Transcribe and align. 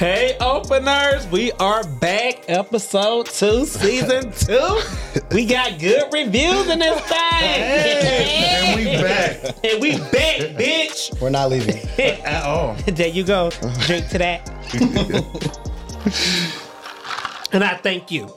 Hey, 0.00 0.34
openers, 0.40 1.26
we 1.26 1.52
are 1.52 1.86
back. 1.86 2.48
Episode 2.48 3.26
two, 3.26 3.66
season 3.66 4.32
two. 4.38 4.80
We 5.30 5.44
got 5.44 5.78
good 5.78 6.10
reviews 6.10 6.70
in 6.70 6.78
this 6.78 6.98
thing. 7.02 7.18
and 7.18 8.78
we 8.78 8.96
back 8.96 9.44
And 9.62 9.82
we 9.82 9.98
back, 9.98 10.56
bitch. 10.56 11.20
We're 11.20 11.28
not 11.28 11.50
leaving. 11.50 11.76
at 12.24 12.44
all. 12.44 12.76
There 12.86 13.08
you 13.08 13.24
go. 13.24 13.50
Drink 13.80 14.08
to 14.08 14.16
that. 14.16 14.48
and 17.52 17.62
I 17.62 17.76
thank 17.76 18.10
you. 18.10 18.32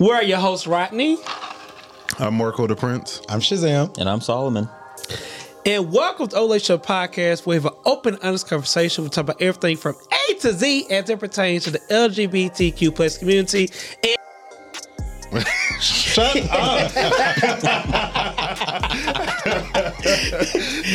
We're 0.00 0.22
your 0.22 0.38
host, 0.38 0.66
Rodney. 0.66 1.16
I'm 2.18 2.34
Marco 2.34 2.66
DePrence. 2.66 3.24
I'm 3.28 3.38
Shazam. 3.38 3.96
And 3.98 4.08
I'm 4.08 4.20
Solomon. 4.20 4.68
And 5.68 5.92
welcome 5.92 6.28
to 6.28 6.36
Ole 6.38 6.58
Show 6.58 6.78
Podcast, 6.78 7.44
where 7.44 7.60
we 7.60 7.62
have 7.62 7.70
an 7.70 7.78
open, 7.84 8.16
honest 8.22 8.48
conversation. 8.48 9.04
We 9.04 9.10
talk 9.10 9.24
about 9.24 9.42
everything 9.42 9.76
from 9.76 9.96
A 10.30 10.34
to 10.36 10.54
Z 10.54 10.86
as 10.90 11.10
it 11.10 11.20
pertains 11.20 11.64
to 11.64 11.70
the 11.70 11.78
LGBTQ 11.90 12.96
plus 12.96 13.18
community. 13.18 13.68
And 14.02 14.16
Shut 15.78 16.36
up. 16.50 16.96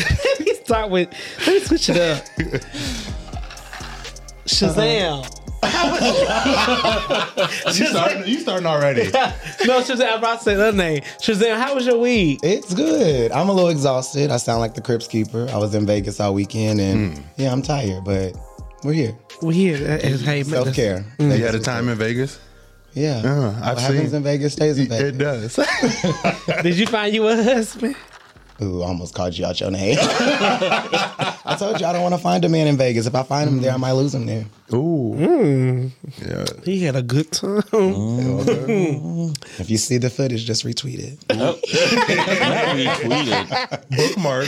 let 0.09 0.39
me 0.39 0.55
start 0.55 0.89
with, 0.89 1.13
let 1.45 1.53
me 1.53 1.59
switch 1.59 1.89
it 1.89 1.97
up. 1.97 2.25
Shazam. 4.47 5.42
you, 7.73 7.87
starting, 7.87 8.27
you 8.27 8.39
starting 8.39 8.67
already. 8.67 9.03
No, 9.65 9.81
Shazam, 9.81 10.11
I'm 10.11 10.17
about 10.19 10.39
to 10.39 10.43
say 10.43 10.55
the 10.55 10.71
name. 10.73 11.01
Shazam, 11.21 11.57
how 11.57 11.75
was 11.75 11.85
your 11.85 11.97
week? 11.97 12.39
It's 12.43 12.73
good. 12.73 13.31
I'm 13.31 13.47
a 13.49 13.53
little 13.53 13.69
exhausted. 13.69 14.29
I 14.31 14.37
sound 14.37 14.59
like 14.59 14.73
the 14.73 14.81
Crypt 14.81 15.09
Keeper. 15.09 15.47
I 15.51 15.57
was 15.57 15.73
in 15.73 15.85
Vegas 15.85 16.19
all 16.19 16.33
weekend, 16.33 16.79
and 16.81 17.17
Hmm. 17.17 17.23
yeah, 17.37 17.51
I'm 17.51 17.61
tired, 17.61 18.03
but 18.03 18.35
we're 18.83 18.93
here. 18.93 19.15
We're 19.41 19.53
here. 19.53 19.75
as- 19.87 20.21
Hey, 20.21 20.43
man, 20.43 20.63
Self 20.63 20.73
care. 20.75 21.05
You 21.19 21.29
had 21.29 21.55
a 21.55 21.59
time 21.59 21.87
in 21.89 21.97
Vegas? 21.97 22.39
Yeah. 22.93 23.21
Uh, 23.25 23.55
I've 23.61 23.75
what 23.75 23.81
happens 23.83 24.07
seen. 24.09 24.15
in 24.17 24.23
Vegas 24.23 24.53
stays 24.53 24.77
in 24.77 24.87
Vegas. 24.87 25.09
It 25.09 25.17
does. 25.17 25.55
Did 26.63 26.77
you 26.77 26.85
find 26.87 27.13
you 27.13 27.27
a 27.27 27.35
husband? 27.41 27.95
Ooh, 28.63 28.81
I 28.81 28.87
almost 28.87 29.13
called 29.13 29.37
you 29.37 29.45
out 29.45 29.59
your 29.59 29.71
name. 29.71 29.97
I 30.01 31.55
told 31.59 31.81
you 31.81 31.85
I 31.85 31.91
don't 31.91 32.01
want 32.01 32.15
to 32.15 32.21
find 32.21 32.45
a 32.45 32.49
man 32.49 32.67
in 32.67 32.77
Vegas. 32.77 33.05
If 33.05 33.15
I 33.15 33.23
find 33.23 33.49
him 33.49 33.61
there, 33.61 33.73
I 33.73 33.77
might 33.77 33.91
lose 33.91 34.15
him 34.15 34.25
there. 34.25 34.45
Ooh. 34.73 35.91
Yeah. 36.25 36.45
He 36.63 36.81
had 36.83 36.95
a 36.95 37.01
good 37.01 37.29
time. 37.31 37.61
If 39.59 39.69
you 39.69 39.77
see 39.77 39.97
the 39.97 40.09
footage, 40.09 40.45
just 40.45 40.63
retweet 40.65 40.99
it. 40.99 41.19
Not 41.37 41.55
retweeted. 42.77 43.49
Bookmark. 43.97 44.45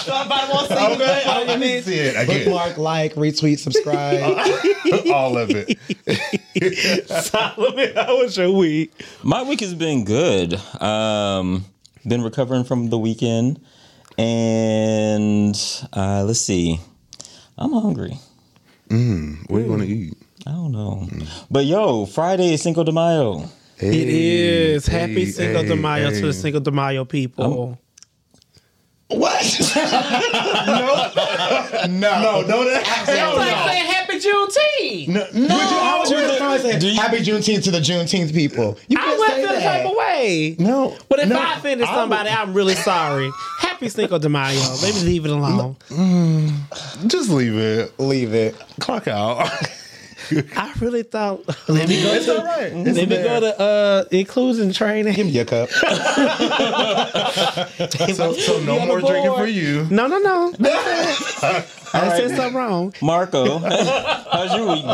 Somebody 0.00 0.52
want 0.52 0.68
to 0.68 0.76
see 0.76 0.86
Okay, 0.96 1.22
I 1.26 1.44
didn't 1.58 1.84
see 1.84 1.98
it. 1.98 2.16
I 2.16 2.24
get 2.26 2.44
Bookmark, 2.44 2.76
like, 2.76 3.14
retweet, 3.14 3.58
subscribe. 3.58 4.22
all 5.12 5.38
of 5.38 5.48
it. 5.50 5.78
Solomon, 7.08 7.94
how 7.94 8.18
was 8.18 8.36
your 8.36 8.50
week? 8.52 8.92
My 9.22 9.42
week 9.42 9.60
has 9.60 9.74
been 9.74 10.04
good. 10.04 10.54
Um, 10.80 11.64
been 12.06 12.22
recovering 12.22 12.64
from 12.64 12.88
the 12.90 12.98
weekend. 12.98 13.60
And 14.18 15.54
uh, 15.92 16.24
let's 16.24 16.40
see. 16.40 16.80
I'm 17.58 17.72
hungry. 17.72 18.18
Mm, 18.88 19.50
what 19.50 19.58
are 19.58 19.60
you 19.60 19.66
going 19.66 19.80
to 19.80 19.86
mm. 19.86 19.90
eat? 19.90 20.14
I 20.46 20.52
don't 20.52 20.72
know. 20.72 21.06
Mm. 21.10 21.46
But 21.50 21.64
yo, 21.66 22.06
Friday 22.06 22.54
is 22.54 22.62
Cinco 22.62 22.84
de 22.84 22.92
Mayo. 22.92 23.48
It 23.78 24.08
is. 24.08 24.86
Happy 24.86 25.24
hey, 25.24 25.30
Cinco 25.30 25.62
de 25.62 25.74
hey, 25.74 25.80
Mayo 25.80 26.10
to 26.10 26.26
the 26.26 26.32
Cinco 26.32 26.60
de 26.60 26.70
Mayo 26.70 27.04
people. 27.04 27.78
what? 29.08 29.42
No, 31.88 32.00
no. 32.20 32.40
No, 32.40 32.46
don't 32.46 32.66
That's 32.66 33.08
like 33.36 33.68
saying 33.68 33.86
Happy 33.86 34.18
Juneteenth. 34.18 35.08
No, 35.08 35.46
no. 35.46 35.56
How 35.56 36.00
would 36.00 36.10
you 36.10 36.18
respond 36.18 36.62
saying, 36.62 36.80
Do 36.80 36.88
you- 36.88 37.00
Happy 37.00 37.18
Juneteenth 37.18 37.64
to 37.64 37.70
the 37.70 37.78
Juneteenth 37.78 38.32
people? 38.34 38.76
You 38.88 38.98
I 39.00 39.15
way. 40.16 40.56
No. 40.58 40.96
But 41.08 41.20
if 41.20 41.28
no, 41.28 41.38
I 41.38 41.56
offended 41.56 41.86
somebody, 41.88 42.30
I'm 42.30 42.54
really 42.54 42.74
sorry. 42.74 43.30
Happy 43.58 43.88
Cinco 43.88 44.18
de 44.18 44.28
Mayo. 44.28 44.60
Maybe 44.82 44.98
leave 45.00 45.24
it 45.24 45.30
alone. 45.30 45.76
Mm, 45.88 47.08
just 47.08 47.30
leave 47.30 47.56
it. 47.56 47.98
Leave 47.98 48.34
it. 48.34 48.54
Clock 48.80 49.08
out. 49.08 49.48
I 50.56 50.72
really 50.80 51.02
thought. 51.02 51.44
Let 51.68 51.88
me 51.88 52.02
go 52.02 52.12
It's 52.14 52.26
to. 52.26 52.38
all 52.38 52.44
right. 52.44 52.72
Let 52.74 52.94
me 52.96 53.06
go 53.06 53.40
to 53.40 53.60
uh, 53.60 54.04
inclusion 54.10 54.72
training. 54.72 55.14
Give 55.14 55.26
me 55.26 55.32
your 55.32 55.44
cup. 55.44 55.68
So, 58.16 58.32
so 58.32 58.60
no 58.60 58.84
more 58.86 59.00
drinking 59.00 59.34
for 59.34 59.46
you. 59.46 59.86
No, 59.90 60.06
no, 60.06 60.18
no. 60.18 60.52
I 60.60 62.16
said 62.16 62.36
something 62.36 62.54
wrong. 62.54 62.94
Marco, 63.02 63.58
how's 63.58 64.54
your 64.54 64.72
week 64.72 64.84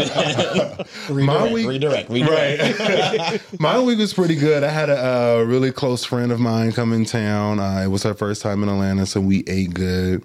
been? 1.09 1.27
My 1.27 1.53
week, 1.53 1.67
Redirect. 1.69 2.09
Right. 2.11 3.41
My 3.61 3.79
week 3.81 3.99
was 3.99 4.13
pretty 4.15 4.37
good. 4.37 4.63
I 4.65 4.69
had 4.69 4.89
a, 4.91 5.39
uh 5.41 5.43
really 5.45 5.73
close 5.73 6.05
friend 6.05 6.33
of 6.33 6.41
mine 6.41 6.73
come 6.73 6.93
in 6.93 7.05
town. 7.05 7.59
Uh, 7.61 7.83
it 7.85 7.89
was 7.89 8.03
her 8.03 8.15
first 8.15 8.43
time 8.43 8.63
in 8.63 8.69
Atlanta, 8.69 9.07
so 9.07 9.21
we 9.21 9.45
ate 9.47 9.75
good. 9.75 10.23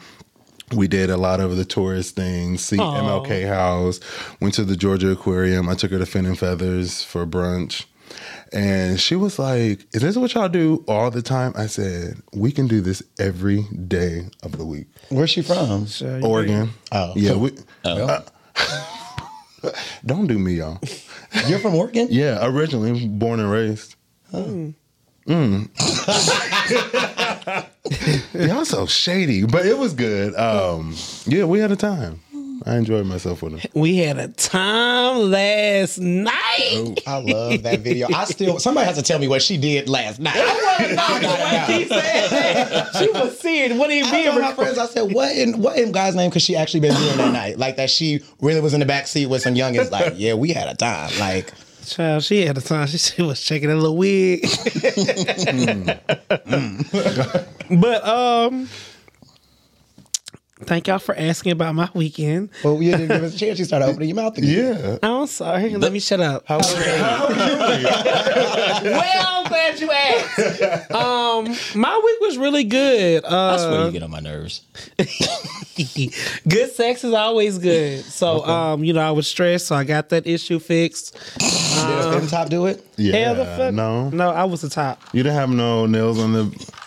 We 0.76 0.88
did 0.90 1.10
a 1.10 1.16
lot 1.18 1.40
of 1.40 1.56
the 1.56 1.64
tourist 1.64 2.16
things, 2.16 2.66
see 2.66 2.76
MLK 2.78 3.48
House, 3.48 4.00
went 4.42 4.54
to 4.56 4.66
the 4.66 4.76
Georgia 4.76 5.12
Aquarium. 5.12 5.70
I 5.70 5.76
took 5.76 5.92
her 5.92 5.98
to 5.98 6.06
Fin 6.06 6.26
and 6.26 6.38
Feathers 6.38 7.04
for 7.04 7.26
brunch. 7.26 7.86
And 8.52 9.00
she 9.00 9.16
was 9.16 9.40
like, 9.40 9.86
Is 9.94 10.02
this 10.02 10.18
what 10.18 10.34
y'all 10.34 10.50
do 10.50 10.84
all 10.88 11.10
the 11.10 11.22
time? 11.22 11.54
I 11.56 11.68
said, 11.68 12.18
We 12.34 12.52
can 12.52 12.68
do 12.68 12.82
this 12.82 13.02
every 13.18 13.64
day 13.88 14.26
of 14.44 14.58
the 14.58 14.66
week. 14.66 14.88
Where's 15.10 15.30
she 15.30 15.42
from? 15.42 15.88
Oregon. 16.24 16.70
Oh. 16.92 17.14
Yeah. 17.16 17.36
We, 17.36 17.52
Oh. 17.86 18.24
don't 20.06 20.28
do 20.28 20.38
me, 20.40 20.54
y'all. 20.56 20.80
You're 21.48 21.60
from 21.60 21.76
Oregon? 21.76 22.08
Yeah, 22.10 22.40
originally 22.46 23.08
born 23.08 23.40
and 23.40 23.50
raised. 23.52 23.96
Mm. 24.34 24.74
Y'all 28.34 28.66
so 28.66 28.86
shady, 28.86 29.46
but 29.46 29.66
it 29.66 29.78
was 29.78 29.94
good. 29.94 30.36
Um, 30.36 30.96
yeah, 31.26 31.46
we 31.46 31.60
had 31.60 31.72
a 31.72 31.76
time. 31.76 32.20
I 32.66 32.76
enjoyed 32.76 33.06
myself 33.06 33.44
with 33.44 33.60
him. 33.60 33.72
We 33.80 33.98
had 33.98 34.18
a 34.18 34.28
time 34.30 35.32
last 35.32 36.00
night. 36.00 37.00
I 37.06 37.18
love 37.20 37.64
that 37.64 37.80
video. 37.82 38.08
I 38.14 38.26
still 38.26 38.60
somebody 38.60 38.88
has 38.88 38.98
to 38.98 39.04
tell 39.04 39.20
me 39.20 39.28
what 39.28 39.42
she 39.42 39.58
did 39.58 39.88
last 39.88 40.20
night. 40.20 40.36
She 40.78 41.86
said 41.86 42.30
that. 42.30 42.96
She 42.96 43.10
was 43.12 43.40
serious. 43.40 43.78
What 43.78 43.90
do 43.90 43.96
you 43.96 44.06
I 44.06 44.12
mean? 44.12 44.42
my 44.42 44.54
friends, 44.54 44.78
I 44.78 44.86
said, 44.86 45.12
what 45.14 45.36
in 45.36 45.62
what 45.62 45.78
in 45.78 45.92
God's 45.92 46.16
name 46.16 46.32
could 46.32 46.42
she 46.42 46.56
actually 46.56 46.82
been 46.82 46.96
doing 46.96 47.18
that 47.18 47.34
night? 47.34 47.58
Like 47.58 47.76
that 47.78 47.90
she 47.90 48.22
really 48.42 48.62
was 48.62 48.74
in 48.74 48.80
the 48.80 48.86
back 48.86 49.08
seat 49.08 49.26
with 49.28 49.42
some 49.42 49.56
youngins, 49.56 49.92
like, 49.92 50.14
yeah, 50.18 50.34
we 50.34 50.52
had 50.52 50.68
a 50.68 50.76
time. 50.76 51.12
Like 51.20 51.54
Child, 51.88 52.24
she 52.24 52.46
had 52.46 52.58
a 52.58 52.62
time. 52.62 52.88
She, 52.88 52.98
she 52.98 53.22
was 53.22 53.42
checking 53.42 53.72
a 53.72 53.76
little 53.76 53.96
wig. 53.98 54.42
but 57.70 58.08
um, 58.08 58.68
thank 60.64 60.88
y'all 60.88 61.00
for 61.00 61.16
asking 61.18 61.52
about 61.54 61.76
my 61.76 61.90
weekend. 61.94 62.50
well, 62.64 62.82
you 62.82 62.92
didn't 62.92 63.08
give 63.08 63.24
us 63.24 63.36
a 63.36 63.38
chance. 63.38 63.60
You 63.60 63.66
started 63.66 63.86
opening 63.86 64.10
your 64.10 64.16
mouth 64.16 64.38
again. 64.38 64.80
Yeah. 64.84 64.98
I'm 65.04 65.28
sorry. 65.28 65.76
Let 65.76 65.92
me 65.92 66.00
shut 66.00 66.20
up. 66.20 66.46
How 66.48 66.58
was 66.58 66.74
well, 66.74 67.28
I'm 69.28 69.48
glad 69.48 69.80
you 69.80 69.92
asked. 69.92 70.92
Um, 70.98 71.46
my 71.76 72.02
week 72.04 72.20
was 72.22 72.38
really 72.38 72.64
good. 72.64 73.24
I 73.24 73.58
swear 73.58 73.82
Uh, 73.82 73.86
you 73.88 73.92
get 73.92 74.04
on 74.04 74.10
my 74.12 74.20
nerves. 74.20 74.62
good 76.48 76.72
sex 76.72 77.04
is 77.04 77.14
always 77.14 77.58
good. 77.60 78.04
So, 78.06 78.44
um, 78.46 78.84
you 78.84 78.94
know, 78.94 79.02
I 79.02 79.12
was 79.12 79.28
stressed, 79.28 79.68
so 79.68 79.76
I 79.76 79.84
got 79.84 80.10
that 80.10 80.26
issue 80.28 80.60
fixed. 80.60 81.14
Did 81.40 82.24
a 82.24 82.28
top 82.28 82.50
do 82.50 82.66
it? 82.66 82.84
Yeah. 82.98 83.16
Hell 83.16 83.36
the 83.36 83.46
fuck. 83.46 83.74
No. 83.74 84.10
no, 84.10 84.30
I 84.32 84.46
was 84.46 84.62
the 84.62 84.70
top. 84.70 85.02
You 85.14 85.24
didn't 85.24 85.36
have 85.36 85.50
no 85.50 85.86
nails 85.86 86.20
on 86.20 86.34
the 86.34 86.44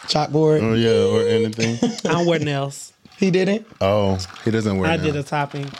Chalkboard? 0.08 0.62
oh 0.62 0.74
yeah 0.74 1.04
or 1.04 1.26
anything. 1.26 1.78
I 2.04 2.12
don't 2.14 2.26
wear 2.26 2.38
nails. 2.40 2.92
He 3.18 3.30
didn't? 3.30 3.66
Oh, 3.80 4.18
he 4.44 4.50
doesn't 4.50 4.76
wear 4.78 4.90
I 4.90 4.96
nails. 4.96 5.06
did 5.06 5.16
a 5.16 5.22
topping. 5.22 5.70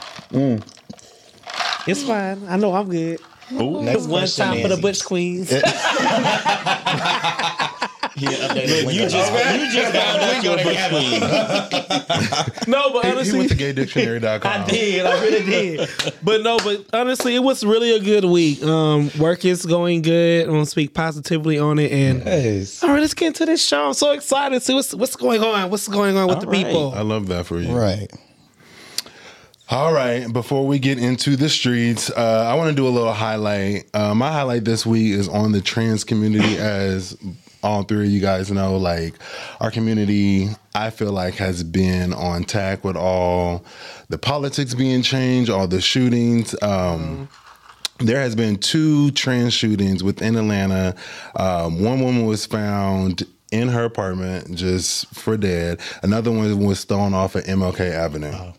It's 1.86 2.02
fine. 2.02 2.46
I 2.46 2.56
know 2.56 2.72
I'm 2.74 2.88
good. 2.88 3.20
Ooh. 3.52 3.82
Next 3.82 4.02
One 4.02 4.20
question, 4.20 4.46
time 4.46 4.62
for 4.62 4.68
the 4.68 4.76
Nancy. 4.76 4.82
Butch 4.82 5.04
Queens. 5.04 5.52
He 8.16 8.26
You 8.26 8.30
just 9.08 9.32
you 9.32 9.70
just 9.72 9.92
found 9.94 10.22
out 10.22 10.42
you're 10.42 10.58
a 10.58 10.88
queen. 10.88 11.20
no, 12.70 12.92
but 12.92 13.04
He, 13.04 13.08
he 13.10 13.14
honestly, 13.14 13.38
went 13.38 13.50
to 13.50 13.56
gaydictionary.com. 13.56 14.50
I 14.62 14.66
did. 14.66 15.06
I 15.06 15.20
really 15.22 15.44
did. 15.44 15.88
But 16.22 16.42
no, 16.42 16.58
but 16.58 16.86
honestly, 16.92 17.34
it 17.36 17.42
was 17.42 17.62
really 17.64 17.94
a 17.94 18.00
good 18.00 18.24
week. 18.24 18.62
Um, 18.62 19.10
work 19.18 19.44
is 19.44 19.64
going 19.64 20.02
good. 20.02 20.46
I'm 20.46 20.52
gonna 20.52 20.66
speak 20.66 20.92
positively 20.94 21.58
on 21.58 21.78
it. 21.78 21.92
And 21.92 22.18
Yes. 22.24 22.82
all 22.82 22.90
right, 22.90 23.00
let's 23.00 23.14
get 23.14 23.28
into 23.28 23.46
this 23.46 23.64
show. 23.66 23.86
I'm 23.88 23.94
so 23.94 24.12
excited 24.12 24.56
to 24.56 24.60
see 24.60 24.74
what's 24.74 24.94
what's 24.94 25.16
going 25.16 25.42
on. 25.42 25.70
What's 25.70 25.88
going 25.88 26.16
on 26.16 26.26
with 26.26 26.36
All 26.36 26.40
the 26.42 26.48
right. 26.48 26.64
people? 26.66 26.92
I 26.94 27.02
love 27.02 27.28
that 27.28 27.46
for 27.46 27.60
you. 27.60 27.72
Right. 27.72 28.10
All 29.72 29.92
right, 29.92 30.26
before 30.32 30.66
we 30.66 30.80
get 30.80 30.98
into 30.98 31.36
the 31.36 31.48
streets, 31.48 32.10
uh, 32.10 32.48
I 32.50 32.54
want 32.54 32.70
to 32.70 32.74
do 32.74 32.88
a 32.88 32.90
little 32.90 33.12
highlight. 33.12 33.88
Uh, 33.94 34.16
my 34.16 34.32
highlight 34.32 34.64
this 34.64 34.84
week 34.84 35.12
is 35.12 35.28
on 35.28 35.52
the 35.52 35.60
trans 35.60 36.02
community 36.02 36.56
as 36.58 37.16
all 37.62 37.82
three 37.82 38.06
of 38.06 38.12
you 38.12 38.20
guys 38.20 38.50
know, 38.50 38.76
like 38.76 39.14
our 39.60 39.70
community, 39.70 40.48
I 40.74 40.90
feel 40.90 41.12
like 41.12 41.34
has 41.34 41.62
been 41.62 42.12
on 42.12 42.44
tack 42.44 42.84
with 42.84 42.96
all 42.96 43.64
the 44.08 44.18
politics 44.18 44.74
being 44.74 45.02
changed, 45.02 45.50
all 45.50 45.66
the 45.68 45.80
shootings. 45.80 46.54
Um, 46.62 47.28
there 47.98 48.20
has 48.20 48.34
been 48.34 48.56
two 48.56 49.10
trans 49.12 49.52
shootings 49.52 50.02
within 50.02 50.36
Atlanta. 50.36 50.94
Um, 51.36 51.82
one 51.84 52.00
woman 52.00 52.26
was 52.26 52.46
found 52.46 53.24
in 53.52 53.68
her 53.68 53.84
apartment 53.84 54.54
just 54.54 55.06
for 55.14 55.36
dead. 55.36 55.80
Another 56.02 56.30
one 56.30 56.64
was 56.64 56.84
thrown 56.84 57.12
off 57.14 57.36
at 57.36 57.44
MLK 57.44 57.90
Avenue. 57.92 58.52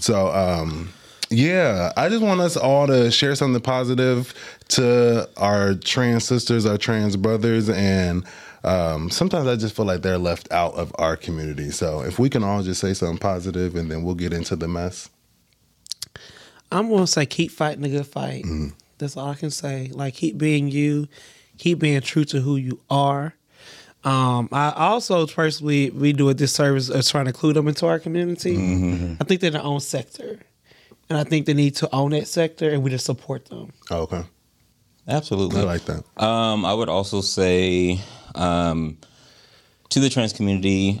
So, 0.00 0.28
um, 0.28 0.92
yeah, 1.32 1.92
I 1.96 2.08
just 2.08 2.22
want 2.22 2.40
us 2.40 2.56
all 2.56 2.86
to 2.86 3.10
share 3.10 3.34
something 3.34 3.60
positive 3.60 4.34
to 4.68 5.28
our 5.36 5.74
trans 5.74 6.24
sisters, 6.24 6.66
our 6.66 6.78
trans 6.78 7.16
brothers, 7.16 7.68
and 7.68 8.24
um, 8.64 9.10
sometimes 9.10 9.48
I 9.48 9.56
just 9.56 9.74
feel 9.74 9.86
like 9.86 10.02
they're 10.02 10.18
left 10.18 10.50
out 10.52 10.74
of 10.74 10.92
our 10.98 11.16
community. 11.16 11.70
So 11.70 12.02
if 12.02 12.18
we 12.18 12.28
can 12.28 12.44
all 12.44 12.62
just 12.62 12.80
say 12.80 12.94
something 12.94 13.18
positive, 13.18 13.74
and 13.74 13.90
then 13.90 14.02
we'll 14.04 14.14
get 14.14 14.32
into 14.32 14.54
the 14.56 14.68
mess. 14.68 15.10
I'm 16.70 16.88
gonna 16.88 17.06
say 17.06 17.26
keep 17.26 17.50
fighting 17.50 17.82
the 17.82 17.88
good 17.90 18.06
fight. 18.06 18.44
That's 18.98 19.16
all 19.16 19.30
I 19.30 19.34
can 19.34 19.50
say. 19.50 19.90
Like 19.92 20.14
keep 20.14 20.38
being 20.38 20.68
you, 20.68 21.08
keep 21.58 21.78
being 21.78 22.00
true 22.00 22.24
to 22.26 22.40
who 22.40 22.56
you 22.56 22.80
are. 22.88 23.34
Um, 24.04 24.48
I 24.50 24.72
also 24.76 25.26
personally 25.26 25.90
we 25.90 26.12
do 26.12 26.28
a 26.28 26.34
disservice 26.34 26.88
of 26.88 27.06
trying 27.06 27.26
to 27.26 27.30
include 27.30 27.56
them 27.56 27.68
into 27.68 27.86
our 27.86 27.98
community. 28.00 28.56
I 29.20 29.24
think 29.24 29.40
they're 29.40 29.50
their 29.50 29.62
own 29.62 29.80
sector, 29.80 30.40
and 31.12 31.20
I 31.20 31.24
think 31.28 31.44
they 31.44 31.52
need 31.54 31.76
to 31.76 31.94
own 31.94 32.10
that 32.12 32.26
sector, 32.26 32.70
and 32.70 32.82
we 32.82 32.88
just 32.90 33.04
support 33.04 33.44
them. 33.46 33.70
Oh, 33.90 34.02
okay, 34.02 34.24
Absolutely. 35.06 35.60
I 35.60 35.64
like 35.64 35.84
that. 35.84 36.04
Um, 36.16 36.64
I 36.64 36.72
would 36.72 36.88
also 36.88 37.20
say 37.20 38.00
um, 38.34 38.96
to 39.90 40.00
the 40.00 40.08
trans 40.08 40.32
community, 40.32 41.00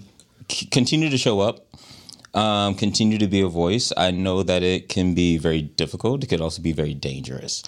c- 0.50 0.66
continue 0.66 1.08
to 1.08 1.16
show 1.18 1.40
up. 1.40 1.66
Um, 2.34 2.74
continue 2.76 3.18
to 3.18 3.26
be 3.26 3.42
a 3.42 3.46
voice. 3.48 3.92
I 3.94 4.10
know 4.10 4.42
that 4.42 4.62
it 4.62 4.88
can 4.88 5.14
be 5.14 5.36
very 5.36 5.60
difficult. 5.60 6.24
It 6.24 6.28
could 6.28 6.40
also 6.40 6.62
be 6.62 6.72
very 6.72 6.94
dangerous, 6.94 7.62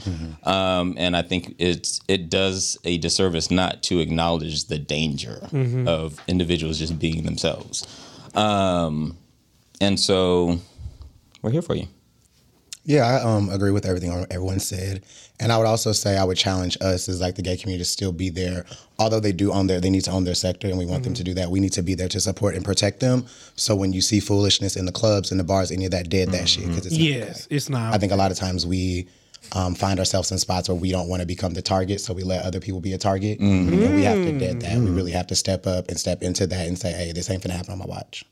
um, 0.44 0.94
and 0.96 1.14
I 1.14 1.20
think 1.20 1.54
it's 1.58 2.00
it 2.08 2.30
does 2.30 2.78
a 2.84 2.96
disservice 2.96 3.50
not 3.50 3.82
to 3.84 4.00
acknowledge 4.00 4.64
the 4.68 4.78
danger 4.78 5.48
of 5.86 6.18
individuals 6.28 6.78
just 6.78 6.98
being 6.98 7.24
themselves. 7.24 7.86
Um, 8.34 9.18
and 9.82 10.00
so, 10.00 10.58
we're 11.42 11.50
here 11.50 11.60
for 11.62 11.74
you. 11.74 11.86
Yeah, 12.86 13.06
I 13.06 13.22
um, 13.22 13.48
agree 13.48 13.70
with 13.70 13.86
everything 13.86 14.26
everyone 14.30 14.60
said, 14.60 15.04
and 15.40 15.50
I 15.50 15.56
would 15.56 15.66
also 15.66 15.92
say 15.92 16.18
I 16.18 16.24
would 16.24 16.36
challenge 16.36 16.76
us 16.82 17.08
as 17.08 17.18
like 17.18 17.34
the 17.34 17.40
gay 17.40 17.56
community 17.56 17.82
to 17.82 17.88
still 17.88 18.12
be 18.12 18.28
there. 18.28 18.66
Although 18.98 19.20
they 19.20 19.32
do 19.32 19.52
own 19.52 19.66
their, 19.66 19.80
they 19.80 19.88
need 19.88 20.04
to 20.04 20.10
own 20.10 20.24
their 20.24 20.34
sector, 20.34 20.68
and 20.68 20.76
we 20.76 20.84
want 20.84 21.02
them 21.02 21.14
to 21.14 21.24
do 21.24 21.32
that. 21.34 21.50
We 21.50 21.60
need 21.60 21.72
to 21.72 21.82
be 21.82 21.94
there 21.94 22.08
to 22.08 22.20
support 22.20 22.54
and 22.54 22.64
protect 22.64 23.00
them. 23.00 23.24
So 23.56 23.74
when 23.74 23.94
you 23.94 24.02
see 24.02 24.20
foolishness 24.20 24.76
in 24.76 24.84
the 24.84 24.92
clubs 24.92 25.30
and 25.30 25.40
the 25.40 25.44
bars, 25.44 25.70
any 25.70 25.86
of 25.86 25.92
that, 25.92 26.10
dead 26.10 26.28
that 26.32 26.46
shit 26.46 26.68
because 26.68 26.86
it's 26.86 26.96
not 26.96 27.04
Yes, 27.04 27.46
okay. 27.46 27.56
it's 27.56 27.68
not. 27.70 27.94
I 27.94 27.98
think 27.98 28.12
a 28.12 28.16
lot 28.16 28.30
of 28.30 28.36
times 28.36 28.66
we 28.66 29.08
um, 29.52 29.74
find 29.74 29.98
ourselves 29.98 30.32
in 30.32 30.38
spots 30.38 30.68
where 30.68 30.76
we 30.76 30.90
don't 30.90 31.08
want 31.08 31.20
to 31.20 31.26
become 31.26 31.54
the 31.54 31.62
target, 31.62 32.00
so 32.00 32.12
we 32.12 32.22
let 32.22 32.44
other 32.44 32.60
people 32.60 32.80
be 32.80 32.92
a 32.92 32.98
target, 32.98 33.38
and 33.40 33.70
we 33.70 34.02
have 34.02 34.16
to 34.16 34.38
dead 34.38 34.60
that. 34.62 34.78
We 34.78 34.90
really 34.90 35.12
have 35.12 35.26
to 35.28 35.34
step 35.36 35.66
up 35.66 35.88
and 35.88 35.98
step 35.98 36.22
into 36.22 36.46
that 36.46 36.66
and 36.66 36.78
say, 36.78 36.92
"Hey, 36.92 37.12
this 37.12 37.30
ain't 37.30 37.42
gonna 37.42 37.56
happen 37.56 37.72
on 37.72 37.78
my 37.78 37.86
watch." 37.86 38.24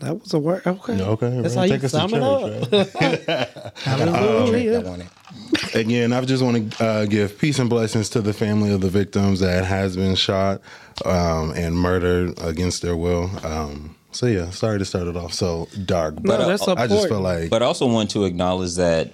that 0.00 0.20
was 0.20 0.34
a 0.34 0.38
word. 0.38 0.62
Okay, 0.66 1.00
Okay, 1.00 1.40
that's 1.40 1.54
right. 1.54 1.58
how 1.58 1.62
you 1.64 1.70
Take 1.80 1.84
us 1.84 1.92
to 1.92 1.96
sum 2.08 2.14
it 2.14 2.22
up. 2.22 3.72
I 3.86 3.98
got 3.98 4.08
a 4.08 4.12
whole 4.12 4.46
drink 4.50 4.68
Hallelujah. 4.70 4.80
that. 4.82 5.74
Again, 5.74 6.12
I 6.12 6.20
just 6.22 6.42
want 6.42 6.72
to 6.72 6.84
uh, 6.84 7.04
give 7.06 7.38
peace 7.38 7.58
and 7.58 7.68
blessings 7.70 8.08
to 8.10 8.20
the 8.20 8.32
family 8.32 8.72
of 8.72 8.80
the 8.80 8.88
victims 8.88 9.40
that 9.40 9.64
has 9.64 9.96
been 9.96 10.14
shot 10.14 10.60
um, 11.04 11.52
and 11.56 11.76
murdered 11.76 12.38
against 12.40 12.82
their 12.82 12.96
will. 12.96 13.30
Um, 13.44 13.96
so 14.12 14.26
yeah, 14.26 14.50
sorry 14.50 14.78
to 14.78 14.84
start 14.84 15.08
it 15.08 15.16
off 15.16 15.32
so 15.32 15.68
dark, 15.84 16.14
but 16.22 16.38
No, 16.38 16.46
that's 16.46 16.66
I, 16.68 16.74
I 16.74 16.86
just 16.86 17.08
feel 17.08 17.20
like 17.20 17.50
But 17.50 17.62
I 17.62 17.66
also 17.66 17.86
want 17.86 18.10
to 18.10 18.24
acknowledge 18.24 18.76
that 18.76 19.12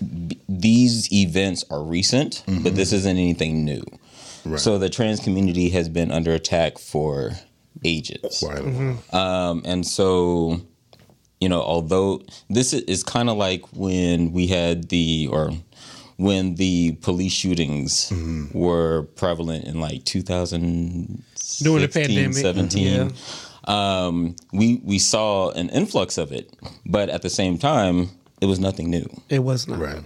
b- 0.00 0.38
these 0.48 1.12
events 1.12 1.64
are 1.70 1.82
recent, 1.82 2.42
but 2.62 2.74
this 2.74 2.92
isn't 2.92 3.16
anything 3.16 3.64
new. 3.64 3.84
So 4.56 4.78
the 4.78 4.90
trans 4.90 5.20
community 5.20 5.70
has 5.70 5.88
been 5.88 6.10
under 6.10 6.32
attack 6.32 6.78
for 6.78 7.32
ages. 7.82 8.44
Right. 8.46 9.14
Um, 9.14 9.62
and 9.64 9.86
so, 9.86 10.60
you 11.40 11.48
know, 11.48 11.62
although 11.62 12.22
this 12.50 12.74
is, 12.74 12.82
is 12.82 13.02
kind 13.02 13.30
of 13.30 13.38
like 13.38 13.62
when 13.72 14.32
we 14.32 14.46
had 14.46 14.90
the, 14.90 15.28
or 15.30 15.50
when 16.16 16.56
the 16.56 16.92
police 17.00 17.32
shootings 17.32 18.12
were 18.52 19.02
prevalent 19.16 19.64
in 19.64 19.80
like 19.80 20.04
2000 20.04 21.22
During 21.62 21.82
the 21.82 21.88
pandemic, 21.88 22.34
17 22.34 23.12
um, 23.64 24.36
we 24.52 24.80
we 24.84 24.98
saw 24.98 25.50
an 25.50 25.70
influx 25.70 26.18
of 26.18 26.32
it 26.32 26.52
but 26.86 27.08
at 27.08 27.22
the 27.22 27.30
same 27.30 27.58
time 27.58 28.10
it 28.44 28.46
was 28.46 28.60
nothing 28.60 28.90
new 28.90 29.06
It 29.30 29.38
was 29.40 29.66
not. 29.66 29.78
right. 29.78 30.02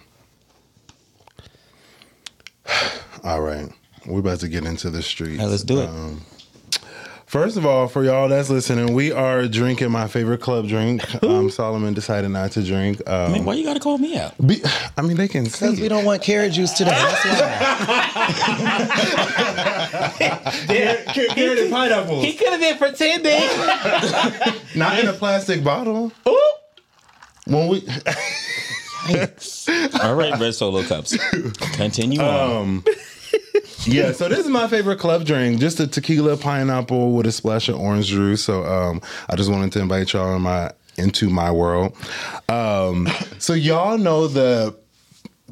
All 3.24 3.40
right, 3.40 3.68
we're 4.06 4.20
about 4.20 4.38
to 4.40 4.48
get 4.48 4.64
into 4.64 4.90
the 4.90 5.02
streets. 5.02 5.40
All 5.40 5.46
right, 5.46 5.50
let's 5.50 5.64
do 5.64 5.80
it 5.80 5.90
First 7.26 7.58
of 7.58 7.66
all, 7.66 7.88
for 7.88 8.02
y'all 8.04 8.26
that's 8.30 8.48
listening, 8.48 8.94
we 8.94 9.12
are 9.12 9.46
drinking 9.48 9.90
my 9.90 10.08
favorite 10.08 10.40
club 10.40 10.66
drink. 10.66 11.02
Um, 11.22 11.50
Solomon 11.50 11.92
decided 11.92 12.30
not 12.30 12.52
to 12.52 12.62
drink. 12.62 13.02
Um, 13.06 13.30
I 13.30 13.34
mean, 13.34 13.44
why 13.44 13.52
you 13.54 13.64
gotta 13.64 13.80
call 13.80 13.98
me 13.98 14.16
out 14.16 14.32
be- 14.46 14.62
I 14.96 15.02
mean, 15.02 15.18
they 15.18 15.28
can 15.28 15.44
see. 15.44 15.66
Because 15.66 15.80
we 15.80 15.88
don't 15.88 16.06
want 16.06 16.22
carrot 16.22 16.52
juice 16.52 16.72
today. 16.72 16.90
That's 16.92 17.24
why. 17.26 18.94
Carrot 21.34 21.70
pineapple. 21.70 22.22
He 22.22 22.32
could 22.34 22.48
have 22.48 22.60
been 22.60 22.78
pretending. 22.78 23.48
Not 24.74 24.98
in 24.98 25.08
a 25.08 25.12
plastic 25.12 25.62
bottle. 25.62 26.12
When 27.48 27.68
we 27.68 27.86
all 30.02 30.14
right 30.14 30.38
red 30.38 30.54
solo 30.54 30.82
cups 30.82 31.16
continue 31.76 32.20
on 32.20 32.84
Yeah, 33.84 34.12
so 34.12 34.28
this 34.28 34.40
is 34.40 34.48
my 34.48 34.68
favorite 34.68 34.98
club 34.98 35.24
drink, 35.24 35.60
just 35.60 35.80
a 35.80 35.86
tequila 35.86 36.36
pineapple 36.36 37.12
with 37.12 37.26
a 37.26 37.32
splash 37.32 37.70
of 37.70 37.76
orange 37.76 38.06
juice. 38.06 38.44
So 38.44 38.64
um, 38.64 39.00
I 39.30 39.36
just 39.36 39.50
wanted 39.50 39.72
to 39.72 39.80
invite 39.80 40.12
y'all 40.12 40.34
in 40.36 40.42
my 40.42 40.72
into 40.98 41.30
my 41.30 41.50
world. 41.50 41.96
Um, 42.50 43.08
so 43.38 43.54
y'all 43.54 43.96
know 43.96 44.26
the 44.26 44.76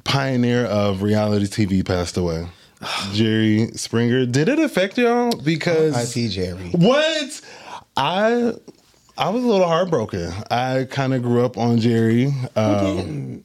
pioneer 0.04 0.66
of 0.66 1.02
reality 1.02 1.46
TV 1.46 1.86
passed 1.86 2.16
away, 2.18 2.46
Jerry 3.12 3.68
Springer. 3.68 4.26
Did 4.26 4.48
it 4.48 4.58
affect 4.58 4.98
y'all? 4.98 5.30
Because 5.30 5.94
I 5.94 6.04
see 6.04 6.28
Jerry. 6.28 6.70
what 6.72 7.40
I 7.96 8.52
I 9.18 9.30
was 9.30 9.42
a 9.42 9.46
little 9.46 9.66
heartbroken. 9.66 10.32
I 10.50 10.86
kind 10.90 11.14
of 11.14 11.22
grew 11.22 11.44
up 11.44 11.56
on 11.56 11.78
Jerry. 11.78 12.32
Um, 12.54 13.44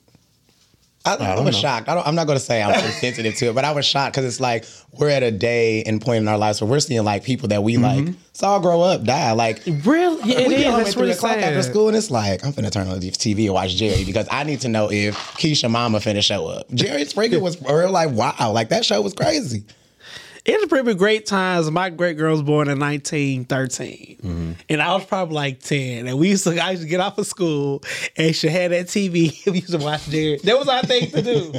I, 1.04 1.16
I, 1.16 1.40
was 1.40 1.58
shocked. 1.58 1.90
I 1.90 1.96
don't, 1.96 2.06
I'm 2.06 2.14
not 2.14 2.28
going 2.28 2.38
to 2.38 2.44
say 2.44 2.62
I'm 2.62 2.80
so 2.80 2.88
sensitive 2.90 3.36
to 3.36 3.48
it, 3.48 3.56
but 3.56 3.66
I 3.66 3.72
was 3.72 3.86
shocked 3.86 4.14
because 4.14 4.26
it's 4.26 4.40
like 4.40 4.66
we're 4.92 5.10
at 5.10 5.24
a 5.24 5.32
day 5.32 5.82
and 5.84 6.00
point 6.00 6.22
in 6.22 6.28
our 6.28 6.38
lives 6.38 6.62
where 6.62 6.70
we're 6.70 6.80
seeing 6.80 7.04
like 7.04 7.24
people 7.24 7.48
that 7.50 7.64
we 7.64 7.78
like 7.78 8.10
saw 8.34 8.60
grow 8.60 8.82
up, 8.82 9.04
die. 9.04 9.32
Like 9.32 9.64
Really? 9.66 10.30
Yeah, 10.30 10.42
it 10.42 10.48
we 10.48 10.56
is. 10.56 10.62
get 10.62 10.72
home 10.72 10.80
at 10.80 10.84
That's 10.84 10.94
three 10.94 11.02
really 11.04 11.14
o'clock 11.14 11.38
after 11.38 11.64
school, 11.64 11.88
and 11.88 11.98
it's 11.98 12.12
like 12.12 12.46
I'm 12.46 12.54
finna 12.54 12.72
turn 12.72 12.88
on 12.88 13.00
the 13.00 13.10
TV 13.10 13.46
and 13.46 13.54
watch 13.54 13.76
Jerry 13.76 14.04
because 14.04 14.28
I 14.30 14.44
need 14.44 14.62
to 14.62 14.70
know 14.70 14.92
if 14.92 15.16
Keisha 15.16 15.72
Mama 15.72 16.00
finna 16.00 16.24
show 16.24 16.48
up. 16.48 16.70
Jerry 16.72 17.06
Springer 17.06 17.40
was 17.40 17.60
real 17.62 17.90
like 17.92 18.12
wow, 18.12 18.52
like 18.52 18.70
that 18.70 18.86
show 18.86 19.02
was 19.02 19.14
crazy. 19.14 19.64
It 20.52 20.60
was 20.60 20.68
pretty 20.70 20.94
great 20.96 21.26
times. 21.26 21.70
My 21.72 21.90
great 21.90 22.18
girl 22.18 22.32
was 22.34 22.42
born 22.42 22.68
in 22.68 22.80
1913, 22.80 24.18
Mm-hmm. 24.22 24.52
and 24.70 24.82
I 24.82 24.94
was 24.94 25.06
probably 25.06 25.36
like 25.36 25.60
10. 25.62 26.08
And 26.08 26.20
we 26.20 26.30
used 26.30 26.44
to, 26.44 26.60
I 26.64 26.72
used 26.72 26.84
to 26.84 26.90
get 26.90 27.00
off 27.00 27.18
of 27.18 27.26
school, 27.26 27.82
and 28.18 28.36
she 28.36 28.48
had 28.50 28.72
that 28.72 28.88
TV. 28.88 29.32
We 29.52 29.60
used 29.60 29.72
to 29.72 29.78
watch 29.78 30.06
Jerry. 30.10 30.38
That 30.44 30.58
was 30.60 30.68
our 30.68 30.82
thing 30.84 31.10
to 31.12 31.22
do. 31.22 31.54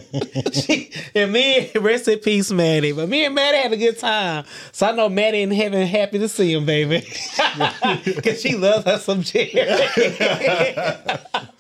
she, 0.52 0.90
and 1.14 1.32
me, 1.32 1.70
rest 1.75 2.06
in 2.08 2.18
peace, 2.20 2.50
Maddie. 2.50 2.92
But 2.92 3.08
me 3.08 3.25
and 3.25 3.34
Maddie 3.34 3.58
had 3.58 3.72
a 3.72 3.76
good 3.76 3.99
time. 3.99 4.44
So 4.72 4.87
I 4.87 4.92
know 4.92 5.08
Maddie 5.08 5.42
in 5.42 5.50
heaven 5.50 5.87
happy 5.87 6.18
to 6.18 6.28
see 6.28 6.52
him, 6.52 6.64
baby, 6.66 7.00
because 8.04 8.40
she 8.40 8.54
loves 8.56 8.84
her 8.84 8.99
some 8.99 9.22
Jerry. 9.22 9.50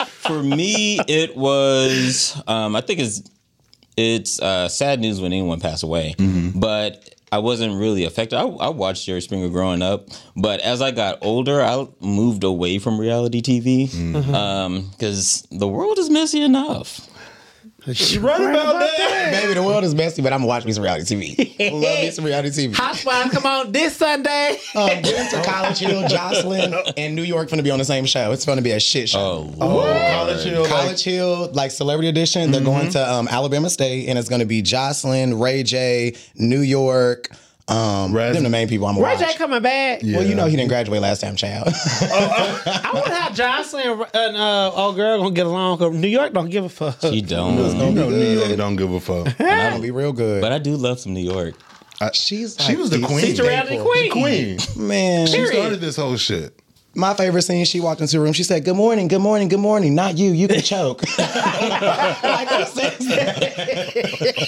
for 0.06 0.42
me 0.42 0.98
it 1.08 1.36
was 1.36 2.40
um, 2.46 2.76
i 2.76 2.80
think 2.80 3.00
it's 3.00 3.22
it's 3.96 4.40
uh, 4.40 4.68
sad 4.68 5.00
news 5.00 5.20
when 5.20 5.32
anyone 5.32 5.58
passed 5.60 5.82
away 5.82 6.14
but 6.54 7.14
I 7.32 7.38
wasn't 7.38 7.80
really 7.80 8.04
affected. 8.04 8.36
I, 8.36 8.42
I 8.42 8.68
watched 8.68 9.06
Jerry 9.06 9.22
Springer 9.22 9.48
growing 9.48 9.80
up, 9.80 10.08
but 10.36 10.60
as 10.60 10.82
I 10.82 10.90
got 10.90 11.18
older, 11.22 11.62
I 11.62 11.88
moved 12.00 12.44
away 12.44 12.78
from 12.78 13.00
reality 13.00 13.40
TV 13.40 13.86
because 13.86 14.26
mm-hmm. 14.26 14.34
um, 14.34 15.58
the 15.58 15.66
world 15.66 15.98
is 15.98 16.10
messy 16.10 16.42
enough. 16.42 17.08
She 17.92 18.18
right 18.18 18.40
about 18.40 18.78
that. 18.78 19.32
Baby, 19.32 19.54
the 19.54 19.62
world 19.62 19.82
is 19.82 19.94
messy, 19.94 20.22
but 20.22 20.32
I'm 20.32 20.38
gonna 20.40 20.46
watch 20.46 20.64
me 20.64 20.72
some 20.72 20.84
reality 20.84 21.02
TV. 21.36 21.72
Love 21.72 21.80
me 21.82 22.10
some 22.12 22.24
reality 22.24 22.48
TV. 22.68 22.74
Hot 22.76 22.94
Spots 22.94 23.32
come 23.34 23.44
on 23.46 23.72
this 23.72 23.96
Sunday. 23.96 24.58
Um, 24.74 24.88
get 25.02 25.32
into 25.32 25.42
College 25.48 25.78
Hill, 25.78 26.02
Joseline, 26.04 26.94
and 26.96 27.14
New 27.14 27.22
York 27.22 27.50
finna 27.50 27.62
be 27.62 27.70
on 27.70 27.78
the 27.78 27.84
same 27.84 28.06
show. 28.06 28.32
It's 28.32 28.46
gonna 28.46 28.62
be 28.62 28.70
a 28.70 28.80
shit 28.80 29.08
show. 29.10 29.52
Oh, 29.60 29.66
Lord. 29.66 29.86
College 30.12 30.44
Hill, 30.44 30.62
like, 30.62 30.70
College 30.70 31.04
Hill, 31.04 31.50
like 31.52 31.70
Celebrity 31.70 32.08
Edition, 32.08 32.50
they're 32.52 32.62
going 32.62 32.88
to 32.90 33.12
um, 33.12 33.28
Alabama 33.28 33.68
State, 33.68 34.08
and 34.08 34.18
it's 34.18 34.30
going 34.30 34.40
to 34.40 34.46
be 34.46 34.62
Joseline, 34.62 35.38
Ray 35.40 35.62
J, 35.62 36.14
New 36.36 36.60
York, 36.60 37.28
Um, 37.68 38.12
Raz- 38.14 38.34
them 38.34 38.42
the 38.42 38.50
main 38.50 38.68
people 38.68 38.86
I'm 38.86 38.96
Ray 38.96 39.02
watch. 39.02 39.18
J 39.20 39.34
coming 39.38 39.62
back. 39.62 40.00
Yeah. 40.02 40.18
Well, 40.18 40.26
you 40.26 40.34
know 40.34 40.46
he 40.46 40.56
didn't 40.56 40.68
graduate 40.68 41.00
last 41.00 41.20
time, 41.20 41.36
child. 41.36 41.68
I 41.72 42.90
wonder 42.92 43.14
how 43.14 43.28
Joseline 43.30 44.08
and 44.14 44.36
uh, 44.36 44.72
old 44.74 44.96
girl 44.96 45.18
gonna 45.22 45.30
get 45.34 45.46
along. 45.46 45.78
'cause 45.78 45.94
New 45.94 46.08
York 46.08 46.32
don't 46.32 46.50
give 46.50 46.64
a 46.64 46.68
fuck. 46.68 47.00
She 47.00 47.22
don't. 47.22 47.56
You 47.56 47.92
know 47.92 48.08
New 48.10 48.38
York 48.38 48.56
don't 48.56 48.76
give 48.76 48.92
a 48.92 49.00
fuck. 49.00 49.26
It's 49.38 49.38
gonna 49.38 49.78
be 49.80 49.90
real 49.90 50.12
good. 50.12 50.40
But 50.42 50.52
I 50.52 50.58
do 50.58 50.76
love 50.76 50.98
some 51.00 51.14
New 51.14 51.20
York. 51.20 51.54
she's 52.12 52.56
She 52.60 52.74
was 52.76 52.90
the 52.90 52.98
the 52.98 53.06
queen. 53.06 53.20
She's 53.20 53.36
the 53.38 53.80
queen. 53.82 54.10
Queen. 54.10 54.58
man. 54.76 55.26
She 55.28 55.46
started 55.46 55.80
this 55.80 55.96
whole 55.96 56.16
shit. 56.16 56.58
My 56.94 57.14
favorite 57.14 57.40
scene, 57.42 57.64
she 57.64 57.80
walked 57.80 58.02
into 58.02 58.18
a 58.18 58.20
room. 58.20 58.34
She 58.34 58.42
said, 58.44 58.64
Good 58.66 58.76
morning, 58.76 59.08
good 59.08 59.20
morning, 59.20 59.48
good 59.48 59.60
morning. 59.60 59.94
Not 59.94 60.18
you. 60.18 60.30
You 60.32 60.46
can 60.46 60.60
choke. 60.60 61.02
like, 61.18 62.50
what's 62.50 62.74
that? 62.74 64.44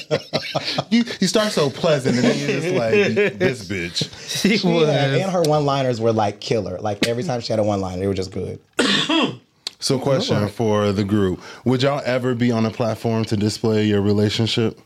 You 0.90 1.04
you 1.20 1.26
start 1.26 1.52
so 1.52 1.70
pleasant 1.70 2.16
and 2.16 2.24
then 2.24 2.38
you're 2.38 2.60
just 2.60 2.74
like 2.74 3.38
this 3.38 3.66
bitch. 3.68 4.10
She 4.42 4.58
She 4.58 4.68
was. 4.68 4.88
had- 4.88 5.14
and 5.14 5.30
her 5.30 5.42
one 5.42 5.64
liners 5.64 6.00
were 6.00 6.12
like 6.12 6.40
killer. 6.40 6.78
Like 6.80 7.06
every 7.06 7.22
time 7.22 7.40
she 7.40 7.52
had 7.52 7.60
a 7.60 7.64
one 7.64 7.80
liner, 7.80 8.00
they 8.00 8.06
were 8.06 8.14
just 8.14 8.30
good. 8.32 8.60
So 9.80 9.98
question 9.98 10.48
for 10.48 10.92
the 10.92 11.04
group. 11.04 11.42
Would 11.66 11.82
y'all 11.82 12.00
ever 12.06 12.34
be 12.34 12.50
on 12.50 12.64
a 12.64 12.70
platform 12.70 13.26
to 13.26 13.36
display 13.36 13.84
your 13.84 14.00
relationship? 14.00 14.78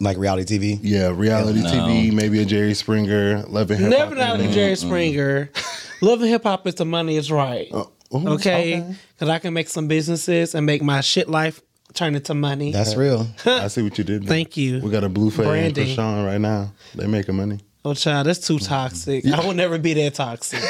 Like 0.00 0.16
reality 0.18 0.58
TV. 0.58 0.80
Yeah, 0.82 1.12
reality 1.14 1.62
No. 1.62 1.70
TV, 1.70 2.12
maybe 2.12 2.42
a 2.42 2.44
Jerry 2.44 2.74
Springer, 2.74 3.44
Love 3.46 3.70
and 3.70 3.88
Never 3.88 4.16
not 4.16 4.40
like 4.40 4.50
Jerry 4.50 4.74
Springer. 4.74 5.46
Mm-hmm. 5.46 5.75
Love 6.00 6.20
and 6.20 6.28
hip 6.30 6.42
hop 6.42 6.66
is 6.66 6.74
the 6.76 6.84
money 6.84 7.16
is 7.16 7.30
right. 7.30 7.68
Oh, 7.72 7.90
ooh, 8.14 8.28
okay, 8.34 8.84
because 9.14 9.28
I 9.28 9.38
can 9.38 9.54
make 9.54 9.68
some 9.68 9.88
businesses 9.88 10.54
and 10.54 10.66
make 10.66 10.82
my 10.82 11.00
shit 11.00 11.28
life 11.28 11.60
turn 11.94 12.14
into 12.14 12.34
money. 12.34 12.72
That's 12.72 12.94
real. 12.96 13.26
I 13.46 13.68
see 13.68 13.82
what 13.82 13.96
you 13.98 14.04
did. 14.04 14.22
there. 14.22 14.28
Thank 14.28 14.56
you. 14.56 14.80
We 14.80 14.90
got 14.90 15.04
a 15.04 15.08
Blueface 15.08 15.38
and 15.38 15.46
Branding. 15.48 15.96
Chrisean 15.96 16.26
right 16.26 16.40
now. 16.40 16.72
They 16.94 17.06
making 17.06 17.36
money. 17.36 17.60
oh, 17.84 17.94
child, 17.94 18.26
that's 18.26 18.46
too 18.46 18.58
toxic. 18.58 19.26
I 19.26 19.40
will 19.44 19.54
never 19.54 19.78
be 19.78 19.94
that 19.94 20.14
toxic. 20.14 20.60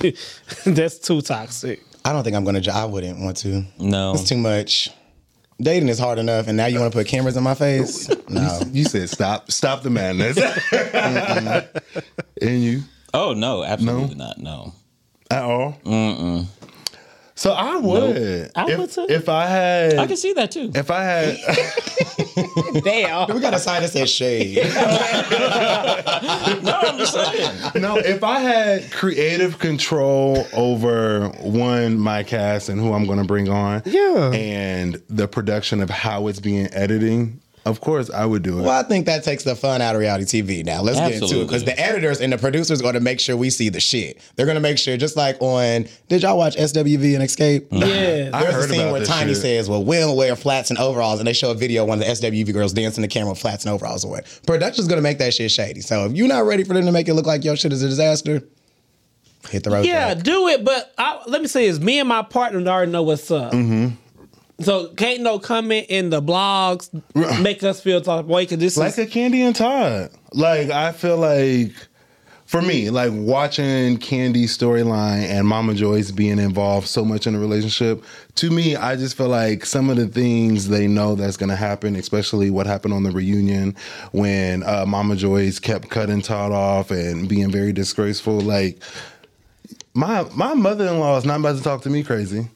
that's 0.64 0.98
too 0.98 1.20
toxic. 1.20 1.82
I 2.04 2.12
don't 2.14 2.24
think 2.24 2.34
I'm 2.36 2.44
gonna. 2.44 2.62
I 2.72 2.86
wouldn't 2.86 3.20
want 3.20 3.36
to. 3.38 3.62
No. 3.78 4.12
It's 4.14 4.24
too 4.28 4.38
much. 4.38 4.88
Dating 5.60 5.90
is 5.90 5.98
hard 5.98 6.18
enough, 6.18 6.48
and 6.48 6.56
now 6.56 6.64
you 6.64 6.80
want 6.80 6.90
to 6.90 6.96
put 6.98 7.06
cameras 7.06 7.36
in 7.36 7.42
my 7.42 7.54
face? 7.54 8.08
No. 8.30 8.60
You 8.70 8.84
said 8.84 9.10
stop, 9.10 9.50
stop 9.50 9.82
the 9.82 9.90
madness. 9.90 10.38
and 12.40 12.62
you 12.62 12.82
Oh 13.12 13.32
no, 13.34 13.64
absolutely 13.64 14.14
not. 14.16 14.38
No. 14.38 14.72
at 15.30 15.42
all? 15.42 15.76
Mm-mm. 15.84 16.46
So 17.34 17.52
I 17.52 17.76
would. 17.78 18.50
I 18.54 18.70
if, 18.70 18.78
would 18.78 18.90
too. 18.90 19.06
If 19.08 19.28
I 19.30 19.46
had, 19.46 19.94
I 19.94 20.06
can 20.06 20.16
see 20.18 20.34
that 20.34 20.50
too. 20.50 20.70
if 20.74 20.90
I 20.90 21.02
had, 21.02 21.38
Damn. 22.84 23.34
We 23.34 23.40
got 23.40 23.54
a 23.54 23.58
sign 23.58 23.80
that 23.80 23.90
says 23.90 24.10
shade. 24.10 24.56
no, 26.62 26.72
I'm 26.82 26.98
just 26.98 27.14
saying. 27.14 27.80
no, 27.82 27.96
if 27.96 28.22
I 28.22 28.40
had 28.40 28.92
creative 28.92 29.58
control 29.58 30.46
over 30.52 31.28
one 31.40 31.98
my 31.98 32.22
cast 32.24 32.68
and 32.68 32.78
who 32.80 32.92
I'm 32.92 33.06
going 33.06 33.18
to 33.18 33.24
bring 33.24 33.48
on, 33.48 33.82
Yeah. 33.86 34.30
and 34.32 35.00
the 35.08 35.26
production 35.26 35.80
of 35.80 35.88
how 35.88 36.28
it's 36.28 36.40
being 36.40 36.66
editing, 36.74 37.40
of 37.70 37.80
course 37.80 38.10
I 38.10 38.26
would 38.26 38.42
do 38.42 38.58
it. 38.58 38.62
Well, 38.62 38.70
I 38.78 38.82
think 38.82 39.06
that 39.06 39.24
takes 39.24 39.44
the 39.44 39.56
fun 39.56 39.80
out 39.80 39.94
of 39.94 40.00
reality 40.00 40.24
TV. 40.42 40.64
Now 40.64 40.82
let's 40.82 40.98
get 40.98 41.22
into 41.22 41.40
it 41.40 41.44
because 41.46 41.64
the 41.64 41.78
editors 41.80 42.20
and 42.20 42.32
the 42.32 42.38
producers 42.38 42.80
are 42.80 42.82
going 42.82 42.94
to 42.94 43.00
make 43.00 43.20
sure 43.20 43.36
we 43.36 43.48
see 43.50 43.68
the 43.68 43.80
shit. 43.80 44.20
They're 44.36 44.46
going 44.46 44.56
to 44.56 44.60
make 44.60 44.76
sure, 44.78 44.96
just 44.96 45.16
like 45.16 45.36
on. 45.40 45.86
Did 46.08 46.22
y'all 46.22 46.36
watch 46.36 46.56
SWV 46.56 47.14
and 47.14 47.24
Xscape? 47.24 47.66
Yeah. 47.70 48.30
I 48.32 48.42
There's 48.42 48.54
a 48.54 48.58
heard 48.58 48.70
scene 48.70 48.92
where 48.92 49.04
Tiny 49.04 49.32
shit. 49.32 49.42
says, 49.42 49.68
"Well, 49.68 49.82
we'll 49.84 50.16
wear 50.16 50.36
flats 50.36 50.70
and 50.70 50.78
overalls," 50.78 51.20
and 51.20 51.26
they 51.26 51.32
show 51.32 51.50
a 51.50 51.54
video 51.54 51.82
of 51.82 51.88
one 51.88 52.00
of 52.02 52.04
the 52.06 52.10
SWV 52.10 52.52
girls 52.52 52.72
dancing 52.72 53.02
the 53.02 53.08
camera 53.08 53.30
with 53.30 53.38
flats 53.40 53.64
and 53.64 53.72
overalls 53.72 54.04
on. 54.04 54.20
Production's 54.46 54.88
going 54.88 54.98
to 54.98 55.02
make 55.02 55.18
that 55.18 55.32
shit 55.32 55.50
shady. 55.50 55.80
So 55.80 56.06
if 56.06 56.12
you're 56.12 56.28
not 56.28 56.44
ready 56.44 56.64
for 56.64 56.74
them 56.74 56.84
to 56.86 56.92
make 56.92 57.08
it 57.08 57.14
look 57.14 57.26
like 57.26 57.44
your 57.44 57.56
shit 57.56 57.72
is 57.72 57.82
a 57.82 57.88
disaster, 57.88 58.42
hit 59.48 59.64
the 59.64 59.70
road. 59.70 59.86
Yeah, 59.86 60.14
track. 60.14 60.24
do 60.24 60.48
it. 60.48 60.64
But 60.64 60.92
I, 60.98 61.20
let 61.26 61.40
me 61.40 61.48
say 61.48 61.68
this: 61.70 61.78
me 61.80 61.98
and 62.00 62.08
my 62.08 62.22
partner 62.22 62.60
already 62.68 62.90
know 62.92 63.02
what's 63.02 63.30
up. 63.30 63.52
Mm-hmm. 63.52 63.94
So 64.60 64.88
can't 64.88 65.22
no 65.22 65.38
comment 65.38 65.86
in 65.88 66.10
the 66.10 66.20
blogs 66.20 66.90
make 67.42 67.62
us 67.62 67.80
feel 67.80 68.00
type 68.00 68.26
way 68.26 68.42
because 68.42 68.58
this 68.58 68.76
like 68.76 68.90
is 68.90 68.98
a 68.98 69.06
Kandi 69.06 69.40
and 69.40 69.56
Todd. 69.56 70.10
Like 70.32 70.70
I 70.70 70.92
feel 70.92 71.16
like 71.16 71.72
for 72.50 72.60
me, 72.60 72.90
like 72.90 73.12
watching 73.14 73.96
Kandi's 73.98 74.58
storyline 74.58 75.22
and 75.22 75.46
Mama 75.46 75.72
Joyce 75.72 76.10
being 76.10 76.40
involved 76.40 76.88
so 76.88 77.04
much 77.04 77.28
in 77.28 77.34
the 77.34 77.38
relationship, 77.38 78.02
to 78.34 78.50
me, 78.50 78.74
I 78.74 78.96
just 78.96 79.16
feel 79.16 79.28
like 79.28 79.64
some 79.64 79.88
of 79.88 79.96
the 79.96 80.08
things 80.08 80.68
they 80.68 80.88
know 80.88 81.14
that's 81.14 81.36
gonna 81.36 81.54
happen, 81.54 81.94
especially 81.94 82.50
what 82.50 82.66
happened 82.66 82.92
on 82.92 83.04
the 83.04 83.12
reunion 83.12 83.76
when 84.10 84.64
uh, 84.64 84.84
Mama 84.84 85.14
Joyce 85.14 85.60
kept 85.60 85.90
cutting 85.90 86.22
Todd 86.22 86.50
off 86.50 86.90
and 86.90 87.28
being 87.28 87.52
very 87.52 87.72
disgraceful. 87.72 88.40
Like 88.40 88.82
my 89.94 90.24
my 90.34 90.52
mother 90.54 90.88
in 90.88 90.98
law 90.98 91.16
is 91.16 91.24
not 91.24 91.38
about 91.38 91.56
to 91.56 91.62
talk 91.62 91.82
to 91.82 91.90
me 91.90 92.02
crazy. 92.02 92.48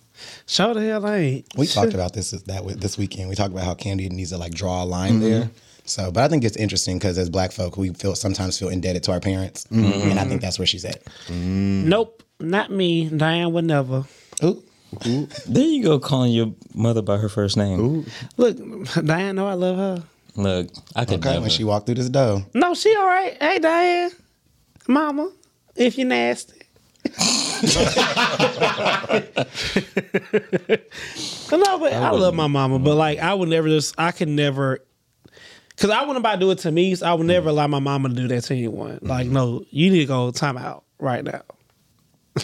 Show 0.47 0.75
the 0.75 0.81
hell 0.83 1.05
I 1.07 1.17
ain't. 1.17 1.47
We 1.57 1.67
talked 1.67 1.95
about 1.95 2.13
this 2.15 2.31
that 2.33 2.81
this 2.81 2.97
weekend. 2.99 3.29
We 3.29 3.35
talked 3.35 3.53
about 3.53 3.65
how 3.65 3.75
Kandi 3.75 4.11
needs 4.11 4.31
to 4.31 4.39
like 4.39 4.53
draw 4.55 4.83
a 4.83 4.87
line 4.87 5.13
Mm-hmm. 5.15 5.21
there. 5.31 5.51
So, 5.87 6.11
but 6.11 6.23
I 6.25 6.29
think 6.29 6.45
it's 6.45 6.57
interesting 6.57 6.97
because 6.99 7.19
as 7.19 7.29
Black 7.29 7.53
folk, 7.53 7.77
we 7.77 7.91
feel 7.93 8.15
sometimes 8.15 8.59
feel 8.59 8.71
indebted 8.71 9.03
to 9.05 9.13
our 9.13 9.21
parents, 9.21 9.67
Mm-hmm. 9.71 10.09
and 10.11 10.19
I 10.19 10.25
think 10.25 10.41
that's 10.41 10.59
where 10.59 10.65
she's 10.67 10.85
at. 10.85 11.03
Nope, 11.31 12.23
not 12.41 12.71
me. 12.71 13.09
Diane 13.11 13.53
would 13.53 13.65
never. 13.67 14.05
Ooh. 14.43 14.63
There 15.05 15.63
you 15.65 15.83
go, 15.83 15.99
calling 15.99 16.33
your 16.33 16.55
mother 16.73 17.03
by 17.03 17.17
her 17.19 17.29
first 17.29 17.57
name. 17.57 18.07
Look, 18.37 18.57
Diane, 19.05 19.37
know 19.37 19.47
I 19.49 19.55
love 19.55 19.77
her. 19.77 20.05
Look, 20.37 20.69
I 20.97 21.05
could 21.05 21.19
Okay, 21.19 21.31
never. 21.31 21.43
when 21.43 21.51
she 21.51 21.65
walked 21.65 21.87
through 21.87 21.97
this 21.97 22.09
door, 22.09 22.45
No, 22.55 22.75
she 22.75 22.95
all 22.97 23.07
right. 23.07 23.37
Hey, 23.41 23.59
Diane, 23.59 24.11
Mama, 24.89 25.31
if 25.77 25.99
you 25.99 26.05
nasty. 26.05 26.63
No, 27.05 27.11
but 31.79 31.93
I, 31.93 32.11
love 32.11 32.35
my 32.35 32.47
mama, 32.47 32.79
but 32.79 32.97
like 32.97 33.19
I 33.19 33.35
would 33.35 33.49
never 33.49 33.69
just 33.69 33.95
I 33.99 34.13
can 34.13 34.35
never 34.35 34.81
because 35.69 35.91
I 35.91 36.01
wouldn't 36.01 36.19
about 36.19 36.41
do 36.41 36.51
it 36.51 36.59
to 36.59 36.73
me, 36.73 36.95
so 36.95 37.07
I 37.07 37.15
would 37.15 37.27
never 37.27 37.51
allow 37.51 37.67
my 37.67 37.79
mama 37.79 38.09
to 38.09 38.15
do 38.15 38.29
that 38.29 38.45
to 38.45 38.55
anyone. 38.55 38.97
Mm-hmm. 38.97 39.07
Like, 39.07 39.27
no, 39.27 39.65
you 39.71 39.91
need 39.91 40.01
to 40.01 40.07
go 40.07 40.31
time 40.31 40.57
out 40.57 40.85
right 40.99 41.25
now. 41.25 41.43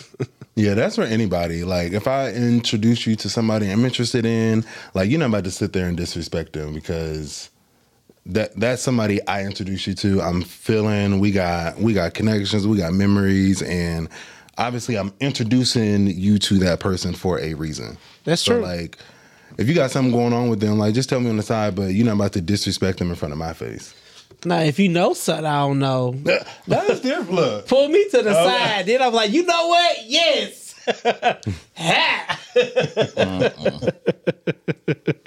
Yeah, 0.56 0.74
that's 0.74 0.96
for 0.96 1.02
anybody. 1.02 1.64
Like, 1.64 1.92
if 1.92 2.06
I 2.06 2.32
introduce 2.32 3.06
you 3.06 3.16
to 3.16 3.30
somebody 3.30 3.70
I'm 3.70 3.84
interested 3.84 4.26
in, 4.26 4.62
like, 4.92 5.08
you're 5.08 5.18
not 5.18 5.30
about 5.30 5.44
to 5.44 5.50
sit 5.50 5.72
there 5.72 5.86
and 5.86 5.96
disrespect 5.96 6.52
them 6.52 6.74
because 6.74 7.48
that 8.26 8.54
that's 8.56 8.82
somebody 8.82 9.26
I 9.26 9.44
introduce 9.44 9.86
you 9.86 9.94
to. 9.94 10.20
I'm 10.20 10.42
feeling 10.42 11.18
we 11.18 11.30
got 11.30 11.78
we 11.78 11.94
got 11.94 12.12
connections, 12.12 12.66
we 12.66 12.76
got 12.76 12.92
memories, 12.92 13.62
and 13.62 14.10
obviously 14.60 14.96
I'm 14.96 15.12
introducing 15.20 16.06
you 16.06 16.38
to 16.38 16.58
that 16.58 16.78
person 16.80 17.14
for 17.14 17.40
a 17.40 17.54
reason. 17.54 17.96
That's 18.24 18.42
so, 18.42 18.54
true. 18.54 18.62
Like, 18.62 18.98
if 19.58 19.68
you 19.68 19.74
got 19.74 19.90
something 19.90 20.12
going 20.12 20.32
on 20.32 20.48
with 20.48 20.60
them, 20.60 20.78
like, 20.78 20.94
just 20.94 21.08
tell 21.08 21.18
me 21.20 21.30
on 21.30 21.36
the 21.36 21.42
side, 21.42 21.74
but 21.74 21.86
you're 21.94 22.06
not 22.06 22.14
about 22.14 22.34
to 22.34 22.40
disrespect 22.40 22.98
them 22.98 23.10
in 23.10 23.16
front 23.16 23.32
of 23.32 23.38
my 23.38 23.52
face. 23.52 23.94
Now, 24.44 24.60
if 24.60 24.78
you 24.78 24.88
know 24.88 25.12
something 25.12 25.44
I 25.44 25.66
don't 25.66 25.80
know, 25.80 26.12
That 26.68 26.88
is 26.90 27.00
different. 27.00 27.32
Look. 27.32 27.66
pull 27.68 27.88
me 27.88 28.08
to 28.10 28.22
the 28.22 28.32
side. 28.32 28.86
Then 28.86 29.02
I'm 29.02 29.12
like, 29.12 29.32
you 29.32 29.44
know 29.44 29.66
what? 29.66 29.96
Yes. 30.06 30.59
Ha! 31.76 32.38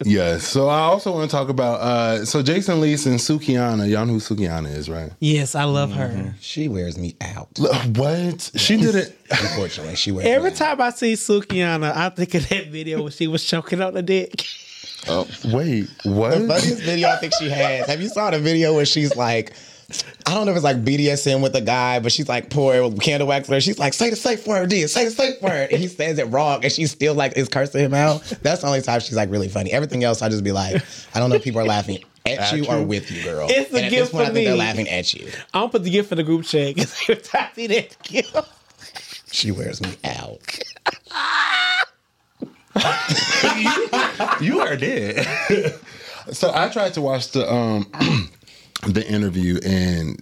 Yes. 0.05 0.43
So 0.43 0.67
I 0.67 0.79
also 0.79 1.13
want 1.13 1.29
to 1.29 1.36
talk 1.36 1.50
about 1.50 1.79
uh 1.79 2.25
so 2.25 2.43
Jason 2.43 2.81
Lees 2.81 3.05
and 3.05 3.17
Sukihana. 3.19 3.89
Y'all 3.89 4.05
know 4.05 4.13
who 4.13 4.19
Sukihana 4.19 4.75
is, 4.75 4.89
right? 4.89 5.12
yes, 5.19 5.55
I 5.55 5.63
love 5.63 5.91
her. 5.93 6.36
she 6.41 6.67
wears 6.67 6.98
me 6.98 7.15
out. 7.22 7.57
Look, 7.57 7.74
What? 7.98 8.51
She 8.55 8.77
did 8.77 8.95
it. 8.95 9.17
Unfortunately, 9.31 9.95
she 9.95 10.12
wears 10.12 10.27
Every 10.27 10.50
me 10.50 10.53
out. 10.55 10.57
time 10.57 10.81
I 10.81 10.89
see 10.89 11.13
Sukihana, 11.13 11.95
I 11.95 12.10
think 12.10 12.33
of 12.36 12.48
that 12.50 12.67
video 12.67 13.01
when 13.03 13.12
she 13.12 13.27
was 13.27 13.43
choking 13.43 13.81
on 13.81 13.93
the 13.93 14.01
dick. 14.01 14.45
Oh 15.07 15.27
wait, 15.45 15.89
what? 16.03 16.31
The 16.39 16.48
funniest 16.48 16.81
video 16.81 17.10
I 17.10 17.15
think 17.17 17.33
she 17.39 17.50
has. 17.50 17.88
Have 17.88 18.01
you 18.01 18.10
saw 18.10 18.31
the 18.31 18.39
video 18.39 18.74
where 18.74 18.86
she's 18.86 19.15
like, 19.15 19.53
I 20.25 20.33
don't 20.33 20.45
know 20.45 20.51
if 20.51 20.55
it's 20.55 20.63
like 20.63 20.83
BDSM 20.83 21.41
with 21.41 21.55
a 21.55 21.62
guy, 21.62 22.00
but 22.00 22.12
she's 22.12 22.29
like 22.29 22.50
poor 22.50 22.91
candle 22.93 23.27
wax. 23.27 23.50
She's 23.63 23.77
like, 23.79 23.93
say 23.93 24.09
the 24.09 24.15
safe 24.15 24.47
word, 24.47 24.69
D. 24.69 24.88
Say 24.88 25.05
the 25.05 25.12
safe 25.12 25.41
word. 25.41 25.69
And 25.71 25.79
he 25.81 25.88
says 25.88 26.17
it 26.17 26.25
wrong, 26.25 26.63
and 26.63 26.71
she 26.71 26.85
still 26.88 27.13
like 27.13 27.38
is 27.38 27.50
cursing 27.50 27.81
him 27.81 27.93
out. 27.93 28.21
That's 28.41 28.62
the 28.62 28.67
only 28.67 28.81
time 28.81 29.00
she's 29.01 29.15
like 29.15 29.29
really 29.29 29.50
funny. 29.50 29.71
Everything 29.71 30.03
else, 30.03 30.21
I 30.21 30.29
just 30.29 30.43
be 30.43 30.51
like, 30.51 30.81
I 31.13 31.19
don't 31.19 31.29
know 31.29 31.35
if 31.35 31.43
people 31.43 31.62
are 31.62 31.65
laughing 31.65 32.00
at, 32.25 32.53
you 32.53 32.65
or 32.67 32.81
with 32.83 33.12
you, 33.12 33.23
girl. 33.23 33.47
It's 33.50 33.73
a 33.73 33.77
and 33.77 33.89
gift 33.89 33.91
this 33.91 34.09
point, 34.12 34.25
for 34.25 34.31
I 34.31 34.33
think 34.33 34.47
they're 34.47 34.55
laughing 34.55 34.88
at 34.89 35.13
you. 35.13 35.27
I'm 35.53 35.62
gonna 35.62 35.69
put 35.71 35.83
the 35.83 35.89
gift 35.89 36.12
in 36.12 36.17
the 36.17 36.23
group 36.23 36.45
chat 36.45 36.73
because 36.75 36.97
every 37.09 37.15
time 37.23 37.50
I 37.51 37.55
see 37.55 37.67
that 37.67 37.97
gift, 38.03 38.35
She 39.31 39.51
wears 39.51 39.81
me 39.81 39.95
out. 40.05 40.39
you 44.41 44.59
are 44.62 44.75
dead. 44.75 45.27
so 46.31 46.51
I 46.53 46.69
tried 46.69 46.93
to 46.95 47.01
watch 47.01 47.31
the 47.31 47.51
um 47.51 47.91
the 48.87 49.05
interview 49.07 49.59
and 49.65 50.21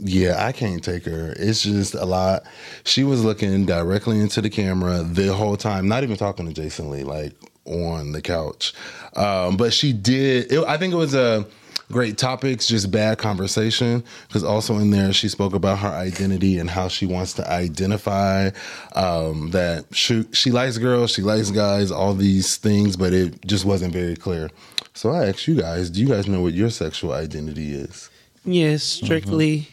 yeah, 0.00 0.44
I 0.44 0.52
can't 0.52 0.82
take 0.82 1.04
her. 1.06 1.34
It's 1.36 1.62
just 1.62 1.94
a 1.94 2.04
lot. 2.04 2.44
She 2.84 3.04
was 3.04 3.24
looking 3.24 3.66
directly 3.66 4.20
into 4.20 4.40
the 4.40 4.50
camera 4.50 5.02
the 5.02 5.34
whole 5.34 5.56
time, 5.56 5.88
not 5.88 6.04
even 6.04 6.16
talking 6.16 6.46
to 6.46 6.52
Jason 6.52 6.90
Lee, 6.90 7.02
like 7.02 7.32
on 7.64 8.12
the 8.12 8.22
couch. 8.22 8.72
Um, 9.16 9.56
but 9.56 9.72
she 9.72 9.92
did. 9.92 10.52
It, 10.52 10.64
I 10.66 10.76
think 10.76 10.92
it 10.92 10.96
was 10.96 11.14
a 11.14 11.46
great 11.90 12.18
topics, 12.18 12.66
just 12.66 12.90
bad 12.90 13.18
conversation. 13.18 14.04
Because 14.26 14.44
also 14.44 14.76
in 14.78 14.90
there, 14.90 15.12
she 15.12 15.28
spoke 15.28 15.54
about 15.54 15.78
her 15.78 15.88
identity 15.88 16.58
and 16.58 16.68
how 16.70 16.88
she 16.88 17.06
wants 17.06 17.32
to 17.34 17.50
identify 17.50 18.50
um, 18.94 19.50
that 19.50 19.86
she, 19.92 20.24
she 20.32 20.50
likes 20.50 20.78
girls, 20.78 21.10
she 21.10 21.22
likes 21.22 21.50
guys, 21.50 21.90
all 21.90 22.14
these 22.14 22.56
things, 22.56 22.96
but 22.96 23.12
it 23.12 23.44
just 23.46 23.64
wasn't 23.64 23.92
very 23.92 24.16
clear. 24.16 24.50
So 24.98 25.12
I 25.12 25.28
asked 25.28 25.46
you 25.46 25.54
guys, 25.54 25.90
do 25.90 26.00
you 26.00 26.08
guys 26.08 26.26
know 26.26 26.40
what 26.40 26.54
your 26.54 26.70
sexual 26.70 27.12
identity 27.12 27.72
is? 27.72 28.10
Yes, 28.44 28.82
strictly 28.82 29.68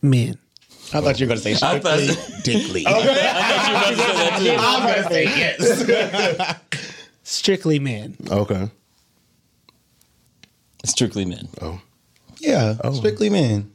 men. 0.00 0.38
I 0.94 1.02
thought 1.02 1.20
you 1.20 1.26
were 1.26 1.34
going 1.34 1.42
to 1.42 1.42
say 1.42 1.52
strictly 1.52 2.06
dickly. 2.42 2.86
I 2.86 2.92
thought 2.92 3.68
you 3.68 3.74
were 3.74 3.78
about 3.78 3.90
to 3.90 3.96
say 3.96 4.12
that 4.14 4.38
too. 4.38 4.56
I'm 4.58 4.82
going 4.82 5.02
to 5.02 5.08
say 5.10 5.24
yes. 5.24 6.60
Strictly 7.22 7.80
men. 7.80 8.16
Okay. 8.30 8.70
Strictly 10.86 11.26
men. 11.26 11.50
Oh. 11.60 11.78
Yeah, 12.40 12.76
oh. 12.82 12.94
strictly 12.94 13.28
men. 13.28 13.70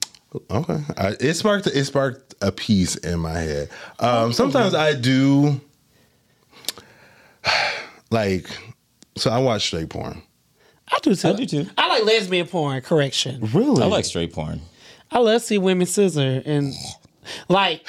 Okay, 0.50 0.80
I, 0.98 1.16
it 1.20 1.36
sparked 1.36 1.68
it 1.68 1.86
sparked 1.86 2.34
a 2.42 2.52
piece 2.52 2.96
in 2.96 3.20
my 3.20 3.38
head. 3.38 3.70
Um, 4.00 4.34
sometimes 4.34 4.74
I 4.74 4.96
do 4.96 5.62
like 8.10 8.48
so. 9.16 9.30
I 9.30 9.38
watch 9.38 9.68
straight 9.68 9.90
porn. 9.90 10.24
I 10.90 11.00
do 11.02 11.16
too. 11.16 11.28
I 11.28 11.34
do 11.34 11.46
too. 11.46 11.66
I 11.78 11.88
like 11.88 12.06
lesbian 12.06 12.48
porn. 12.48 12.82
Correction. 12.82 13.50
Really? 13.54 13.84
I 13.84 13.88
like 13.88 14.06
straight 14.06 14.34
porn. 14.34 14.62
I 15.12 15.20
love 15.20 15.42
to 15.42 15.48
see 15.48 15.58
women 15.58 15.88
scissor 15.88 16.42
and 16.46 16.74
like, 17.50 17.88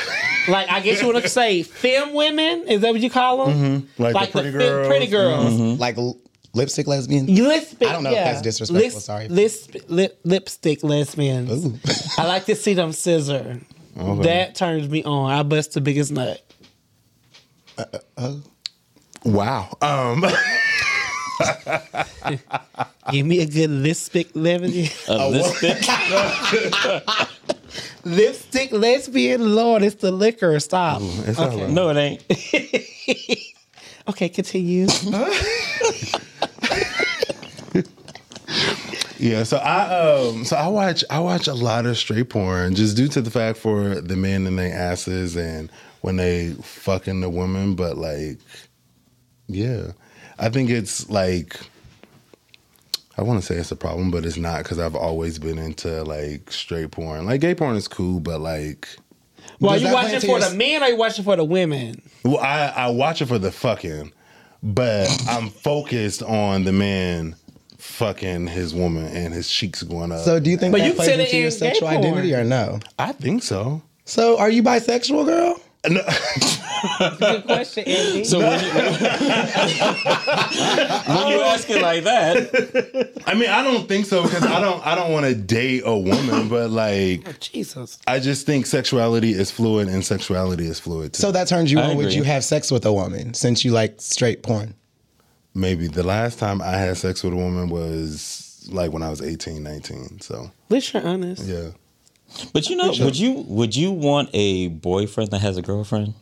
like 0.48 0.70
I 0.70 0.80
guess 0.80 1.00
you 1.00 1.08
want 1.08 1.22
to 1.22 1.28
say 1.28 1.62
femme 1.62 2.14
women. 2.14 2.66
Is 2.68 2.80
that 2.80 2.92
what 2.92 3.00
you 3.00 3.10
call 3.10 3.46
mm-hmm. 3.46 3.62
them? 3.62 3.88
Like 3.98 4.14
the 4.14 4.32
pretty 4.32 4.50
fem- 4.50 4.58
girls. 4.58 4.88
pretty 4.88 5.06
girls. 5.06 5.52
Mm-hmm. 5.52 5.62
Mm-hmm. 5.62 5.80
Like 5.80 5.98
l- 5.98 6.18
lipstick 6.54 6.86
lesbian. 6.86 7.26
Lipstick, 7.26 7.88
I 7.88 7.92
don't 7.92 8.02
know 8.02 8.10
if 8.10 8.16
that's 8.16 8.42
disrespectful, 8.42 8.96
Lis- 8.96 9.04
sorry. 9.04 9.28
lisp- 9.28 9.76
lip, 9.88 10.18
lipstick 10.24 10.82
lesbians. 10.82 11.66
Ooh. 11.66 11.78
I 12.18 12.26
like 12.26 12.46
to 12.46 12.54
see 12.54 12.74
them 12.74 12.92
scissor. 12.92 13.60
That 13.96 14.54
turns 14.54 14.88
me 14.88 15.02
on. 15.02 15.30
I 15.30 15.42
bust 15.42 15.74
the 15.74 15.80
biggest 15.80 16.12
nut. 16.12 16.40
Uh, 17.76 17.84
uh, 17.92 17.98
oh. 18.16 18.42
Wow. 19.24 19.76
Um, 19.82 20.24
Give 23.10 23.26
me 23.26 23.40
a 23.40 23.46
good 23.46 23.70
lipstick 23.70 24.28
lesbian. 24.34 24.90
A 25.08 25.28
lipstick? 25.28 25.78
lipstick 28.04 28.72
lesbian. 28.72 29.54
Lord, 29.54 29.82
it's 29.82 29.96
the 29.96 30.10
liquor. 30.10 30.58
Stop. 30.60 31.00
it's 31.02 31.38
all 31.38 31.56
right. 31.56 31.70
no, 31.70 31.90
it 31.90 31.96
ain't. 31.96 33.44
Okay, 34.08 34.30
continue. 34.30 34.86
Yeah, 39.18 39.42
so 39.42 39.56
I 39.56 40.28
um 40.30 40.44
so 40.44 40.56
I 40.56 40.68
watch 40.68 41.02
I 41.10 41.18
watch 41.18 41.48
a 41.48 41.54
lot 41.54 41.86
of 41.86 41.98
straight 41.98 42.30
porn 42.30 42.74
just 42.76 42.96
due 42.96 43.08
to 43.08 43.20
the 43.20 43.30
fact 43.30 43.58
for 43.58 44.00
the 44.00 44.14
men 44.16 44.46
and 44.46 44.56
their 44.58 44.72
asses 44.72 45.36
and 45.36 45.70
when 46.02 46.16
they 46.16 46.52
fucking 46.62 47.20
the 47.20 47.28
woman, 47.28 47.74
but 47.74 47.98
like 47.98 48.38
yeah. 49.48 49.92
I 50.38 50.48
think 50.50 50.70
it's 50.70 51.08
like 51.10 51.58
I 53.16 53.22
want 53.22 53.40
to 53.40 53.46
say 53.46 53.56
it's 53.56 53.72
a 53.72 53.76
problem, 53.76 54.10
but 54.10 54.24
it's 54.24 54.36
not 54.36 54.62
because 54.62 54.78
I've 54.78 54.94
always 54.94 55.38
been 55.38 55.58
into 55.58 56.04
like 56.04 56.52
straight 56.52 56.90
porn. 56.92 57.26
Like 57.26 57.40
gay 57.40 57.54
porn 57.54 57.74
is 57.76 57.88
cool, 57.88 58.20
but 58.20 58.40
like, 58.40 58.88
Well, 59.60 59.72
Does 59.72 59.82
you 59.82 59.88
that 59.88 59.92
play 59.94 60.02
watching 60.12 60.20
for 60.20 60.38
your- 60.38 60.48
the 60.50 60.56
men 60.56 60.82
or 60.82 60.86
you 60.86 60.96
watching 60.96 61.24
for 61.24 61.36
the 61.36 61.44
women? 61.44 62.00
well, 62.24 62.38
I 62.38 62.66
I 62.76 62.90
watch 62.90 63.20
it 63.20 63.26
for 63.26 63.38
the 63.38 63.50
fucking, 63.50 64.12
but 64.62 65.08
I'm 65.28 65.48
focused 65.50 66.22
on 66.22 66.64
the 66.64 66.72
man 66.72 67.34
fucking 67.78 68.46
his 68.48 68.74
woman 68.74 69.06
and 69.06 69.32
his 69.34 69.48
cheeks 69.50 69.82
going 69.82 70.12
up. 70.12 70.20
So 70.24 70.38
do 70.38 70.50
you 70.50 70.56
think 70.56 70.72
But 70.72 70.78
that 70.82 70.86
you 70.88 70.92
plays 70.94 71.08
into 71.08 71.36
your 71.36 71.50
sexual 71.50 71.88
porn. 71.88 72.04
identity 72.04 72.34
or 72.34 72.44
no? 72.44 72.78
I 72.98 73.12
think 73.12 73.42
so. 73.42 73.82
So 74.04 74.38
are 74.38 74.50
you 74.50 74.62
bisexual, 74.62 75.24
girl? 75.26 75.60
No, 75.88 76.02
Good 77.18 77.44
question, 77.44 77.84
Andy. 77.86 78.24
So 78.24 78.38
when 78.40 78.60
you, 78.64 78.70
when 81.06 81.28
you 81.28 81.40
ask 81.42 81.70
it 81.70 81.80
like 81.80 82.04
that, 82.04 83.22
I 83.26 83.34
mean, 83.34 83.48
I 83.48 83.62
don't 83.62 83.88
think 83.88 84.06
so 84.06 84.22
because 84.22 84.42
I 84.42 84.60
don't 84.60 84.84
I 84.86 84.94
don't 84.94 85.12
want 85.12 85.26
to 85.26 85.34
date 85.34 85.82
a 85.84 85.96
woman, 85.96 86.48
but 86.48 86.70
like 86.70 87.28
oh, 87.28 87.32
Jesus. 87.40 87.98
I 88.06 88.18
just 88.18 88.46
think 88.46 88.66
sexuality 88.66 89.30
is 89.32 89.50
fluid 89.50 89.88
and 89.88 90.04
sexuality 90.04 90.66
is 90.66 90.78
fluid 90.80 91.14
too. 91.14 91.22
So 91.22 91.32
that 91.32 91.48
turns 91.48 91.72
you 91.72 91.80
I 91.80 91.90
on. 91.90 91.96
Would 91.96 92.12
you 92.12 92.22
have 92.24 92.44
sex 92.44 92.70
with 92.70 92.84
a 92.84 92.92
woman 92.92 93.34
since 93.34 93.64
you 93.64 93.72
like 93.72 94.00
straight 94.00 94.42
porn? 94.42 94.74
Maybe 95.54 95.88
the 95.88 96.04
last 96.04 96.38
time 96.38 96.62
I 96.62 96.72
had 96.72 96.96
sex 96.96 97.22
with 97.22 97.32
a 97.32 97.36
woman 97.36 97.68
was 97.68 98.68
like 98.70 98.92
when 98.92 99.02
I 99.02 99.10
was 99.10 99.22
18, 99.22 99.62
19. 99.62 100.20
So 100.20 100.44
At 100.44 100.50
least 100.70 100.92
you're 100.92 101.06
honest. 101.06 101.44
yeah. 101.44 101.70
But 102.52 102.68
you 102.68 102.76
know, 102.76 102.92
would 103.00 103.18
you 103.18 103.32
would 103.48 103.74
you 103.76 103.90
want 103.92 104.30
a 104.32 104.68
boyfriend 104.68 105.30
that 105.30 105.40
has 105.40 105.56
a 105.56 105.62
girlfriend? 105.62 106.14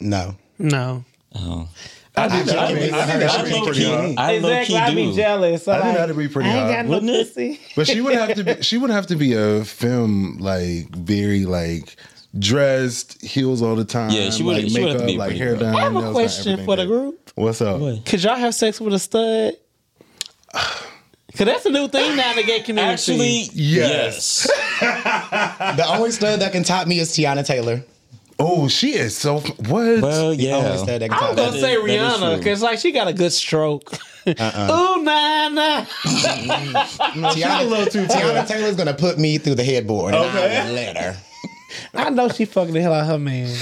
No. 0.00 0.36
No. 0.58 1.04
Oh, 1.34 1.68
I 2.16 2.28
think 2.28 2.48
Actually, 2.48 2.58
I 2.58 2.74
think- 2.74 2.94
I 2.94 3.06
think 3.06 3.20
that 3.20 3.30
should 3.30 3.44
be 3.44 3.50
low 3.52 3.64
pretty 3.64 3.80
key, 3.80 3.86
hot. 4.14 4.14
I 4.18 4.38
low 4.38 4.48
exactly. 4.48 4.76
I'd 4.76 4.94
be 4.94 5.04
do. 5.06 5.14
jealous. 5.16 5.68
I 5.68 5.72
think 5.74 5.84
like, 5.84 5.96
that'd 5.98 6.16
be 6.16 6.28
pretty 6.28 6.48
I 6.48 6.52
ain't 6.52 6.60
hot. 6.62 6.72
got 6.72 6.84
no 6.86 6.90
Wouldn't 6.92 7.10
it? 7.10 7.26
pussy. 7.28 7.60
But 7.76 7.86
she 7.88 8.00
would 8.00 8.14
have 8.14 8.34
to 8.36 8.44
be 8.44 8.54
she 8.62 8.78
would 8.78 8.90
have 8.90 9.06
to 9.08 9.16
be 9.16 9.34
a 9.34 9.64
film 9.64 10.38
like 10.38 10.88
very 10.96 11.44
like 11.44 11.96
dressed, 12.38 13.22
heels 13.22 13.60
all 13.62 13.76
the 13.76 13.84
time. 13.84 14.10
Yeah, 14.12 14.30
she 14.30 14.42
would- 14.44 14.56
like 14.62 14.68
she 14.70 14.80
would 14.80 14.92
have 14.92 15.00
to 15.00 15.06
makeup, 15.06 15.14
be 15.14 15.18
like 15.18 15.36
hair 15.36 15.50
girl. 15.56 15.60
down. 15.60 15.74
I 15.76 15.80
have 15.80 15.96
a 15.96 16.12
question 16.12 16.64
for 16.64 16.76
the 16.76 16.86
group. 16.86 17.30
What's 17.34 17.60
up? 17.60 17.80
What? 17.80 18.06
Could 18.06 18.22
y'all 18.22 18.36
have 18.36 18.54
sex 18.54 18.80
with 18.80 18.94
a 18.94 18.98
stud? 18.98 19.54
Cause 21.36 21.46
that's 21.46 21.66
a 21.66 21.70
new 21.70 21.88
thing 21.88 22.16
now 22.16 22.30
in 22.30 22.36
the 22.36 22.42
gay 22.42 22.60
community. 22.60 22.92
Actually, 22.92 23.48
Yes. 23.52 24.46
yes. 24.80 25.76
The 25.76 25.84
only 25.88 26.10
stud 26.10 26.40
that 26.40 26.52
can 26.52 26.62
top 26.64 26.86
me 26.86 26.98
is 26.98 27.10
Teyana 27.12 27.44
Taylor. 27.44 27.82
Oh, 28.38 28.68
she 28.68 28.92
is 28.94 29.16
so 29.16 29.38
what? 29.40 30.00
Well, 30.00 30.00
The 30.36 30.52
only 30.52 30.68
yeah. 30.70 30.76
stud 30.76 31.00
that 31.00 31.10
can 31.10 31.12
I'm 31.12 31.18
top 31.18 31.36
gonna 31.36 31.50
me. 31.52 31.56
is- 31.56 31.62
say 31.62 31.74
that 31.76 31.84
is 31.84 31.90
Rihanna 32.20 32.38
because 32.38 32.62
like 32.62 32.78
she 32.78 32.92
got 32.92 33.08
a 33.08 33.12
good 33.12 33.32
stroke. 33.32 33.92
Uh-uh. 34.26 34.96
Ooh 34.98 35.02
nah 35.02 35.48
nah. 35.48 35.84
Teyana, 36.84 37.86
Teyana 37.86 38.46
Taylor's 38.46 38.76
gonna 38.76 38.94
put 38.94 39.18
me 39.18 39.38
through 39.38 39.54
the 39.54 39.64
headboard. 39.64 40.14
And 40.14 40.24
Okay. 40.24 40.56
I 40.58 40.64
will 40.66 40.72
let 40.74 40.96
her. 40.96 41.16
I 41.94 42.10
know 42.10 42.28
she 42.28 42.44
fucking 42.44 42.74
the 42.74 42.80
hell 42.80 42.92
out 42.92 43.02
of 43.02 43.06
her 43.08 43.18
man. 43.18 43.54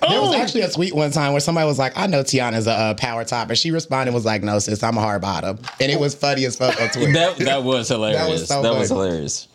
There 0.00 0.10
Oh. 0.18 0.26
was 0.26 0.34
actually 0.34 0.62
a 0.62 0.70
tweet 0.70 0.94
one 0.94 1.10
time 1.12 1.32
where 1.32 1.40
somebody 1.40 1.66
was 1.66 1.78
like, 1.78 1.96
"I 1.96 2.06
know 2.06 2.22
Teyana's 2.22 2.66
a 2.66 2.72
uh, 2.72 2.94
power 2.94 3.24
top," 3.24 3.48
and 3.48 3.56
she 3.58 3.70
responded 3.70 4.12
was 4.12 4.24
like, 4.24 4.42
"No, 4.42 4.58
sis, 4.58 4.82
I'm 4.82 4.96
a 4.98 5.00
hard 5.00 5.22
bottom," 5.22 5.58
and 5.80 5.90
it 5.90 5.98
was 5.98 6.14
funny 6.14 6.44
as 6.44 6.56
fuck 6.56 6.78
on 6.80 6.88
Twitter. 6.90 7.12
That 7.12 7.36
that 7.38 7.62
was 7.64 7.88
hilarious. 7.88 8.48
That 8.48 8.62
so 8.62 8.78
was, 8.78 8.88
hilarious. 8.88 9.48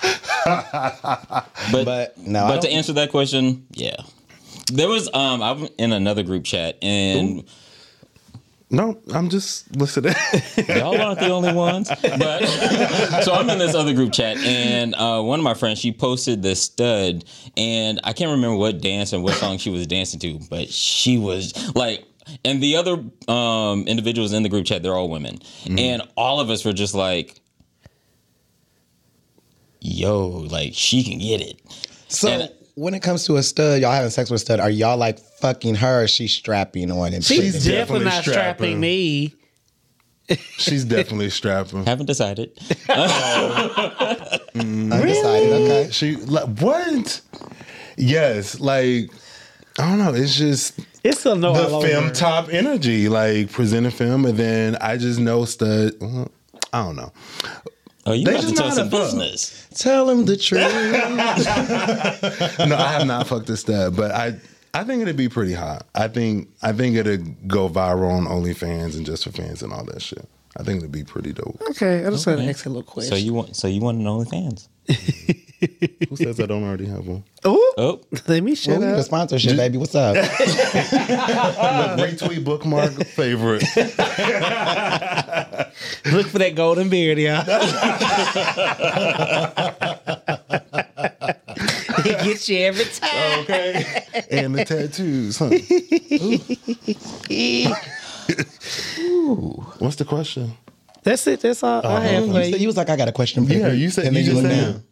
but 0.44 1.84
but 1.84 2.18
no, 2.18 2.46
but 2.46 2.62
to 2.62 2.70
answer 2.70 2.92
that 2.94 3.10
question, 3.10 3.66
yeah. 3.72 3.96
There 4.72 4.88
was 4.88 5.08
um 5.14 5.42
I'm 5.42 5.68
in 5.78 5.92
another 5.92 6.22
group 6.22 6.44
chat 6.44 6.76
and 6.82 7.44
No, 8.70 9.00
I'm 9.14 9.30
just 9.30 9.74
listening. 9.76 10.14
y'all 10.68 11.00
aren't 11.00 11.20
the 11.20 11.30
only 11.30 11.54
ones. 11.54 11.88
But 11.88 12.44
so 13.22 13.32
I'm 13.32 13.48
in 13.48 13.58
this 13.58 13.74
other 13.74 13.94
group 13.94 14.12
chat 14.12 14.36
and 14.38 14.94
uh, 14.94 15.22
one 15.22 15.40
of 15.40 15.44
my 15.44 15.54
friends 15.54 15.78
she 15.78 15.90
posted 15.90 16.42
this 16.42 16.62
stud 16.62 17.24
and 17.56 17.98
I 18.04 18.12
can't 18.12 18.30
remember 18.30 18.56
what 18.56 18.82
dance 18.82 19.14
and 19.14 19.22
what 19.22 19.34
song 19.34 19.56
she 19.56 19.70
was 19.70 19.86
dancing 19.86 20.20
to, 20.20 20.38
but 20.50 20.68
she 20.68 21.16
was 21.16 21.74
like 21.74 22.04
and 22.44 22.62
the 22.62 22.76
other 22.76 23.02
um 23.26 23.84
individuals 23.88 24.34
in 24.34 24.42
the 24.42 24.50
group 24.50 24.66
chat, 24.66 24.82
they're 24.82 24.94
all 24.94 25.08
women. 25.08 25.38
And 25.66 26.02
all 26.14 26.40
of 26.40 26.50
us 26.50 26.62
were 26.64 26.74
just 26.74 26.94
like 26.94 27.40
Yo, 29.80 30.28
like 30.28 30.72
she 30.74 31.04
can 31.04 31.18
get 31.18 31.40
it. 31.40 31.60
so 32.08 32.28
and- 32.28 32.52
when 32.78 32.94
it 32.94 33.02
comes 33.02 33.24
to 33.26 33.36
a 33.36 33.42
stud, 33.42 33.80
y'all 33.80 33.92
having 33.92 34.10
sex 34.10 34.30
with 34.30 34.40
a 34.40 34.44
stud, 34.44 34.60
are 34.60 34.70
y'all 34.70 34.96
like 34.96 35.18
fucking 35.18 35.74
her? 35.76 36.06
She's 36.06 36.32
strapping 36.32 36.90
on 36.90 37.12
and 37.12 37.24
She's 37.24 37.38
putting- 37.38 37.52
definitely, 37.52 37.72
definitely 37.72 38.04
not 38.04 38.22
strapping 38.22 38.34
strapping. 38.34 38.80
me. 38.80 39.34
She's 40.58 40.84
definitely 40.84 41.30
strapping. 41.30 41.84
Haven't 41.86 42.06
decided. 42.06 42.50
Mm. 44.58 44.92
undecided. 44.92 45.52
Okay. 45.52 45.88
She 45.92 46.16
like 46.16 46.58
what? 46.60 47.20
Yes, 47.96 48.58
like 48.60 49.10
I 49.78 49.88
don't 49.88 49.98
know. 49.98 50.14
It's 50.14 50.36
just 50.36 50.80
It's 51.04 51.20
still 51.20 51.36
no 51.36 51.48
all 51.48 51.54
the 51.54 51.68
over. 51.68 51.86
film 51.86 52.12
top 52.12 52.48
energy, 52.52 53.08
like 53.08 53.52
presenting 53.52 53.92
film, 53.92 54.24
and 54.26 54.36
then 54.38 54.76
I 54.80 54.96
just 54.96 55.20
know 55.20 55.44
stud. 55.44 55.92
I 56.72 56.82
don't 56.82 56.96
know. 56.96 57.12
Oh, 58.08 58.12
you 58.14 58.24
They 58.24 58.32
have 58.32 58.40
to 58.40 58.46
just 58.46 58.56
tell 58.56 58.68
know 58.68 58.74
some 58.74 58.90
how 58.90 58.90
to 58.90 58.96
fuck. 59.04 59.12
business. 59.18 59.68
Tell 59.74 60.06
them 60.06 60.24
the 60.24 60.36
truth. 60.36 60.62
No, 62.68 62.76
I 62.76 62.92
have 62.92 63.06
not 63.06 63.26
fucked 63.26 63.50
a 63.50 63.56
stud, 63.56 63.96
but 63.96 64.10
I 64.12 64.36
I 64.74 64.84
think 64.84 65.02
it'd 65.02 65.16
be 65.16 65.28
pretty 65.28 65.52
hot. 65.52 65.86
I 65.94 66.08
think 66.08 66.48
I 66.62 66.72
think 66.72 66.96
it'd 66.96 67.48
go 67.48 67.68
viral 67.68 68.10
on 68.10 68.24
OnlyFans 68.26 68.96
and 68.96 69.04
just 69.04 69.24
for 69.24 69.32
fans 69.32 69.62
and 69.62 69.72
all 69.72 69.84
that 69.84 70.00
shit. 70.02 70.26
I 70.56 70.62
think 70.62 70.78
it'd 70.78 70.92
be 70.92 71.04
pretty 71.04 71.32
dope. 71.32 71.60
Okay, 71.70 72.04
I 72.06 72.10
just 72.10 72.24
had 72.24 72.38
an 72.38 72.48
a 72.48 72.52
little 72.52 72.82
question. 72.82 73.10
So 73.10 73.16
you 73.16 73.34
want 73.34 73.56
so 73.56 73.68
you 73.68 73.80
want 73.80 73.98
an 73.98 74.04
OnlyFans? 74.04 74.68
Who 76.08 76.16
says 76.16 76.40
I 76.40 76.46
don't 76.46 76.62
already 76.64 76.86
have 76.86 77.06
one? 77.06 77.24
oh, 77.44 77.74
Oh, 77.76 78.00
let 78.28 78.42
me 78.42 78.52
Well, 78.52 78.56
shut 78.56 78.78
we 78.78 78.86
need 78.86 78.92
a 78.92 79.02
sponsorship, 79.02 79.56
baby. 79.56 79.76
What's 79.76 79.94
up? 79.94 80.14
Look, 80.16 80.24
retweet 80.38 82.44
bookmark 82.44 82.92
favorite. 83.06 83.64
Look 86.12 86.26
for 86.26 86.38
that 86.38 86.54
golden 86.54 86.88
beard, 86.88 87.18
y'all. 87.18 87.42
he 92.02 92.10
gets 92.24 92.48
you 92.48 92.58
every 92.58 92.84
time. 92.84 93.40
Okay. 93.40 94.04
and 94.30 94.54
the 94.54 94.64
tattoos, 94.64 95.38
huh? 95.38 95.50
Ooh. 99.00 99.64
What's 99.78 99.96
the 99.96 100.04
question? 100.04 100.52
That's 101.02 101.26
it. 101.26 101.40
That's 101.40 101.62
all 101.62 101.84
I 101.84 101.88
uh-huh. 101.88 102.00
have 102.00 102.24
for 102.24 102.28
You, 102.28 102.34
said, 102.44 102.52
you. 102.54 102.58
you 102.58 102.66
was 102.66 102.76
like, 102.76 102.90
I 102.90 102.96
got 102.96 103.08
a 103.08 103.12
question 103.12 103.46
for 103.46 103.52
Yeah, 103.52 103.72
you 103.72 103.90
said 103.90 104.06
and 104.06 104.16
then 104.16 104.24
you 104.24 104.30
you 104.32 104.36
looked 104.36 104.48
down. 104.54 104.70
it. 104.76 104.82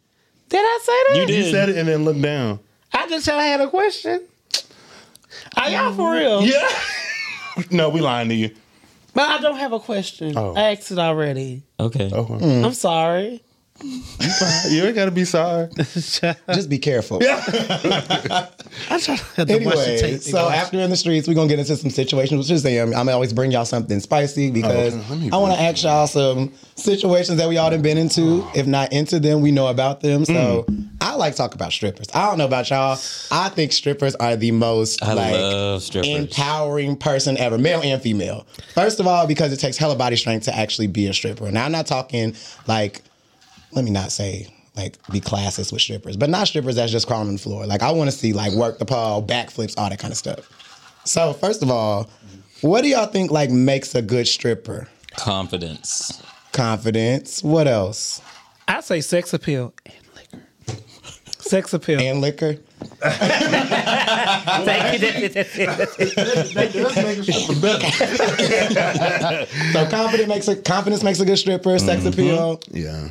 Did 0.48 0.61
I 0.61 0.79
say 0.83 0.92
that? 1.09 1.16
You 1.20 1.26
did. 1.26 1.44
You 1.44 1.50
said 1.50 1.68
it 1.68 1.76
and 1.76 1.88
then 1.88 2.05
look 2.05 2.20
down. 2.20 2.61
I 2.92 3.09
just 3.09 3.24
said 3.24 3.35
I 3.35 3.44
had 3.46 3.61
a 3.61 3.68
question. 3.68 4.22
Are 5.57 5.70
y'all 5.70 5.92
for 5.92 6.12
real? 6.12 6.42
Yeah. 6.42 6.68
no, 7.70 7.88
we 7.90 8.00
lying 8.00 8.29
to 8.29 8.35
you. 8.35 8.50
But 9.16 9.31
I 9.31 9.40
don't 9.40 9.57
have 9.57 9.72
a 9.72 9.81
question. 9.81 10.37
Oh. 10.37 10.55
I 10.55 10.72
asked 10.72 10.90
it 10.92 10.98
already. 10.98 11.62
Okay. 11.81 12.11
Oh, 12.12 12.38
I'm 12.38 12.74
sorry. 12.74 13.42
You 13.82 14.84
ain't 14.84 14.94
gotta 14.94 15.10
be 15.10 15.24
sorry. 15.24 15.68
Just 15.76 16.68
be 16.68 16.78
careful. 16.78 17.20
I 17.26 18.48
try 19.00 19.16
to 19.16 19.22
have 19.24 19.34
to 19.34 19.40
watch 19.42 19.46
the 19.46 19.54
Anyway, 19.54 19.98
tape. 20.00 20.20
so 20.20 20.48
after 20.48 20.78
in 20.78 20.90
the 20.90 20.96
streets, 20.96 21.28
we're 21.28 21.34
gonna 21.34 21.48
get 21.48 21.58
into 21.58 21.76
some 21.76 21.90
situations. 21.90 22.38
Which 22.38 22.50
is 22.50 22.62
saying, 22.62 22.80
I'm 22.80 22.90
gonna 22.92 23.12
always 23.12 23.32
bring 23.32 23.50
y'all 23.52 23.64
something 23.64 24.00
spicy 24.00 24.50
because 24.50 24.94
Oh, 24.94 25.14
okay. 25.14 25.30
I 25.32 25.36
want 25.36 25.52
to 25.52 25.58
bring 25.58 25.66
ask 25.68 25.82
y'all 25.84 26.06
some 26.06 26.52
situations 26.74 27.38
that 27.38 27.48
we 27.48 27.56
all 27.58 27.70
done 27.70 27.82
been 27.82 27.98
into. 27.98 28.46
If 28.54 28.66
not 28.66 28.92
into 28.92 29.18
them, 29.20 29.40
we 29.40 29.50
know 29.50 29.68
about 29.68 30.00
them. 30.00 30.24
So 30.24 30.64
Mm. 30.68 30.88
I 31.00 31.14
like 31.14 31.32
to 31.32 31.38
talk 31.38 31.54
about 31.54 31.72
strippers. 31.72 32.06
I 32.14 32.26
don't 32.28 32.38
know 32.38 32.46
about 32.46 32.68
y'all. 32.70 32.98
I 33.30 33.48
think 33.50 33.72
strippers 33.72 34.14
are 34.16 34.34
the 34.36 34.50
most 34.50 35.02
I 35.02 35.12
like 35.12 35.94
empowering 36.06 36.96
person 36.96 37.36
ever, 37.38 37.58
male 37.58 37.80
and 37.82 38.00
female. 38.02 38.46
First 38.74 38.98
of 39.00 39.06
all, 39.06 39.26
because 39.26 39.52
it 39.52 39.58
takes 39.58 39.76
hella 39.76 39.94
body 39.96 40.16
strength 40.16 40.44
to 40.44 40.56
actually 40.56 40.86
be 40.88 41.06
a 41.06 41.14
stripper. 41.14 41.50
Now 41.50 41.64
I'm 41.64 41.72
not 41.72 41.86
talking 41.86 42.34
like, 42.66 43.02
let 43.72 43.85
me 43.85 43.90
not 43.90 44.12
say 44.12 44.48
like 44.76 44.96
be 45.11 45.20
classist 45.20 45.72
with 45.72 45.81
strippers, 45.81 46.16
but 46.16 46.31
not 46.31 46.48
strippers 46.48 46.76
that's 46.76 46.92
just 46.92 47.07
crawling 47.07 47.29
on 47.29 47.35
the 47.35 47.40
floor. 47.40 47.66
Like 47.66 47.83
I 47.83 47.90
want 47.90 48.11
to 48.11 48.16
see 48.16 48.33
like 48.33 48.52
work 48.52 48.79
the 48.79 48.85
pole, 48.85 49.26
backflips, 49.26 49.74
all 49.79 49.88
that 49.88 49.98
kind 49.98 50.12
of 50.12 50.18
stuff. 50.18 50.48
So 51.05 51.33
first 51.33 51.62
of 51.62 51.70
all, 51.70 52.11
what 52.61 52.83
do 52.83 52.88
y'all 52.88 53.07
think 53.07 53.31
like 53.31 53.50
makes 53.50 53.94
a 53.94 54.02
good 54.02 54.26
stripper? 54.26 54.88
Confidence. 55.16 56.22
Confidence. 56.52 57.42
What 57.42 57.68
else? 57.68 58.20
I 58.68 58.81
say 58.81 59.00
sex 59.00 59.33
appeal 59.33 59.72
and 59.87 59.94
liquor. 60.14 60.46
Sex 61.38 61.72
appeal. 61.72 62.00
And 62.00 62.20
liquor. 62.20 62.55
Thank 64.66 65.00
you. 65.00 65.29
So 69.72 69.88
confidence 69.90 70.29
makes 70.29 70.48
a 70.48 70.57
confidence 70.57 71.02
makes 71.02 71.20
a 71.20 71.24
good 71.24 71.38
stripper. 71.38 71.79
Sex 71.79 72.05
appeal. 72.05 72.61
Yeah. 72.70 73.09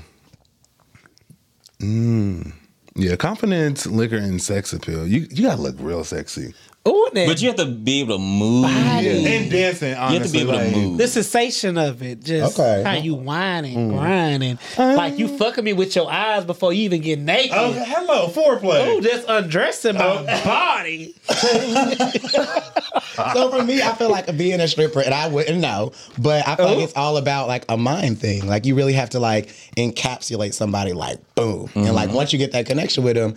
Mm. 1.80 2.54
Yeah, 2.96 3.16
confidence, 3.18 3.86
liquor, 3.86 4.18
and 4.18 4.42
sex 4.42 4.72
appeal. 4.74 5.06
You 5.06 5.28
you 5.30 5.44
gotta 5.44 5.62
look 5.62 5.76
real 5.80 6.04
sexy. 6.04 6.54
Ooh, 6.88 7.10
now, 7.14 7.26
But 7.26 7.42
you 7.42 7.48
have 7.48 7.58
to 7.58 7.66
be 7.66 8.02
able 8.02 8.18
to 8.18 8.24
move. 8.24 8.66
And 8.66 9.50
dancing, 9.50 9.96
honestly. 9.96 10.14
You 10.14 10.20
have 10.20 10.28
to 10.28 10.34
be 10.34 10.40
able 10.42 10.54
like, 10.54 10.74
to 10.74 10.80
move. 10.80 10.98
the 10.98 11.08
sensation 11.08 11.78
of 11.78 12.04
it, 12.04 12.24
just 12.24 12.60
Okay. 12.60 12.84
how 12.84 12.94
you 12.94 13.16
whining, 13.16 13.90
mm. 13.90 13.98
grinding, 13.98 14.60
uh-huh. 14.78 14.94
like 14.96 15.18
you 15.18 15.28
fucking 15.38 15.64
me 15.64 15.74
with 15.74 15.96
your 15.96 16.12
eyes 16.12 16.46
before 16.46 16.74
you 16.74 16.84
even 16.84 17.02
get 17.02 17.20
naked. 17.20 17.54
Oh, 17.56 17.72
hello, 17.72 18.28
foreplay. 18.28 18.88
Ooh, 18.88 19.02
just 19.02 19.26
undressing 19.28 19.96
my 19.96 20.06
uh-huh. 20.06 20.46
body. 20.46 21.16
So 23.34 23.50
for 23.50 23.64
me, 23.64 23.82
I 23.82 23.94
feel 23.94 24.10
like 24.10 24.36
being 24.38 24.60
a 24.60 24.68
stripper, 24.68 25.02
and 25.02 25.14
I 25.14 25.28
wouldn't 25.28 25.60
know, 25.60 25.94
but 26.18 26.48
I 26.48 26.56
feel 26.56 26.66
like 26.66 26.78
oh. 26.78 26.82
it's 26.82 26.96
all 26.96 27.18
about 27.18 27.48
like 27.48 27.66
a 27.70 27.78
mind 27.78 28.20
thing. 28.20 28.46
Like 28.46 28.66
you 28.66 28.76
really 28.76 28.94
have 28.94 29.12
to 29.12 29.20
like 29.20 29.48
encapsulate 29.78 30.54
somebody, 30.54 30.94
like 30.94 31.20
boom, 31.36 31.70
and 31.76 31.94
like 31.94 32.10
mm-hmm. 32.10 32.18
once 32.18 32.34
you 32.34 32.40
get 32.40 32.52
that 32.52 32.66
connection 32.66 33.04
with 33.04 33.16
them, 33.16 33.36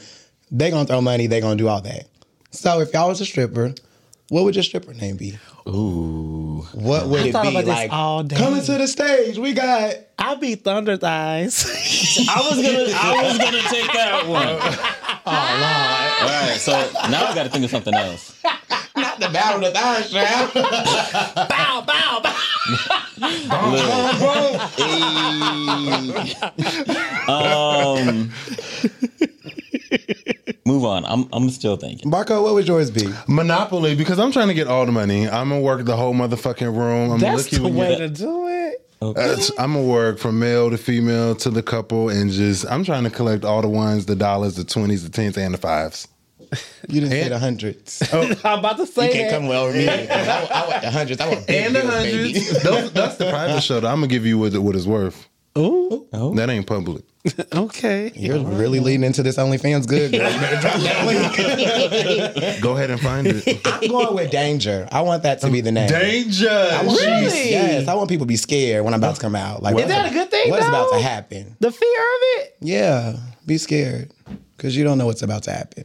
they 0.50 0.70
gonna 0.70 0.86
throw 0.86 1.00
money, 1.00 1.26
they 1.26 1.40
gonna 1.40 1.56
do 1.56 1.68
all 1.68 1.80
that. 1.82 2.06
So 2.50 2.80
if 2.80 2.92
y'all 2.92 3.08
was 3.08 3.20
a 3.20 3.26
stripper, 3.26 3.74
what 4.30 4.44
would 4.44 4.54
your 4.56 4.64
stripper 4.64 4.94
name 4.94 5.16
be? 5.16 5.38
Ooh. 5.68 6.66
What 6.72 7.06
would 7.08 7.20
I 7.22 7.26
it 7.28 7.32
thought 7.32 7.42
be? 7.44 7.50
about 7.50 7.64
this 7.64 7.74
like 7.74 7.92
all 7.92 8.22
day. 8.22 8.36
coming 8.36 8.62
to 8.62 8.78
the 8.78 8.86
stage, 8.88 9.38
we 9.38 9.52
got 9.52 9.94
I'll 10.18 10.36
be 10.36 10.54
Thunder 10.54 10.96
Thighs. 10.96 11.64
I 12.28 12.40
was 12.48 12.56
gonna 12.56 12.88
I 12.94 13.22
was 13.24 13.38
gonna 13.38 13.60
take 13.70 13.92
that 13.92 14.26
one. 14.26 14.46
oh 15.26 15.26
All 15.26 16.28
right, 16.48 16.56
so 16.58 16.72
now 17.10 17.26
I 17.26 17.34
gotta 17.34 17.48
think 17.50 17.64
of 17.64 17.70
something 17.70 17.94
else. 17.94 18.34
not 18.96 19.20
the 19.20 19.28
battle 19.28 19.64
of 19.64 19.72
the 19.72 19.78
thigh 19.78 20.02
strap. 20.02 20.54
bow, 21.48 21.82
bow, 21.82 22.20
bow. 22.22 22.34
Um 27.28 28.32
Move 30.64 30.84
on. 30.84 31.04
I'm 31.06 31.28
I'm 31.32 31.48
still 31.50 31.76
thinking. 31.76 32.10
Marco, 32.10 32.42
what 32.42 32.54
would 32.54 32.66
yours 32.68 32.90
be? 32.90 33.08
Monopoly, 33.26 33.94
because 33.94 34.18
I'm 34.18 34.32
trying 34.32 34.48
to 34.48 34.54
get 34.54 34.66
all 34.66 34.84
the 34.86 34.92
money. 34.92 35.28
I'm 35.28 35.48
gonna 35.48 35.60
work 35.60 35.84
the 35.84 35.96
whole 35.96 36.14
motherfucking 36.14 36.76
room. 36.76 37.10
I'm 37.12 37.18
That's 37.20 37.50
looking 37.52 37.62
the 37.72 37.78
way 37.78 37.96
to 37.96 38.08
do 38.08 38.48
it. 38.48 38.84
That's- 39.00 39.50
I'm 39.58 39.74
gonna 39.74 39.86
work 39.86 40.18
from 40.18 40.38
male 40.40 40.70
to 40.70 40.76
female 40.78 41.34
to 41.36 41.50
the 41.50 41.62
couple, 41.62 42.08
and 42.08 42.30
just 42.30 42.66
I'm 42.70 42.84
trying 42.84 43.04
to 43.04 43.10
collect 43.10 43.44
all 43.44 43.62
the 43.62 43.68
ones, 43.68 44.06
the 44.06 44.16
dollars, 44.16 44.56
the 44.56 44.64
twenties, 44.64 45.04
the 45.04 45.10
tens, 45.10 45.38
and 45.38 45.54
the 45.54 45.58
fives. 45.58 46.08
You 46.88 47.00
didn't 47.02 47.10
say 47.10 47.28
the 47.28 47.38
hundreds. 47.38 48.02
Oh. 48.12 48.22
I'm 48.44 48.60
about 48.60 48.78
to 48.78 48.86
say 48.86 49.08
You 49.08 49.12
can't 49.12 49.30
that. 49.30 49.36
come 49.38 49.48
well 49.48 49.66
with 49.66 49.76
me. 49.76 49.86
I, 49.88 49.96
want- 50.40 50.50
I 50.52 50.68
want 50.68 50.82
the 50.82 50.90
hundreds. 50.90 51.20
I 51.20 51.28
want 51.28 51.46
big 51.46 51.66
And 51.66 51.76
the 51.76 51.86
hundreds. 51.86 52.62
Those, 52.62 52.92
that's 52.92 53.16
the 53.16 53.28
private 53.30 53.60
show. 53.62 53.80
That 53.80 53.88
I'm 53.88 53.98
gonna 53.98 54.06
give 54.06 54.24
you 54.26 54.38
what, 54.38 54.56
what 54.58 54.74
it's 54.74 54.86
worth. 54.86 55.28
Ooh, 55.58 56.06
oh. 56.12 56.34
That 56.34 56.48
ain't 56.50 56.66
public. 56.66 57.04
okay. 57.54 58.12
You're 58.14 58.38
really 58.44 58.80
leading 58.80 59.04
into 59.04 59.22
this 59.22 59.36
OnlyFans 59.36 59.86
good. 59.88 60.12
Girl. 60.12 60.30
You 60.30 60.38
better 60.40 60.60
drop 60.60 60.74
that 60.76 62.42
link. 62.42 62.62
Go 62.62 62.76
ahead 62.76 62.90
and 62.90 63.00
find 63.00 63.26
it. 63.26 63.60
I'm 63.66 63.88
going 63.88 64.14
with 64.14 64.30
danger. 64.30 64.88
I 64.92 65.00
want 65.02 65.24
that 65.24 65.40
to 65.40 65.50
be 65.50 65.60
the 65.60 65.72
name. 65.72 65.88
Danger. 65.88 66.48
I 66.48 66.84
want 66.84 66.98
people 66.98 67.14
to 67.14 67.20
be- 67.20 67.26
Really? 67.26 67.50
yes, 67.50 67.88
I 67.88 67.94
want 67.94 68.08
people 68.08 68.24
to 68.24 68.28
be 68.28 68.36
scared 68.36 68.84
when 68.84 68.94
I'm 68.94 69.00
about 69.00 69.16
to 69.16 69.20
come 69.20 69.34
out. 69.36 69.62
Like, 69.62 69.72
Is 69.74 69.82
what's 69.82 69.88
that 69.88 70.10
a 70.10 70.14
good 70.14 70.30
thing, 70.30 70.50
What's 70.50 70.66
about 70.66 70.92
to 70.92 71.00
happen? 71.00 71.56
The 71.60 71.70
fear 71.72 72.00
of 72.00 72.20
it. 72.40 72.56
Yeah, 72.60 73.16
be 73.46 73.58
scared 73.58 74.12
because 74.56 74.76
you 74.76 74.84
don't 74.84 74.96
know 74.98 75.06
what's 75.06 75.22
about 75.22 75.42
to 75.44 75.50
happen. 75.52 75.84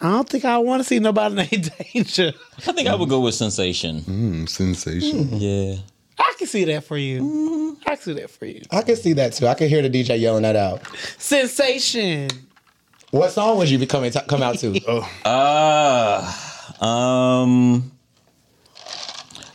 I 0.00 0.10
don't 0.10 0.28
think 0.28 0.44
I 0.44 0.58
want 0.58 0.80
to 0.80 0.84
see 0.84 0.98
nobody 0.98 1.34
named 1.36 1.70
Danger. 1.94 2.32
I 2.66 2.72
think 2.72 2.88
I 2.88 2.94
would 2.96 3.08
go 3.08 3.20
with 3.20 3.34
sensation. 3.36 4.00
Mm, 4.00 4.48
sensation. 4.48 5.28
Yeah. 5.38 5.76
I 6.24 6.34
can 6.38 6.46
see 6.46 6.64
that 6.64 6.84
for 6.84 6.96
you. 6.96 7.76
I 7.86 7.96
can 7.96 8.02
see 8.04 8.12
that 8.14 8.30
for 8.30 8.46
you. 8.46 8.62
I 8.70 8.82
can 8.82 8.96
see 8.96 9.12
that 9.14 9.32
too. 9.32 9.46
I 9.46 9.54
can 9.54 9.68
hear 9.68 9.82
the 9.82 9.90
DJ 9.90 10.20
yelling 10.20 10.42
that 10.42 10.56
out. 10.56 10.82
Sensation. 11.18 12.28
What 13.10 13.30
song 13.32 13.58
would 13.58 13.68
you 13.68 13.78
be 13.78 13.86
coming 13.86 14.10
to, 14.12 14.20
come 14.22 14.42
out 14.42 14.58
to? 14.60 14.78
Uh 15.24 16.32
um 16.84 17.92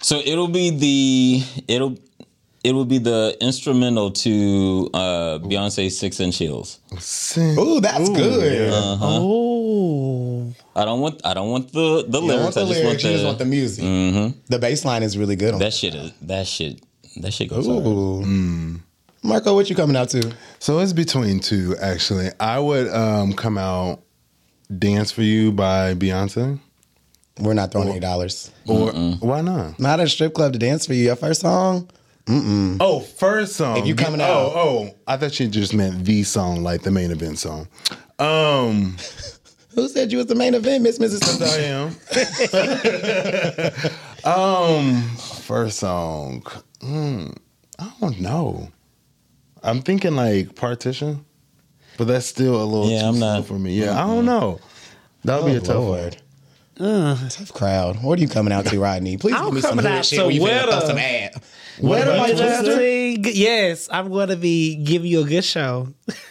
so 0.01 0.19
it'll 0.23 0.47
be 0.47 0.69
the 0.69 1.43
it'll 1.67 1.97
it 2.63 2.73
will 2.73 2.85
be 2.85 2.97
the 2.97 3.35
instrumental 3.41 4.11
to 4.11 4.89
uh 4.93 5.39
Beyonce's 5.39 5.97
Six 5.97 6.19
Inch 6.19 6.37
Heels. 6.37 6.79
Sen- 6.99 7.57
Ooh, 7.57 7.79
that's 7.81 8.09
good. 8.09 8.69
Oh. 8.73 8.97
I 10.77 10.85
don't 10.85 11.01
want 11.01 11.21
I 11.25 11.33
don't 11.33 11.49
want 11.49 11.71
the 11.73 12.05
the 12.07 12.21
You 12.21 12.27
don't 12.29 12.41
want 12.43 12.55
lyrics. 12.55 12.55
the 12.55 12.61
I 12.61 12.65
just 12.65 12.79
lyrics, 12.79 12.85
want 12.85 13.03
you 13.03 13.09
the, 13.09 13.13
just 13.15 13.25
want 13.25 13.37
the 13.39 13.45
music. 13.45 13.83
Mhm. 13.83 14.33
The 14.47 14.59
bass 14.59 14.85
line 14.85 15.03
is 15.03 15.17
really 15.17 15.35
good 15.35 15.53
on 15.55 15.59
that 15.59 15.73
shit 15.73 15.95
is 15.95 16.11
that 16.21 16.45
shit 16.47 16.81
that 17.17 17.33
shit 17.33 17.49
goes 17.49 17.65
hard. 17.67 17.83
Ooh. 17.85 18.79
Marco, 19.23 19.55
what 19.55 19.69
you 19.69 19.75
coming 19.75 19.95
out 19.97 20.09
to? 20.09 20.31
So 20.59 20.79
it's 20.79 20.93
between 20.93 21.39
two, 21.39 21.75
actually. 21.81 22.29
I 22.39 22.59
would 22.59 22.87
um, 22.89 23.33
come 23.33 23.57
out 23.57 24.01
Dance 24.77 25.11
for 25.11 25.23
You 25.23 25.51
by 25.51 25.95
Beyonce. 25.95 26.59
We're 27.39 27.53
not 27.53 27.71
throwing 27.71 27.89
any 27.89 27.99
dollars. 27.99 28.51
Or 28.67 28.91
why 28.91 29.41
not? 29.41 29.79
Not 29.79 29.99
at 29.99 30.05
a 30.05 30.09
strip 30.09 30.33
club 30.33 30.53
to 30.53 30.59
dance 30.59 30.85
for 30.85 30.93
you. 30.93 31.05
Your 31.05 31.15
first 31.15 31.41
song? 31.41 31.89
Oh, 32.29 32.99
first 32.99 33.55
song. 33.55 33.77
If 33.77 33.85
you 33.87 33.95
coming 33.95 34.21
out. 34.21 34.29
oh. 34.29 34.51
Oh, 34.55 34.95
I 35.07 35.17
thought 35.17 35.39
you 35.39 35.47
just 35.47 35.73
meant 35.73 36.03
the 36.05 36.23
song, 36.23 36.61
like 36.63 36.81
the 36.81 36.91
main 36.91 37.11
event 37.11 37.39
song. 37.39 37.67
Um, 38.19 38.97
Who 39.77 39.87
said 39.87 40.11
you 40.11 40.17
was 40.17 40.25
the 40.25 40.33
main 40.33 40.55
event, 40.55 40.81
Miss 40.81 40.97
Mrs. 40.97 41.39
I 41.39 41.59
am. 44.25 44.25
um, 44.33 45.03
first 45.43 45.77
song. 45.77 46.43
Hmm, 46.81 47.27
I 47.77 47.91
don't 48.01 48.19
know. 48.19 48.69
I'm 49.61 49.83
thinking 49.83 50.15
like 50.15 50.55
partition, 50.55 51.23
but 51.99 52.07
that's 52.07 52.25
still 52.25 52.55
a 52.59 52.65
little 52.65 52.89
Yeah, 52.89 53.01
too 53.01 53.05
I'm 53.09 53.15
slow 53.17 53.35
not- 53.35 53.45
for 53.45 53.59
me. 53.59 53.79
Yeah, 53.79 54.03
I 54.03 54.07
don't 54.07 54.25
know. 54.25 54.59
That 55.25 55.43
would 55.43 55.51
be 55.51 55.57
a 55.57 55.61
tough 55.61 55.83
one. 55.83 56.11
Lord. 56.79 57.17
Tough 57.29 57.53
crowd. 57.53 58.01
What 58.03 58.19
are 58.19 58.21
you 58.21 58.27
coming 58.27 58.53
out 58.53 58.65
to, 58.67 58.79
Rodney? 58.79 59.17
Please 59.17 59.35
I'm 59.35 59.45
give 59.45 59.53
me 59.55 59.61
some 59.61 59.69
coming 59.71 59.85
hood 59.85 59.93
out 59.93 60.05
shit 60.05 60.19
to 60.19 60.25
where 60.25 60.33
you 60.33 60.41
finna 60.41 60.63
throw 60.63 60.79
some 60.87 60.97
ad. 60.97 61.41
What 61.79 61.99
Weta, 61.99 62.03
about 62.03 62.17
my 62.17 62.27
you, 62.27 62.37
sister? 62.37 63.29
Yes, 63.29 63.87
I'm 63.91 64.09
going 64.09 64.29
to 64.29 64.35
be 64.35 64.75
giving 64.77 65.11
you 65.11 65.21
a 65.21 65.25
good 65.25 65.43
show. 65.43 65.89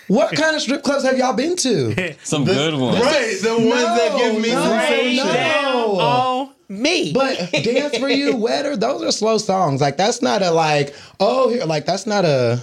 What 0.08 0.34
kind 0.34 0.56
of 0.56 0.62
strip 0.62 0.82
clubs 0.82 1.04
have 1.04 1.16
y'all 1.16 1.34
been 1.34 1.56
to? 1.56 2.14
Some 2.24 2.44
good 2.44 2.74
ones. 2.74 3.00
Right, 3.00 3.36
the 3.42 3.54
ones 3.54 3.70
that 3.70 4.14
give 4.16 4.40
me 4.40 4.50
no, 4.50 4.62
sensation. 4.62 5.26
no. 5.26 6.00
On 6.00 6.50
Me. 6.68 7.12
But 7.12 7.50
Dance 7.52 7.96
for 7.98 8.08
You, 8.08 8.36
Wetter, 8.40 8.76
those 8.76 9.02
are 9.02 9.12
slow 9.12 9.38
songs. 9.38 9.80
Like 9.80 9.96
that's 9.96 10.20
not 10.20 10.42
a 10.42 10.50
like, 10.50 10.94
oh 11.20 11.48
here, 11.48 11.64
like 11.64 11.86
that's 11.86 12.06
not 12.06 12.24
a 12.24 12.60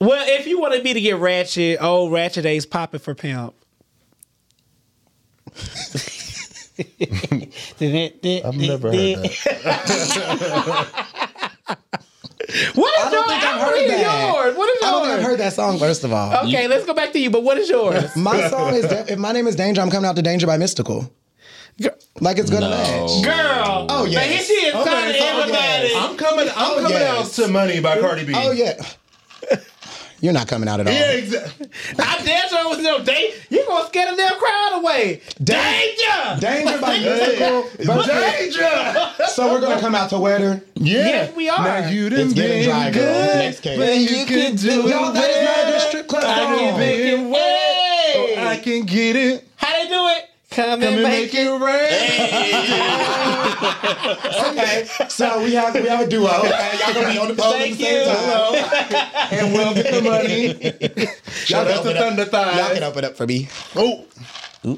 well, 0.00 0.24
if 0.26 0.46
you 0.46 0.60
wanted 0.60 0.82
me 0.82 0.94
to 0.94 1.00
get 1.00 1.16
ratchet, 1.18 1.82
old 1.82 2.12
ratchet 2.12 2.42
days 2.42 2.64
popping 2.64 3.00
for 3.00 3.14
pimp. 3.14 3.54
I've 8.44 8.56
never 8.56 8.92
heard 8.92 9.16
that. 9.18 11.06
What 12.74 12.92
is 12.98 13.04
I 13.06 13.10
don't 13.10 13.12
yours? 13.12 13.26
think 13.30 13.44
I've 13.44 13.60
I 13.60 13.64
heard 13.64 13.74
read 13.74 13.90
that. 13.90 14.32
yours. 14.34 14.56
What 14.56 14.68
is 14.70 14.82
I 14.82 14.90
don't 14.90 15.02
think 15.02 15.12
I've 15.12 15.20
yours? 15.20 15.30
heard 15.30 15.38
that 15.40 15.52
song, 15.52 15.78
first 15.78 16.02
of 16.02 16.12
all. 16.12 16.46
Okay, 16.48 16.66
let's 16.66 16.84
go 16.84 16.94
back 16.94 17.12
to 17.12 17.18
you. 17.20 17.30
But 17.30 17.44
what 17.44 17.58
is 17.58 17.68
yours? 17.70 18.16
My 18.16 18.48
song 18.48 18.74
is 18.74 18.86
if 18.86 19.18
my 19.20 19.30
name 19.32 19.46
is 19.46 19.54
Danger, 19.54 19.80
I'm 19.80 19.90
coming 19.90 20.08
out 20.08 20.16
to 20.16 20.22
Danger 20.22 20.46
by 20.48 20.58
Mystikal. 20.58 21.08
Girl. 21.80 21.92
Like 22.20 22.38
it's 22.38 22.50
gonna 22.50 22.68
No. 22.70 22.76
match. 22.76 23.22
Girl. 23.24 23.86
Oh, 23.88 24.04
Now, 24.04 24.10
yes. 24.10 24.28
here 24.30 24.42
she 24.42 24.52
is 24.66 24.74
Okay, 24.74 24.90
oh, 24.90 25.38
everybody. 25.38 25.52
yes. 25.52 25.92
I'm 25.96 26.16
coming. 26.16 26.48
I'm 26.48 26.54
Oh, 26.56 26.74
coming 26.82 26.90
yes. 26.98 27.38
out 27.38 27.44
to 27.44 27.52
"Money" 27.52 27.78
by 27.80 28.00
Cardi 28.00 28.24
B. 28.24 28.32
Oh 28.36 28.50
yeah. 28.50 28.82
You're 30.20 30.32
not 30.34 30.48
coming 30.48 30.68
out 30.68 30.80
at 30.80 30.86
all. 30.86 30.92
Yeah, 30.92 31.12
exactly. 31.12 31.66
I 31.98 32.20
damn 32.24 32.48
sure 32.48 32.68
was 32.68 32.78
no 32.82 33.02
date. 33.02 33.34
You're 33.48 33.64
gonna 33.66 33.86
scare 33.88 34.10
the 34.10 34.16
damn 34.16 34.38
crowd 34.38 34.78
away. 34.82 35.22
Danger! 35.42 36.36
Danger 36.40 36.78
by 36.80 36.98
Mystikal. 36.98 37.70
versus- 37.78 38.06
Danger. 38.06 39.06
So 39.30 39.52
we're 39.52 39.60
gonna 39.60 39.80
come 39.80 39.94
out 39.94 40.10
to 40.10 40.18
Wetter. 40.18 40.62
Yeah. 40.74 41.06
Yes, 41.06 41.34
we 41.36 41.48
are. 41.48 41.58
Now 41.62 41.88
you 41.88 42.10
done 42.10 42.20
It's 42.20 42.32
getting 42.34 42.62
been 42.62 42.68
dry, 42.68 42.90
girl. 42.90 43.02
good, 43.26 43.36
Next 43.38 43.60
case. 43.60 43.78
but 43.78 43.96
you 43.96 44.26
can 44.26 44.56
do 44.56 44.86
it. 44.86 44.90
Y'all, 44.90 45.12
that 45.12 45.30
is 45.30 45.44
not 45.44 45.58
a 45.58 45.70
good 45.70 45.80
strip 45.88 46.08
club 46.08 46.24
I 46.26 46.56
can 46.56 46.78
make 46.78 46.98
it 47.00 47.30
way. 47.30 48.36
I 48.46 48.56
can 48.62 48.84
get 48.84 49.16
it. 49.16 49.46
How 49.56 49.72
they 49.82 49.88
do 49.88 50.06
it? 50.08 50.09
Come, 50.60 50.80
Come 50.80 50.82
and 50.82 50.94
and 50.94 51.02
make 51.02 51.32
make 51.32 51.34
it 51.34 51.50
rain. 51.50 53.10
Okay, 54.50 54.86
so 55.08 55.42
we 55.42 55.52
have 55.54 55.74
we 55.74 55.88
have 55.88 56.00
a 56.00 56.06
duo. 56.06 56.26
Okay, 56.28 56.78
y'all 56.80 56.94
gonna 56.94 57.12
be 57.12 57.18
on 57.18 57.28
the 57.28 57.34
pole 57.34 57.52
at 57.54 57.58
the 57.58 57.74
Thank 57.74 57.80
same 57.80 58.00
you. 58.00 58.04
time. 58.04 59.28
and 59.32 59.52
we'll 59.52 59.74
get 59.74 59.94
the 59.94 60.02
money. 60.02 60.46
Y'all 61.46 61.64
to 61.64 61.78
open 61.78 61.96
up- 61.96 62.02
Thunder 62.32 62.56
Y'all 62.58 62.74
can 62.74 62.82
open 62.82 63.04
up 63.04 63.16
for 63.16 63.26
me. 63.26 63.48
Oh, 63.76 64.04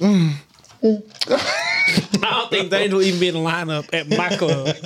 I 0.00 0.32
don't 2.20 2.50
think 2.50 2.70
Danger 2.70 2.96
will 2.96 3.02
even 3.02 3.20
be 3.20 3.28
in 3.28 3.34
the 3.34 3.40
lineup 3.40 3.92
at 3.92 4.08
my 4.08 4.36
club. 4.36 4.76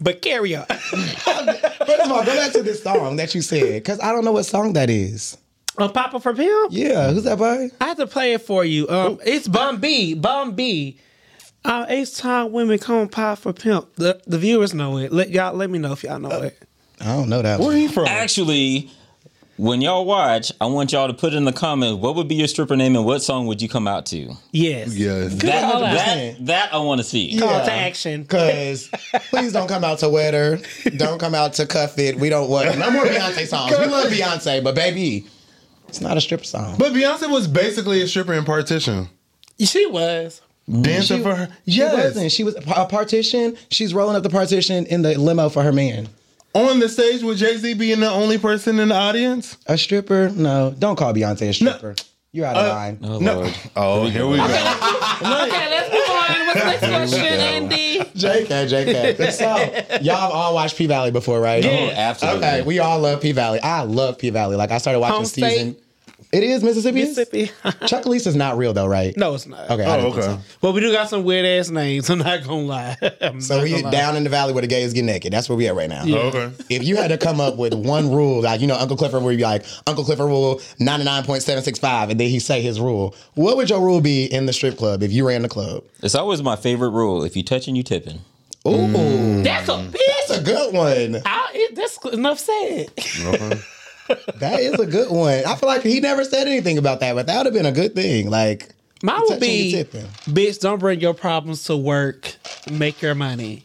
But 0.00 0.22
carry 0.22 0.56
on. 0.56 0.66
First 0.66 1.28
of 1.28 2.12
all, 2.12 2.24
go 2.24 2.34
back 2.36 2.52
to 2.52 2.62
this 2.62 2.82
song 2.82 3.16
that 3.16 3.34
you 3.34 3.42
said, 3.42 3.82
because 3.82 4.00
I 4.00 4.12
don't 4.12 4.24
know 4.24 4.32
what 4.32 4.44
song 4.44 4.72
that 4.74 4.90
is. 4.90 5.36
A 5.78 5.88
Papa 5.88 6.20
for 6.20 6.34
Pimp? 6.34 6.68
Yeah, 6.72 7.10
who's 7.10 7.24
that 7.24 7.38
by? 7.38 7.68
I 7.80 7.88
have 7.88 7.96
to 7.96 8.06
play 8.06 8.32
it 8.34 8.42
for 8.42 8.64
you. 8.64 8.88
Um, 8.88 9.18
it's 9.24 9.48
Bun 9.48 9.78
B. 9.78 10.14
Bun 10.14 10.52
B. 10.52 10.98
Uh, 11.64 11.86
H 11.88 12.16
time 12.16 12.52
women 12.52 12.78
come 12.78 13.08
pop 13.08 13.38
for 13.38 13.52
pimp. 13.54 13.94
The 13.96 14.20
the 14.26 14.38
viewers 14.38 14.74
know 14.74 14.98
it. 14.98 15.12
Let 15.12 15.30
y'all 15.30 15.54
let 15.54 15.70
me 15.70 15.78
know 15.78 15.92
if 15.92 16.04
y'all 16.04 16.18
know 16.18 16.42
it. 16.42 16.62
I 17.00 17.06
don't 17.16 17.28
know 17.30 17.40
that 17.40 17.58
where 17.58 17.68
one. 17.68 17.76
he 17.76 17.88
from? 17.88 18.06
Actually, 18.06 18.90
when 19.56 19.80
y'all 19.80 20.04
watch, 20.04 20.52
I 20.60 20.66
want 20.66 20.92
y'all 20.92 21.08
to 21.08 21.14
put 21.14 21.32
in 21.32 21.46
the 21.46 21.52
comments 21.54 22.02
what 22.02 22.16
would 22.16 22.28
be 22.28 22.34
your 22.34 22.48
stripper 22.48 22.76
name 22.76 22.96
and 22.96 23.06
what 23.06 23.22
song 23.22 23.46
would 23.46 23.62
you 23.62 23.68
come 23.70 23.88
out 23.88 24.04
to. 24.06 24.34
Yes. 24.52 24.94
Yes. 24.94 25.34
That, 25.36 25.72
call 25.72 25.84
out. 25.84 25.94
that, 25.94 26.46
that 26.46 26.74
I 26.74 26.78
want 26.80 26.98
to 27.00 27.04
see. 27.04 27.38
Call 27.38 27.48
Yeah. 27.48 27.64
to 27.64 27.72
action. 27.72 28.22
Because 28.24 28.90
please 29.30 29.52
don't 29.54 29.68
come 29.68 29.84
out 29.84 30.00
to 30.00 30.08
Wetter. 30.10 30.60
Don't 30.96 31.18
come 31.18 31.34
out 31.34 31.54
to 31.54 31.66
Cuff 31.66 31.98
It. 31.98 32.16
We 32.18 32.28
don't 32.28 32.50
want 32.50 32.78
no 32.78 32.90
more 32.90 33.04
Beyonce 33.04 33.46
songs. 33.46 33.72
We 33.78 33.86
love 33.86 34.10
Beyonce, 34.12 34.62
but 34.62 34.74
baby, 34.74 35.26
it's 35.94 36.00
not 36.00 36.16
a 36.16 36.20
stripper 36.20 36.42
song. 36.44 36.74
But 36.76 36.92
Beyonce 36.92 37.30
was 37.30 37.46
basically 37.46 38.02
a 38.02 38.08
stripper 38.08 38.32
in 38.34 38.44
partition. 38.44 39.08
She 39.60 39.86
was. 39.86 40.40
Dancing 40.68 41.22
for 41.22 41.34
her. 41.36 41.46
She 41.68 41.78
Yes. 41.78 41.94
wasn't. 41.94 42.32
She 42.32 42.42
was 42.42 42.56
a 42.56 42.84
partition. 42.86 43.56
She's 43.70 43.94
rolling 43.94 44.16
up 44.16 44.24
the 44.24 44.30
partition 44.30 44.86
in 44.86 45.02
the 45.02 45.16
limo 45.16 45.48
for 45.48 45.62
her 45.62 45.72
man. 45.72 46.08
On 46.52 46.80
the 46.80 46.88
stage 46.88 47.22
with 47.22 47.38
Jay 47.38 47.56
Z 47.58 47.74
being 47.74 48.00
the 48.00 48.10
only 48.10 48.38
person 48.38 48.80
in 48.80 48.88
the 48.88 48.94
audience. 48.96 49.56
A 49.66 49.78
stripper? 49.78 50.30
No, 50.30 50.74
don't 50.76 50.96
call 50.96 51.12
Beyonce 51.14 51.50
a 51.50 51.52
stripper. 51.52 51.94
You're 52.32 52.46
out 52.46 52.56
of 52.56 52.64
uh, 52.66 52.68
line. 52.74 52.98
Oh, 53.04 53.18
No. 53.20 53.40
Lord. 53.42 53.54
Oh, 53.76 54.06
here 54.08 54.26
we 54.26 54.38
go. 54.38 54.42
Okay, 54.44 54.50
let's 54.50 55.92
move 55.92 56.02
on. 56.08 56.46
What's 56.46 56.80
the 56.80 56.88
next 56.88 57.12
question, 57.12 57.24
Andy? 57.40 57.98
JK, 57.98 59.16
JK. 59.16 59.32
So, 59.32 59.98
y'all 60.02 60.16
have 60.16 60.30
all 60.32 60.54
watched 60.54 60.76
P 60.76 60.86
Valley 60.86 61.10
before, 61.12 61.40
right? 61.40 61.64
Oh, 61.64 61.90
absolutely. 61.94 62.38
Okay, 62.46 62.62
we 62.62 62.78
all 62.80 62.98
love 62.98 63.20
P 63.20 63.30
Valley. 63.32 63.60
I 63.60 63.82
love 63.82 64.18
P 64.18 64.30
Valley. 64.30 64.56
Like 64.56 64.72
I 64.72 64.78
started 64.78 64.98
watching 64.98 65.16
Home 65.16 65.24
state? 65.26 65.80
Season. 66.34 66.50
It 66.50 66.54
is 66.54 66.62
Mississippi. 66.62 67.00
Mississippi. 67.00 67.46
Chucalissa 67.86 68.26
is 68.28 68.36
not 68.36 68.56
real 68.56 68.72
though, 68.72 68.86
right? 68.86 69.16
no, 69.16 69.34
it's 69.34 69.46
not. 69.46 69.70
Okay. 69.70 69.84
Oh, 69.84 69.96
didn't 69.96 70.12
think 70.12 70.24
okay. 70.24 70.42
But 70.60 70.72
we 70.72 70.80
do 70.80 70.92
got 70.92 71.08
some 71.08 71.24
weird 71.24 71.46
ass 71.46 71.70
names. 71.70 72.10
I'm 72.10 72.18
not 72.18 72.44
gonna 72.44 72.62
lie. 72.62 72.96
I'm 73.20 73.40
So, 73.40 73.58
so 73.58 73.62
we 73.62 73.82
down 73.90 74.16
in 74.16 74.24
the 74.24 74.30
valley 74.30 74.52
where 74.52 74.62
the 74.62 74.66
gays 74.66 74.92
get 74.92 75.04
naked. 75.04 75.32
That's 75.32 75.48
where 75.48 75.56
we 75.56 75.68
at 75.68 75.74
right 75.74 75.88
now. 75.88 76.02
Oh, 76.06 76.28
okay. 76.28 76.52
If 76.68 76.84
you 76.84 76.96
had 76.96 77.08
to 77.08 77.18
come 77.18 77.40
up 77.40 77.56
with 77.56 77.74
one 77.74 78.10
rule, 78.10 78.42
like 78.42 78.60
you 78.60 78.66
know, 78.66 78.76
Uncle 78.76 78.96
Clifford, 78.96 79.22
where 79.22 79.32
you 79.32 79.38
be 79.38 79.44
like 79.44 79.64
Uncle 79.86 80.04
Clifford 80.04 80.26
rule 80.26 80.60
ninety 80.78 81.04
nine 81.04 81.24
point 81.24 81.42
seven 81.42 81.62
six 81.62 81.78
five, 81.78 82.10
and 82.10 82.18
then 82.18 82.28
he 82.28 82.38
say 82.38 82.60
his 82.62 82.80
rule, 82.80 83.14
what 83.34 83.56
would 83.56 83.70
your 83.70 83.80
rule 83.80 84.00
be 84.00 84.24
in 84.26 84.46
the 84.46 84.52
strip 84.52 84.76
club 84.76 85.02
if 85.02 85.12
you 85.12 85.26
ran 85.26 85.42
the 85.42 85.48
club? 85.48 85.84
It's 86.02 86.14
always 86.14 86.42
my 86.42 86.56
favorite 86.56 86.90
rule. 86.90 87.24
If 87.24 87.36
you 87.36 87.42
touching, 87.42 87.76
you 87.76 87.82
tipping. 87.82 88.20
Ooh, 88.66 89.42
That's 89.42 89.68
a 89.68 89.90
that's 89.92 90.38
a 90.38 90.42
good 90.42 90.72
one. 90.74 91.22
I, 91.26 91.50
it, 91.52 91.74
that's 91.76 91.98
enough 92.14 92.38
said. 92.38 92.90
That 94.36 94.60
is 94.60 94.78
a 94.78 94.86
good 94.86 95.10
one. 95.10 95.44
I 95.46 95.54
feel 95.56 95.68
like 95.68 95.82
he 95.82 96.00
never 96.00 96.24
said 96.24 96.46
anything 96.46 96.78
about 96.78 97.00
that, 97.00 97.14
but 97.14 97.26
that 97.26 97.36
would 97.38 97.46
have 97.46 97.54
been 97.54 97.66
a 97.66 97.72
good 97.72 97.94
thing. 97.94 98.28
Like 98.30 98.70
Mine 99.02 99.20
would 99.28 99.40
be, 99.40 99.84
bitch, 100.26 100.60
don't 100.60 100.78
bring 100.78 101.00
your 101.00 101.14
problems 101.14 101.64
to 101.64 101.76
work. 101.76 102.34
Make 102.70 103.00
your 103.02 103.14
money. 103.14 103.64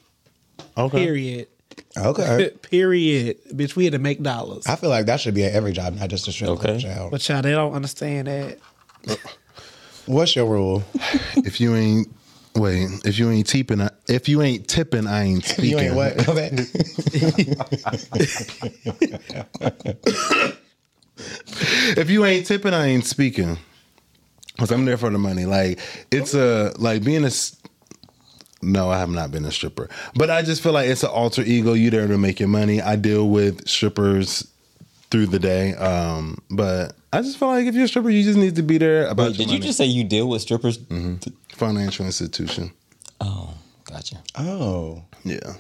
Okay. 0.78 0.98
Period. 0.98 1.48
Okay. 1.98 2.52
Period. 2.62 3.38
Bitch, 3.54 3.76
we 3.76 3.86
had 3.86 3.94
to 3.94 4.00
make 4.00 4.22
dollars. 4.22 4.66
I 4.68 4.76
feel 4.76 4.90
like 4.90 5.06
that 5.08 5.20
should 5.20 5.34
be 5.34 5.44
at 5.44 5.54
every 5.54 5.72
job, 5.72 5.96
not 5.96 6.10
just 6.10 6.28
a 6.28 6.32
strip 6.32 6.50
club 6.58 6.60
Okay. 6.62 6.80
child. 6.80 7.12
But 7.12 7.28
y'all, 7.28 7.42
they 7.42 7.52
don't 7.52 7.74
understand 7.74 8.28
that. 8.28 8.60
What's 10.06 10.36
your 10.36 10.46
rule? 10.46 10.84
If 11.36 11.60
you 11.62 11.76
ain't 11.76 12.08
wait, 12.56 12.90
if 13.06 13.20
you 13.20 13.30
ain't 13.30 13.48
tipping, 13.48 13.82
I- 13.82 13.90
if 14.08 14.28
you 14.30 14.42
ain't 14.42 14.68
tipping, 14.68 15.08
I 15.08 15.24
ain't 15.24 15.46
speaking. 15.46 15.66
You 15.72 15.80
ain't 15.80 15.96
what? 15.96 16.26
Go 16.26 16.36
back. 16.36 16.52
If 21.98 22.10
you 22.10 22.26
ain't 22.26 22.46
tipping, 22.46 22.74
I 22.74 22.88
ain't 22.88 23.06
speaking. 23.06 23.58
Cause 24.58 24.72
I'm 24.72 24.86
there 24.86 24.98
for 24.98 25.10
the 25.10 25.18
money. 25.18 25.46
Like 25.46 25.80
it's 26.12 26.34
a 26.34 26.74
like 26.78 27.04
being 27.04 27.26
a. 27.26 27.32
No, 28.62 28.90
I 28.90 29.00
have 29.00 29.10
not 29.10 29.32
been 29.32 29.46
a 29.46 29.52
stripper, 29.52 29.90
but 30.16 30.30
I 30.30 30.42
just 30.42 30.62
feel 30.62 30.74
like 30.74 30.90
it's 30.90 31.04
an 31.04 31.10
alter 31.10 31.42
ego. 31.42 31.74
You 31.74 31.90
there 31.90 32.08
to 32.08 32.18
make 32.18 32.40
your 32.40 32.50
money. 32.50 32.82
I 32.82 32.96
deal 32.98 33.30
with 33.30 33.68
strippers 33.68 34.48
through 35.12 35.28
the 35.28 35.40
day, 35.40 35.74
um, 35.76 36.38
but 36.50 36.94
I 37.12 37.22
just 37.22 37.38
feel 37.40 37.48
like 37.48 37.66
if 37.66 37.74
you're 37.76 37.86
a 37.86 37.88
stripper, 37.88 38.10
you 38.10 38.24
just 38.24 38.38
need 38.38 38.56
to 38.58 38.62
be 38.62 38.78
there 38.78 39.08
about 39.08 39.30
Wait, 39.32 39.40
your 39.40 39.48
did 39.48 39.54
you 39.54 39.60
just 39.60 39.78
say 39.78 39.86
you 39.86 40.04
deal 40.04 40.30
with 40.30 40.42
strippers? 40.42 40.80
financial 41.54 42.06
institution. 42.06 42.72
Oh, 43.20 43.54
gotcha. 43.86 44.22
Oh, 44.38 45.04
Yeah. 45.24 45.54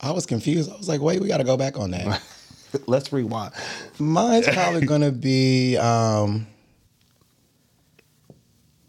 I 0.00 0.10
was 0.12 0.26
confused. 0.26 0.70
I 0.70 0.76
was 0.76 0.88
like, 0.88 1.00
wait, 1.00 1.20
we 1.20 1.28
got 1.28 1.36
to 1.38 1.44
go 1.44 1.56
back 1.56 1.78
on 1.78 1.90
that. 1.92 2.22
Let's 2.86 3.12
rewind. 3.12 3.52
Mine's 3.98 4.48
probably 4.52 4.84
gonna 4.86 5.12
be. 5.12 5.76
um 5.76 6.46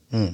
hmm. 0.10 0.28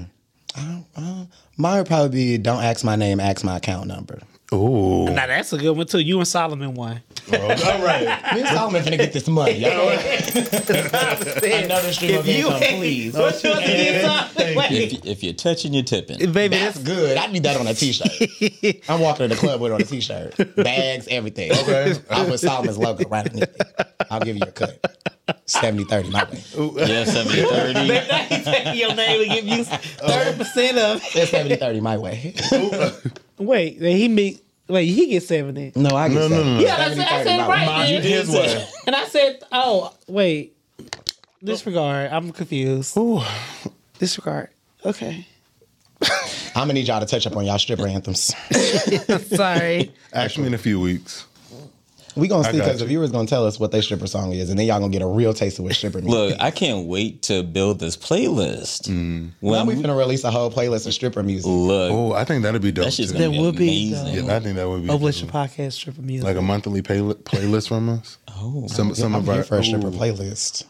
I 0.55 0.61
don't, 0.61 0.85
I 0.95 0.99
don't- 1.01 1.29
mine 1.57 1.77
would 1.79 1.87
probably 1.87 2.09
be. 2.09 2.37
Don't 2.37 2.63
ask 2.63 2.83
my 2.85 2.95
name. 2.95 3.19
Ask 3.19 3.43
my 3.43 3.57
account 3.57 3.87
number. 3.87 4.19
Oh, 4.51 5.05
Now 5.05 5.27
that's 5.27 5.53
a 5.53 5.57
good 5.59 5.77
one 5.77 5.85
too. 5.85 5.99
You 5.99 6.17
and 6.17 6.27
Solomon 6.27 6.73
won. 6.73 7.01
Oh, 7.31 7.37
all 7.39 7.83
right. 7.85 8.01
Me 8.33 8.39
and 8.41 8.47
Solomon 8.49 8.81
finna 8.81 8.97
get 8.97 9.13
this 9.13 9.27
money. 9.27 9.51
Y'all. 9.59 9.89
Another 11.63 11.93
stream 11.93 12.11
If 12.15 12.19
of 12.21 12.27
you 12.27 12.47
income, 12.47 12.63
ain't- 12.63 12.79
please. 12.79 13.13
What 13.13 13.43
you 13.43 13.49
want 13.51 13.61
to 13.65 13.67
get 13.71 14.01
Solomon? 14.01 14.55
Wait, 14.57 14.71
If, 14.93 15.05
if 15.05 15.23
you're 15.23 15.33
touching, 15.33 15.73
you're 15.75 15.83
tipping. 15.83 16.17
baby, 16.31 16.55
That's 16.57 16.79
that's 16.79 16.79
good. 16.79 17.17
I 17.17 17.27
need 17.27 17.43
that 17.43 17.59
on 17.59 17.67
a 17.67 17.75
t-shirt. 17.75 18.09
I'm 18.89 18.99
walking 18.99 19.29
to 19.29 19.35
the 19.35 19.39
club 19.39 19.61
with 19.61 19.71
it 19.71 19.75
on 19.75 19.81
a 19.81 19.85
t-shirt. 19.85 20.55
Bags, 20.55 21.07
everything. 21.11 21.51
Okay. 21.51 21.93
I'll 22.09 22.25
put 22.25 22.39
Solomon's 22.39 22.79
logo 22.79 23.07
right 23.07 23.25
underneath 23.27 23.55
it. 23.59 23.87
I'll 24.09 24.21
give 24.21 24.35
you 24.35 24.41
a 24.43 24.51
cut. 24.51 24.81
70-30, 25.45 26.11
my 26.11 26.23
way. 26.23 26.87
Yeah, 26.87 27.03
70 27.05 27.41
30. 27.43 27.87
Baby, 27.87 28.79
your 28.79 28.95
name 28.95 29.21
and 29.21 29.31
give 29.31 29.45
you 29.45 29.61
uh, 29.61 29.77
thirty 30.09 30.37
percent 30.39 30.77
of. 30.79 30.97
it. 31.03 31.15
It's 31.15 31.31
70-30 31.31 31.81
my 31.81 31.97
way. 31.97 32.33
Wait, 33.39 33.79
then 33.79 33.95
he 33.95 34.07
meet. 34.07 34.43
Wait, 34.67 34.85
he 34.85 35.07
gets 35.07 35.27
seventy. 35.27 35.71
No, 35.75 35.95
I 35.95 36.09
get 36.09 36.15
No, 36.15 36.27
no, 36.27 36.29
that. 36.29 36.35
no, 36.35 36.53
no. 36.55 36.59
Yeah, 36.59 36.77
that's 36.77 36.97
what 36.97 37.07
I 37.11 37.21
70-30 37.21 37.23
said 37.23 37.37
my 37.37 37.47
right. 37.47 37.67
way. 37.89 37.95
You 37.95 38.01
did 38.01 38.27
way. 38.29 38.67
And 38.85 38.95
I 38.95 39.05
said, 39.05 39.43
oh 39.51 39.93
wait, 40.07 40.55
oh. 40.79 40.85
disregard. 41.43 42.11
I'm 42.11 42.31
confused. 42.31 42.97
Disregard. 43.97 44.49
Okay. 44.85 45.25
I'm 46.03 46.09
gonna 46.67 46.73
need 46.73 46.87
y'all 46.87 46.99
to 46.99 47.05
touch 47.05 47.25
up 47.25 47.35
on 47.35 47.45
y'all 47.45 47.57
stripper 47.57 47.87
anthems. 47.87 48.33
Sorry. 49.35 49.91
Ask 50.13 50.37
me 50.37 50.47
in 50.47 50.53
a 50.53 50.57
few 50.57 50.79
weeks. 50.79 51.25
We 52.19 52.27
gonna 52.27 52.43
see 52.43 52.51
got 52.57 52.65
because 52.65 52.79
the 52.79 52.85
you. 52.85 52.89
viewers 52.89 53.11
gonna 53.11 53.27
tell 53.27 53.45
us 53.45 53.59
what 53.59 53.71
their 53.71 53.81
stripper 53.81 54.07
song 54.07 54.31
is, 54.33 54.49
and 54.49 54.59
then 54.59 54.67
y'all 54.67 54.79
gonna 54.79 54.91
get 54.91 55.01
a 55.01 55.07
real 55.07 55.33
taste 55.33 55.59
of 55.59 55.65
what 55.65 55.73
stripper 55.75 55.99
music. 56.01 56.11
Look, 56.11 56.35
I 56.41 56.51
can't 56.51 56.85
wait 56.87 57.21
to 57.23 57.43
build 57.43 57.79
this 57.79 57.95
playlist. 57.97 58.89
Mm. 58.89 59.29
now 59.41 59.49
When 59.51 59.65
we 59.67 59.75
we, 59.75 59.83
finna 59.83 59.97
release 59.97 60.23
a 60.23 60.31
whole 60.31 60.51
playlist 60.51 60.85
of 60.87 60.93
stripper 60.93 61.23
music. 61.23 61.45
look, 61.47 61.91
Oh, 61.91 62.13
I 62.13 62.23
think 62.25 62.43
that'd 62.43 62.61
be 62.61 62.71
dope. 62.71 62.85
that 62.85 62.91
shit's 62.93 63.11
That 63.13 63.31
be 63.31 63.39
would 63.39 63.55
be 63.55 63.93
amazing. 63.93 64.25
Yeah, 64.27 64.35
I 64.35 64.39
think 64.39 64.55
that 64.57 64.67
would 64.67 64.81
be 64.83 64.87
Publish 64.87 65.21
cool. 65.21 65.29
podcast 65.31 65.73
stripper 65.73 66.01
music. 66.01 66.25
like 66.25 66.37
a 66.37 66.41
monthly 66.41 66.81
pay- 66.81 66.99
playlist 66.99 67.67
from 67.69 67.89
us. 67.89 68.17
Oh. 68.41 68.67
some 68.67 68.95
some 68.95 69.15
I'm 69.15 69.21
of 69.21 69.29
our 69.29 69.43
for 69.43 69.57
a 69.57 69.63
stripper 69.63 69.87
Ooh. 69.87 69.91
playlist. 69.91 70.63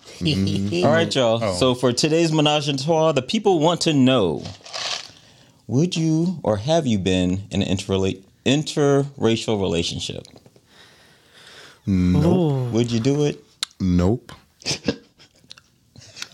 All 0.86 0.92
right, 0.92 1.14
y'all. 1.14 1.44
Oh. 1.44 1.54
So 1.54 1.76
for 1.76 1.94
today's 1.94 2.32
menage 2.32 2.68
a 2.68 2.78
trois, 2.78 3.12
the 3.12 3.22
people 3.22 3.60
want 3.60 3.82
to 3.82 3.94
know: 3.94 4.44
Would 5.68 5.96
you 5.96 6.40
or 6.44 6.58
have 6.58 6.88
you 6.88 6.98
been 6.98 7.44
in 7.52 7.62
an 7.62 7.68
interrela- 7.78 8.20
interracial 8.46 9.62
relationship? 9.62 10.26
Ooh. 11.90 12.70
Would 12.72 12.92
you 12.92 13.00
do 13.00 13.26
it? 13.26 13.44
Nope. 13.80 14.32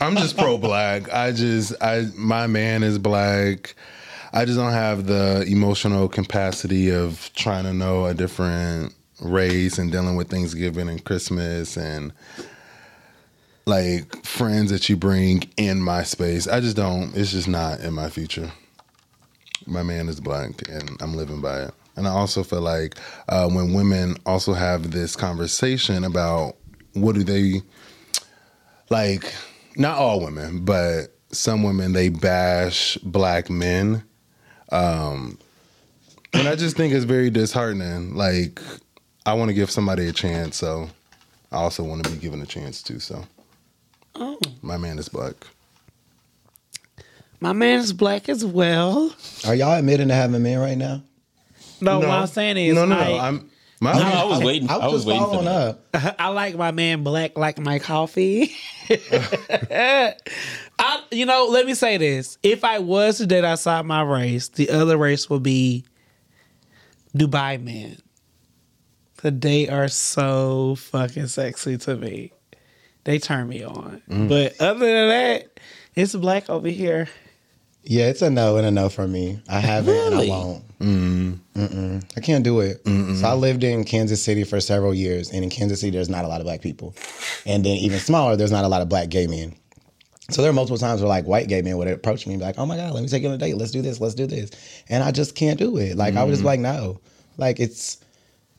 I'm 0.02 0.16
just 0.18 0.38
pro 0.38 0.58
black. 0.58 1.12
I 1.14 1.32
just 1.32 1.74
I 1.82 2.08
my 2.16 2.48
man 2.48 2.84
is 2.84 3.00
black. 3.00 3.76
I 4.34 4.44
just 4.44 4.58
don't 4.58 4.74
have 4.74 5.08
the 5.08 5.46
emotional 5.48 6.10
capacity 6.10 6.92
of 6.92 7.32
trying 7.36 7.64
to 7.64 7.74
know 7.74 8.06
a 8.06 8.14
different 8.14 8.94
race 9.22 9.78
and 9.78 9.92
dealing 9.92 10.18
with 10.18 10.30
Thanksgiving 10.30 10.90
and 10.90 11.04
Christmas 11.04 11.78
and 11.78 12.12
like 13.66 14.26
friends 14.26 14.72
that 14.72 14.90
you 14.90 14.98
bring 14.98 15.50
in 15.56 15.82
my 15.82 16.04
space. 16.04 16.48
I 16.48 16.60
just 16.60 16.76
don't. 16.76 17.16
It's 17.16 17.32
just 17.32 17.48
not 17.48 17.80
in 17.80 17.94
my 17.94 18.10
future. 18.10 18.52
My 19.66 19.84
man 19.84 20.10
is 20.10 20.20
black, 20.20 20.68
and 20.68 20.92
I'm 21.02 21.16
living 21.16 21.42
by 21.42 21.64
it. 21.64 21.74
And 21.96 22.08
I 22.08 22.12
also 22.12 22.44
feel 22.44 22.62
like 22.62 22.98
uh, 23.30 23.48
when 23.50 23.74
women 23.74 24.18
also 24.26 24.54
have 24.54 24.92
this 24.92 25.16
conversation 25.16 26.04
about 26.04 26.56
what 26.94 27.16
do 27.16 27.24
they 27.24 27.62
like, 28.90 29.34
not 29.78 29.98
all 29.98 30.22
women, 30.24 30.66
but 30.66 31.16
some 31.32 31.64
women 31.64 31.94
they 31.94 32.10
bash 32.10 32.98
black 32.98 33.50
men. 33.50 34.04
Um, 34.72 35.38
and 36.34 36.48
I 36.48 36.56
just 36.56 36.76
think 36.76 36.94
it's 36.94 37.06
very 37.06 37.30
disheartening. 37.30 38.16
Like, 38.16 38.60
I 39.26 39.34
want 39.34 39.50
to 39.50 39.54
give 39.54 39.72
somebody 39.72 40.08
a 40.08 40.12
chance, 40.12 40.58
so 40.58 40.90
I 41.52 41.58
also 41.58 41.84
want 41.84 42.04
to 42.06 42.12
be 42.12 42.18
given 42.18 42.42
a 42.42 42.46
chance 42.46 42.84
too. 42.84 43.00
So, 43.00 43.26
Oh. 44.16 44.38
my 44.62 44.78
man 44.78 44.98
is 45.00 45.10
black. 45.10 45.36
My 47.40 47.54
man 47.54 47.80
is 47.80 47.92
black 47.94 48.30
as 48.30 48.46
well. 48.46 49.14
Are 49.46 49.56
y'all 49.56 49.78
admitting 49.78 50.08
to 50.08 50.14
having 50.14 50.42
men 50.44 50.58
right 50.60 50.78
now? 50.78 51.02
No, 51.82 52.00
what 52.00 52.10
I'm 52.10 52.28
saying 52.28 52.58
is, 52.58 52.76
no, 52.76 52.86
no, 52.86 52.96
no. 52.96 53.02
I, 53.02 53.28
I'm 53.28 53.50
my 53.82 53.94
No, 53.94 54.00
I 54.00 54.24
was 54.24 54.44
waiting. 54.44 54.70
I 54.70 54.76
I 54.76 54.78
was, 54.88 54.94
was 54.94 55.04
just 55.04 55.08
waiting 55.08 55.24
for 55.24 55.30
following 55.44 55.46
that. 55.92 56.10
up. 56.10 56.16
I 56.20 56.30
like 56.30 56.56
my 56.56 56.72
man 56.72 57.04
black 57.04 57.38
like 57.38 57.60
my 57.60 57.80
coffee. 57.80 58.56
I, 58.90 60.14
you 61.12 61.26
know, 61.26 61.48
let 61.50 61.66
me 61.66 61.74
say 61.74 61.98
this: 61.98 62.38
if 62.42 62.64
I 62.64 62.80
was 62.80 63.18
to 63.18 63.26
date 63.28 63.44
outside 63.44 63.86
my 63.86 64.02
race, 64.02 64.48
the 64.50 64.70
other 64.70 64.98
race 64.98 65.30
would 65.30 65.44
be 65.44 65.86
Dubai 67.16 67.62
men. 67.62 67.98
The 69.22 69.32
they 69.32 69.68
are 69.68 69.88
so 69.88 70.76
fucking 70.76 71.28
sexy 71.28 71.78
to 71.80 71.96
me. 71.96 72.32
They 73.04 73.20
turn 73.20 73.48
me 73.50 73.64
on. 73.64 74.02
Mm. 74.10 74.30
But 74.30 74.60
other 74.62 74.80
than 74.86 75.10
that, 75.10 75.60
it's 75.96 76.16
black 76.16 76.50
over 76.50 76.68
here. 76.70 77.08
Yeah, 77.86 78.08
it's 78.08 78.22
a 78.22 78.30
no 78.30 78.58
and 78.58 78.66
a 78.66 78.72
no 78.72 78.90
for 78.90 79.08
me. 79.08 79.40
I 79.48 79.60
haven't 79.60 79.94
Really? 79.94 80.30
and 80.30 80.34
I 80.34 80.44
won't. 80.44 80.78
Mm. 80.80 81.40
Mm-mm. 81.56 82.04
I 82.18 82.20
can't 82.20 82.44
do 82.44 82.60
it. 82.60 82.82
So 82.86 83.28
I 83.28 83.34
lived 83.34 83.64
in 83.64 83.86
Kansas 83.86 84.22
City 84.22 84.44
for 84.44 84.60
several 84.60 84.94
years, 84.94 85.32
and 85.32 85.44
in 85.44 85.50
Kansas 85.50 85.80
City, 85.80 85.92
there's 85.92 86.10
not 86.10 86.26
a 86.26 86.28
lot 86.28 86.42
of 86.42 86.46
black 86.46 86.62
people, 86.62 86.96
and 87.46 87.64
then 87.64 87.78
even 87.78 88.00
smaller, 88.00 88.36
there's 88.36 88.52
not 88.52 88.66
a 88.66 88.68
lot 88.68 88.82
of 88.82 88.90
black 88.90 89.10
gay 89.10 89.28
men. 89.28 89.56
So 90.32 90.42
there 90.42 90.50
are 90.50 90.54
multiple 90.54 90.78
times 90.78 91.02
where 91.02 91.08
like 91.08 91.26
white 91.26 91.48
gay 91.48 91.62
men 91.62 91.78
would 91.78 91.88
approach 91.88 92.26
me 92.26 92.34
and 92.34 92.42
be 92.42 92.46
like, 92.46 92.58
"Oh 92.58 92.66
my 92.66 92.76
god, 92.76 92.94
let 92.94 93.04
me 93.04 93.08
take 93.08 93.22
you 93.22 93.30
on 93.30 93.36
a 93.36 93.38
date. 93.38 93.56
Let's 93.56 93.72
do 93.72 93.82
this. 93.82 94.02
Let's 94.02 94.16
do 94.16 94.26
this," 94.26 94.52
and 94.90 95.04
I 95.04 95.12
just 95.12 95.36
can't 95.36 95.60
do 95.60 95.78
it. 95.78 95.96
Like 95.96 96.16
I 96.16 96.24
was 96.24 96.34
just 96.34 96.44
mm. 96.44 96.48
like, 96.48 96.60
no. 96.60 97.00
Like 97.38 97.60
it's. 97.60 97.98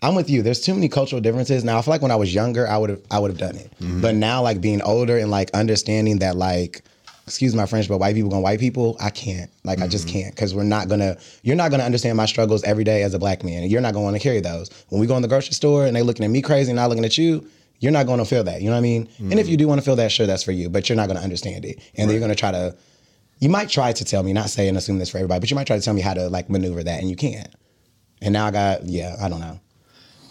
I'm 0.02 0.14
with 0.14 0.28
you. 0.30 0.42
There's 0.42 0.60
too 0.60 0.74
many 0.74 0.88
cultural 0.88 1.20
differences. 1.20 1.64
Now 1.64 1.78
I 1.78 1.82
feel 1.82 1.92
like 1.92 2.02
when 2.02 2.10
I 2.10 2.16
was 2.16 2.32
younger, 2.32 2.68
I 2.68 2.78
would 2.78 2.90
have 2.90 3.02
I 3.10 3.18
would 3.18 3.30
have 3.30 3.38
done 3.38 3.56
it. 3.56 3.72
Mm-hmm. 3.80 4.00
But 4.00 4.14
now, 4.14 4.42
like 4.42 4.60
being 4.60 4.80
older 4.82 5.18
and 5.18 5.30
like 5.30 5.50
understanding 5.52 6.20
that 6.20 6.36
like 6.36 6.82
excuse 7.26 7.54
my 7.54 7.66
French, 7.66 7.88
but 7.88 7.98
white 7.98 8.14
people 8.14 8.30
gonna 8.30 8.42
white 8.42 8.60
people, 8.60 8.96
I 9.00 9.10
can't. 9.10 9.50
Like 9.64 9.80
I 9.80 9.88
just 9.88 10.08
can't 10.08 10.34
because 10.34 10.54
we're 10.54 10.62
not 10.62 10.88
gonna. 10.88 11.16
You're 11.42 11.56
not 11.56 11.70
gonna 11.70 11.82
understand 11.82 12.16
my 12.16 12.26
struggles 12.26 12.62
every 12.64 12.84
day 12.84 13.02
as 13.02 13.14
a 13.14 13.18
black 13.18 13.42
man, 13.42 13.62
and 13.62 13.70
you're 13.70 13.80
not 13.80 13.94
gonna 13.94 14.04
want 14.04 14.16
to 14.16 14.22
carry 14.22 14.40
those. 14.40 14.70
When 14.88 15.00
we 15.00 15.06
go 15.06 15.16
in 15.16 15.22
the 15.22 15.28
grocery 15.28 15.52
store 15.54 15.86
and 15.86 15.96
they 15.96 16.02
looking 16.02 16.24
at 16.24 16.30
me 16.30 16.40
crazy 16.42 16.70
and 16.70 16.76
not 16.76 16.88
looking 16.88 17.04
at 17.04 17.18
you, 17.18 17.46
you're 17.80 17.92
not 17.92 18.06
gonna 18.06 18.24
feel 18.24 18.44
that. 18.44 18.60
You 18.60 18.68
know 18.68 18.74
what 18.74 18.78
I 18.78 18.82
mean? 18.82 19.08
And 19.18 19.38
if 19.38 19.48
you 19.48 19.56
do 19.56 19.66
want 19.66 19.80
to 19.80 19.84
feel 19.84 19.96
that, 19.96 20.12
sure, 20.12 20.26
that's 20.26 20.42
for 20.42 20.52
you. 20.52 20.68
But 20.68 20.88
you're 20.88 20.96
not 20.96 21.08
gonna 21.08 21.20
understand 21.20 21.64
it, 21.64 21.80
and 21.96 22.08
then 22.08 22.14
you're 22.14 22.20
gonna 22.20 22.34
try 22.34 22.52
to. 22.52 22.76
You 23.38 23.50
might 23.50 23.68
try 23.68 23.92
to 23.92 24.04
tell 24.04 24.22
me, 24.22 24.32
not 24.32 24.48
say 24.48 24.66
and 24.66 24.78
assume 24.78 24.98
this 24.98 25.10
for 25.10 25.18
everybody, 25.18 25.40
but 25.40 25.50
you 25.50 25.56
might 25.56 25.66
try 25.66 25.76
to 25.76 25.82
tell 25.82 25.92
me 25.92 26.00
how 26.00 26.14
to 26.14 26.28
like 26.28 26.48
maneuver 26.48 26.82
that, 26.82 27.00
and 27.00 27.10
you 27.10 27.16
can't. 27.16 27.48
And 28.22 28.32
now 28.32 28.46
I 28.46 28.50
got, 28.50 28.86
yeah, 28.86 29.14
I 29.20 29.28
don't 29.28 29.40
know. 29.40 29.60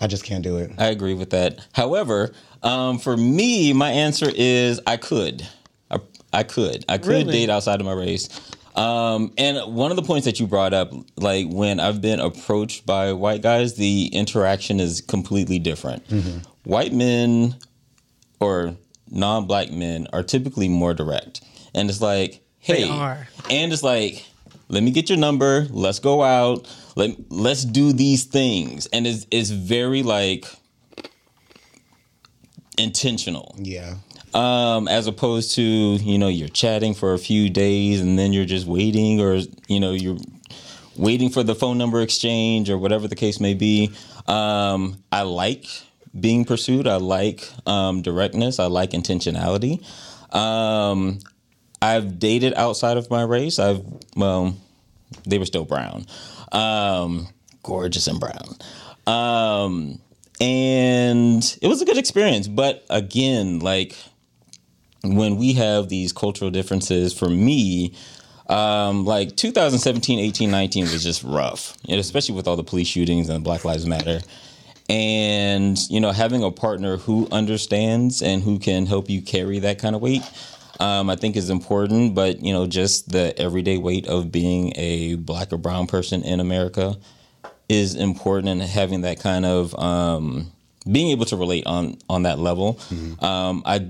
I 0.02 0.08
just 0.08 0.24
can't 0.24 0.44
do 0.44 0.58
it. 0.58 0.72
I 0.80 0.88
agree 0.88 1.14
with 1.14 1.30
that. 1.30 1.60
However, 1.74 2.34
um, 2.64 2.98
for 2.98 3.16
me, 3.16 3.74
my 3.74 3.92
answer 3.92 4.32
is 4.34 4.82
I 4.88 4.98
could. 4.98 5.48
I, 6.36 6.44
could. 6.44 6.86
I 6.90 6.98
could 6.98 7.08
Really? 7.08 7.32
date 7.32 7.50
outside 7.50 7.80
of 7.80 7.86
my 7.86 7.94
race. 7.94 8.30
Um, 8.76 9.34
and 9.38 9.74
one 9.74 9.90
of 9.92 9.96
the 9.96 10.04
points 10.04 10.26
that 10.26 10.40
you 10.40 10.48
brought 10.48 10.74
up, 10.74 10.92
like 11.16 11.48
when 11.50 11.80
I've 11.80 12.02
been 12.02 12.20
approached 12.20 12.86
by 12.86 13.14
white 13.14 13.42
guys, 13.42 13.76
the 13.76 14.08
interaction 14.08 14.80
is 14.82 15.00
completely 15.02 15.60
different. 15.60 16.04
White 16.64 16.92
men 16.94 17.56
or 18.42 18.76
non-black 19.10 19.72
men 19.72 20.08
are 20.12 20.24
typically 20.24 20.68
more 20.68 20.94
direct, 20.94 21.40
and 21.74 21.90
it's 21.90 22.02
like, 22.02 22.42
hey, 22.60 22.84
and 23.50 23.72
it's 23.72 23.84
like, 23.84 24.26
let 24.68 24.84
me 24.84 24.92
get 24.92 25.08
your 25.10 25.20
number. 25.20 25.68
Let's 25.70 26.00
go 26.00 26.22
out. 26.24 26.68
Let 26.98 27.12
let's 27.32 27.64
do 27.64 27.94
these 27.94 28.26
things, 28.26 28.88
and 28.88 29.08
it's 29.08 29.26
it's 29.32 29.52
very 29.52 30.04
like 30.04 30.48
intentional 32.78 33.56
Yeah. 33.58 33.96
Um, 34.36 34.90
as 34.90 35.08
opposed 35.08 35.56
to 35.56 35.62
you 35.62 36.18
know 36.18 36.28
you're 36.28 36.50
chatting 36.50 36.94
for 36.94 37.14
a 37.14 37.18
few 37.18 37.50
days 37.50 38.02
and 38.02 38.20
then 38.20 38.34
you're 38.34 38.46
just 38.46 38.68
waiting 38.68 39.22
or 39.22 39.40
you 39.68 39.80
know 39.80 39.92
you're 39.94 40.18
waiting 40.98 41.30
for 41.30 41.42
the 41.42 41.56
phone 41.56 41.78
number 41.78 42.02
exchange 42.02 42.70
or 42.70 42.78
whatever 42.78 43.08
the 43.08 43.16
case 43.16 43.40
may 43.40 43.54
be. 43.54 43.92
Um, 44.28 45.04
i 45.12 45.22
like 45.22 45.66
being 46.20 46.46
pursued. 46.46 46.88
I 46.88 46.98
like 46.98 47.50
um, 47.66 48.02
directness. 48.02 48.60
I 48.60 48.66
like 48.66 48.92
intentionality. 48.92 49.84
Um, 50.36 51.20
i've 51.82 52.20
dated 52.20 52.54
outside 52.56 52.98
of 52.98 53.10
my 53.10 53.24
race. 53.24 53.58
I've 53.58 53.84
well 54.18 54.58
they 55.26 55.38
were 55.38 55.46
still 55.46 55.66
brown. 55.66 56.06
Um, 56.52 57.30
gorgeous 57.64 58.08
and 58.08 58.20
brown. 58.20 58.58
Um, 59.08 60.00
and 60.42 61.58
it 61.62 61.68
was 61.68 61.82
a 61.82 61.86
good 61.86 61.98
experience. 61.98 62.50
But 62.50 62.86
again 62.90 63.60
like 63.60 63.96
when 65.14 65.38
we 65.38 65.54
have 65.54 65.90
these 65.90 66.12
cultural 66.12 66.50
differences 66.52 67.14
for 67.14 67.30
me 67.30 67.94
um, 68.48 69.06
like 69.06 69.36
2017 69.36 70.20
18 70.20 70.52
19 70.52 70.84
was 70.84 71.04
just 71.04 71.24
rough 71.24 71.78
and 71.90 72.00
especially 72.00 72.36
with 72.36 72.48
all 72.48 72.56
the 72.56 72.64
police 72.64 72.88
shootings 72.88 73.30
and 73.30 73.44
black 73.44 73.66
lives 73.66 73.86
matter. 73.86 74.22
And 74.88 75.78
you 75.90 76.00
know 76.00 76.12
having 76.12 76.44
a 76.44 76.52
partner 76.52 76.98
who 76.98 77.28
understands 77.32 78.22
and 78.22 78.44
who 78.44 78.60
can 78.60 78.86
help 78.86 79.10
you 79.10 79.22
carry 79.22 79.60
that 79.60 79.80
kind 79.80 79.96
of 79.96 80.02
weight 80.02 80.22
um, 80.80 81.10
i 81.10 81.16
think 81.16 81.36
is 81.36 81.50
important 81.50 82.14
but 82.14 82.44
you 82.44 82.54
know 82.54 82.68
just 82.68 83.12
the 83.12 83.34
everyday 83.40 83.78
weight 83.78 84.06
of 84.06 84.32
being 84.32 84.74
a 84.76 85.16
black 85.16 85.52
or 85.52 85.58
brown 85.58 85.88
person 85.88 86.22
in 86.22 86.40
america 86.40 86.96
is 87.70 87.96
important 87.96 88.50
and 88.50 88.62
having 88.62 89.02
that 89.02 89.20
kind 89.20 89.46
of 89.46 89.74
um, 89.80 90.52
being 90.92 91.10
able 91.10 91.26
to 91.26 91.36
relate 91.36 91.66
on 91.66 91.98
on 92.10 92.24
that 92.24 92.38
level. 92.40 92.80
Um, 93.22 93.64
i 93.66 93.90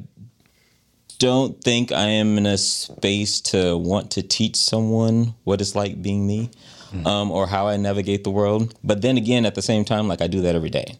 don't 1.19 1.61
think 1.63 1.91
I 1.91 2.05
am 2.05 2.37
in 2.37 2.45
a 2.45 2.57
space 2.57 3.41
to 3.41 3.77
want 3.77 4.11
to 4.11 4.21
teach 4.21 4.55
someone 4.55 5.33
what 5.43 5.61
it's 5.61 5.75
like 5.75 6.01
being 6.01 6.25
me 6.27 6.49
um, 7.05 7.31
or 7.31 7.47
how 7.47 7.67
I 7.67 7.77
navigate 7.77 8.23
the 8.23 8.29
world. 8.31 8.73
But 8.83 9.01
then 9.01 9.17
again, 9.17 9.45
at 9.45 9.55
the 9.55 9.61
same 9.61 9.83
time, 9.85 10.07
like 10.07 10.21
I 10.21 10.27
do 10.27 10.41
that 10.41 10.55
every 10.55 10.69
day. 10.69 10.97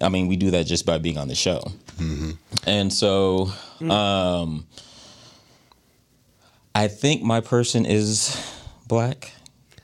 I 0.00 0.08
mean, 0.08 0.26
we 0.26 0.36
do 0.36 0.50
that 0.52 0.64
just 0.66 0.86
by 0.86 0.98
being 0.98 1.18
on 1.18 1.28
the 1.28 1.34
show. 1.34 1.70
And 2.66 2.92
so 2.92 3.52
um, 3.88 4.66
I 6.74 6.88
think 6.88 7.22
my 7.22 7.40
person 7.40 7.84
is 7.86 8.36
black. 8.88 9.32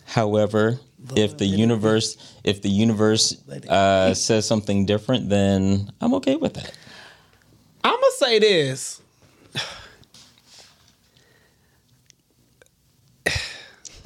However, 0.07 0.81
if 1.15 1.37
the 1.39 1.47
universe 1.47 2.17
if 2.45 2.63
the 2.63 2.69
universe 2.71 3.37
uh, 3.69 4.15
says 4.15 4.47
something 4.47 4.87
different, 4.87 5.29
then 5.29 5.93
I'm 6.01 6.15
okay 6.15 6.37
with 6.37 6.55
that. 6.55 6.73
I'm 7.85 7.95
gonna 7.95 8.07
say 8.17 8.39
this. 8.39 8.98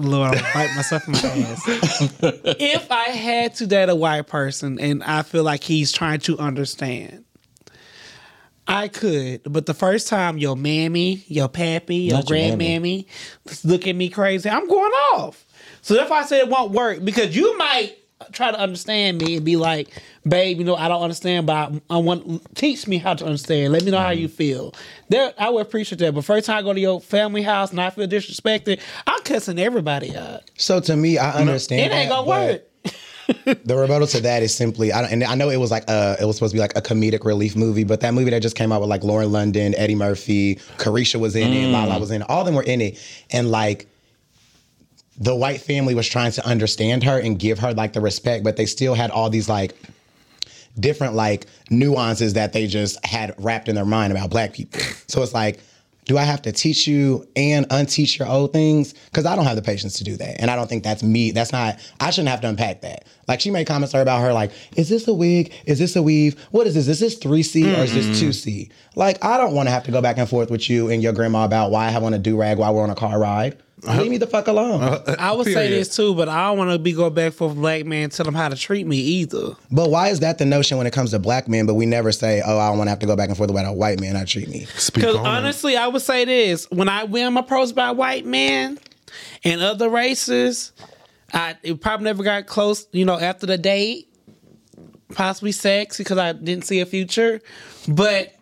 Lord, 0.05 0.37
I'm 0.37 0.45
bite 0.55 0.75
myself 0.75 1.07
in 1.07 1.13
my 1.13 1.19
ass. 1.21 1.63
if 2.23 2.91
I 2.91 3.05
had 3.05 3.55
to 3.57 3.67
date 3.67 3.89
a 3.89 3.95
white 3.95 4.27
person 4.27 4.79
and 4.79 5.03
I 5.03 5.23
feel 5.23 5.45
like 5.45 5.63
he's 5.63 5.93
trying 5.93 6.21
to 6.21 6.39
understand, 6.39 7.25
I 8.67 8.89
could. 8.89 9.43
But 9.45 9.67
the 9.67 9.75
first 9.75 10.09
time 10.09 10.39
your 10.39 10.57
mammy, 10.57 11.25
your 11.27 11.49
pappy, 11.49 11.97
your 11.97 12.17
Not 12.17 12.31
your 12.31 12.39
grandmammy 12.39 13.07
look 13.65 13.87
at 13.87 13.95
me 13.95 14.09
crazy, 14.09 14.49
I'm 14.49 14.69
going 14.69 14.93
off. 15.15 15.45
So 15.81 15.95
that's 15.95 16.11
why 16.11 16.21
I 16.21 16.25
said 16.25 16.41
it 16.41 16.49
won't 16.49 16.73
work 16.73 17.05
because 17.05 17.35
you 17.35 17.57
might 17.59 17.97
try 18.33 18.51
to 18.51 18.59
understand 18.59 19.19
me 19.19 19.37
and 19.37 19.45
be 19.45 19.57
like, 19.57 19.89
babe, 20.27 20.59
you 20.59 20.65
know, 20.65 20.77
I 20.77 20.89
don't 20.89 21.03
understand, 21.03 21.47
but 21.47 21.55
I, 21.55 21.81
I 21.91 21.97
want 21.99 22.55
teach 22.55 22.87
me 22.87 22.99
how 22.99 23.15
to 23.15 23.25
understand. 23.25 23.73
Let 23.73 23.85
me 23.85 23.91
know 23.91 23.99
how 23.99 24.11
you 24.11 24.29
feel. 24.29 24.75
There, 25.09 25.33
I 25.39 25.51
would 25.51 25.63
appreciate 25.63 25.99
that. 25.99 26.15
But 26.15 26.25
first 26.25 26.47
time 26.47 26.59
I 26.59 26.63
go 26.63 26.73
to 26.73 26.81
your 26.81 27.01
family 27.01 27.43
house 27.43 27.71
and 27.71 27.81
I 27.81 27.91
feel 27.91 28.07
disrespected, 28.07 28.81
I'm 29.07 29.23
cussing 29.23 29.59
everybody 29.59 30.17
out. 30.17 30.43
So 30.57 30.81
to 30.81 30.97
me, 30.97 31.19
I 31.19 31.33
understand. 31.33 31.93
It 31.93 31.95
ain't 31.95 32.11
gonna 32.11 32.27
but 32.27 32.51
work. 32.51 32.69
The 33.45 33.77
rebuttal 33.77 34.07
to 34.09 34.21
that 34.23 34.43
is 34.43 34.55
simply, 34.55 34.93
I 34.93 35.03
don't, 35.03 35.13
and 35.13 35.25
I 35.25 35.35
know 35.35 35.49
it 35.49 35.59
was 35.59 35.71
like 35.71 35.85
uh 35.89 36.17
it 36.21 36.25
was 36.25 36.37
supposed 36.37 36.53
to 36.53 36.57
be 36.57 36.61
like 36.61 36.77
a 36.77 36.83
comedic 36.83 37.25
relief 37.25 37.57
movie, 37.57 37.85
but 37.85 38.01
that 38.01 38.15
movie 38.15 38.31
that 38.31 38.43
just 38.43 38.57
came 38.57 38.73
out 38.73 38.81
with 38.81 38.91
like 38.91 39.05
Lauren 39.05 39.31
London, 39.31 39.75
Eddie 39.77 39.95
Murphy, 39.95 40.57
Carisha 40.77 41.21
was 41.21 41.37
in 41.37 41.53
it, 41.53 41.69
Lala 41.69 41.99
was 41.99 42.11
in 42.11 42.23
it, 42.23 42.31
all 42.31 42.41
of 42.41 42.47
them 42.47 42.55
were 42.55 42.63
in 42.65 42.81
it, 42.81 42.99
and 43.31 43.51
like 43.51 43.87
the 45.23 45.37
white 45.37 45.61
family 45.61 45.95
was 45.95 46.09
trying 46.09 46.33
to 46.33 46.45
understand 46.45 47.05
her 47.05 47.17
and 47.21 47.39
give 47.39 47.61
her 47.61 47.73
like 47.75 47.93
the 47.93 48.01
respect, 48.01 48.43
but 48.43 48.57
they 48.57 48.67
still 48.67 48.95
had 48.95 49.11
all 49.13 49.31
these 49.31 49.49
like 49.49 49.73
different 50.81 51.15
like 51.15 51.47
nuances 51.71 52.33
that 52.35 52.53
they 52.53 52.67
just 52.67 53.05
had 53.07 53.33
wrapped 53.39 53.69
in 53.69 53.77
their 53.77 53.85
mind 53.85 54.13
about 54.13 54.31
black 54.31 54.53
people. 54.53 54.81
So 55.07 55.23
it's 55.23 55.33
like, 55.33 55.61
do 56.07 56.19
I 56.19 56.23
have 56.23 56.43
to 56.43 56.51
teach 56.51 56.89
you 56.89 57.29
and 57.37 57.69
unteach 57.69 58.19
your 58.19 58.27
old 58.27 58.53
things? 58.53 58.95
Because 58.95 59.25
I 59.25 59.37
don't 59.37 59.45
have 59.45 59.55
the 59.55 59.63
patience 59.63 59.95
to 59.99 60.05
do 60.05 60.17
that. 60.17 60.41
And 60.41 60.51
I 60.51 60.57
don't 60.57 60.69
think 60.69 60.83
that's 60.83 61.05
me. 61.05 61.31
That's 61.31 61.53
not, 61.53 61.79
I 62.01 62.11
shouldn't 62.11 62.31
have 62.31 62.41
to 62.41 62.49
unpack 62.49 62.81
that. 62.81 63.05
Like 63.29 63.41
she 63.41 63.53
made 63.53 63.69
comments 63.69 63.93
her 63.93 64.01
about 64.01 64.23
her, 64.23 64.33
like, 64.33 64.51
is 64.77 64.89
this 64.89 65.07
a 65.07 65.15
wig? 65.15 65.53
Is 65.67 65.79
this 65.79 65.95
a 65.95 66.03
weave? 66.03 66.37
What 66.51 66.67
is 66.67 66.75
this? 66.75 66.89
Is 66.89 66.99
this 66.99 67.17
3C 67.21 67.79
or 67.79 67.83
is 67.83 67.95
this 67.95 68.07
mm-hmm. 68.07 68.29
2C? 68.29 68.71
Like, 68.97 69.25
I 69.25 69.37
don't 69.37 69.55
want 69.55 69.69
to 69.69 69.71
have 69.71 69.85
to 69.85 69.93
go 69.93 70.03
back 70.03 70.19
and 70.19 70.29
forth 70.29 70.51
with 70.51 70.69
you 70.69 70.91
and 70.91 71.01
your 71.01 71.13
grandma 71.13 71.45
about 71.45 71.71
why 71.71 71.87
I 71.87 71.95
on 71.95 72.13
a 72.13 72.19
do 72.19 72.37
rag 72.37 72.59
while 72.59 72.75
we're 72.75 72.83
on 72.83 72.91
a 72.91 72.97
car 72.97 73.21
ride. 73.21 73.63
Leave 73.85 74.11
me 74.11 74.17
the 74.17 74.27
fuck 74.27 74.47
alone. 74.47 75.03
I 75.19 75.33
would 75.33 75.47
say 75.47 75.69
this 75.69 75.95
too, 75.95 76.15
but 76.15 76.29
I 76.29 76.47
don't 76.47 76.59
want 76.59 76.71
to 76.71 76.79
be 76.79 76.93
going 76.93 77.15
back 77.15 77.33
for 77.33 77.51
a 77.51 77.55
black 77.55 77.85
man 77.85 78.11
tell 78.11 78.27
him 78.27 78.35
how 78.35 78.49
to 78.49 78.57
treat 78.57 78.87
me 78.87 78.97
either. 78.97 79.55
But 79.71 79.91
why 79.91 80.09
is 80.09 80.21
that 80.21 80.39
the 80.39 80.47
notion 80.47 80.79
when 80.79 80.87
it 80.87 80.93
comes 80.93 81.11
to 81.11 81.19
black 81.19 81.49
men? 81.49 81.67
But 81.67 81.75
we 81.75 81.87
never 81.87 82.13
say, 82.13 82.43
"Oh, 82.45 82.59
I 82.59 82.69
don't 82.69 82.79
want 82.79 82.87
to 82.87 82.91
have 82.91 83.01
to 83.01 83.07
go 83.07 83.17
back 83.17 83.29
and 83.29 83.37
forth 83.37 83.51
about 83.51 83.67
a 83.67 83.73
white 83.73 84.01
man 84.01 84.15
how 84.15 84.21
to 84.21 84.27
treat 84.27 84.49
me." 84.49 84.67
Because 84.95 85.17
honestly, 85.17 85.77
I 85.77 85.89
would 85.89 86.03
say 86.03 86.25
this: 86.25 86.71
when 86.71 86.89
I 86.89 87.05
when 87.05 87.27
I'm 87.27 87.37
approached 87.37 87.75
by 87.75 87.91
white 87.91 88.25
men 88.25 88.79
and 89.43 89.61
other 89.61 89.89
races, 89.89 90.73
I 91.33 91.57
it 91.63 91.81
probably 91.81 92.05
never 92.05 92.23
got 92.23 92.47
close. 92.47 92.87
You 92.93 93.05
know, 93.05 93.19
after 93.19 93.47
the 93.47 93.59
date, 93.59 94.09
possibly 95.13 95.53
sex 95.53 95.99
because 95.99 96.19
I 96.19 96.33
didn't 96.33 96.67
see 96.67 96.81
a 96.81 96.87
future. 96.87 97.41
But 97.89 98.35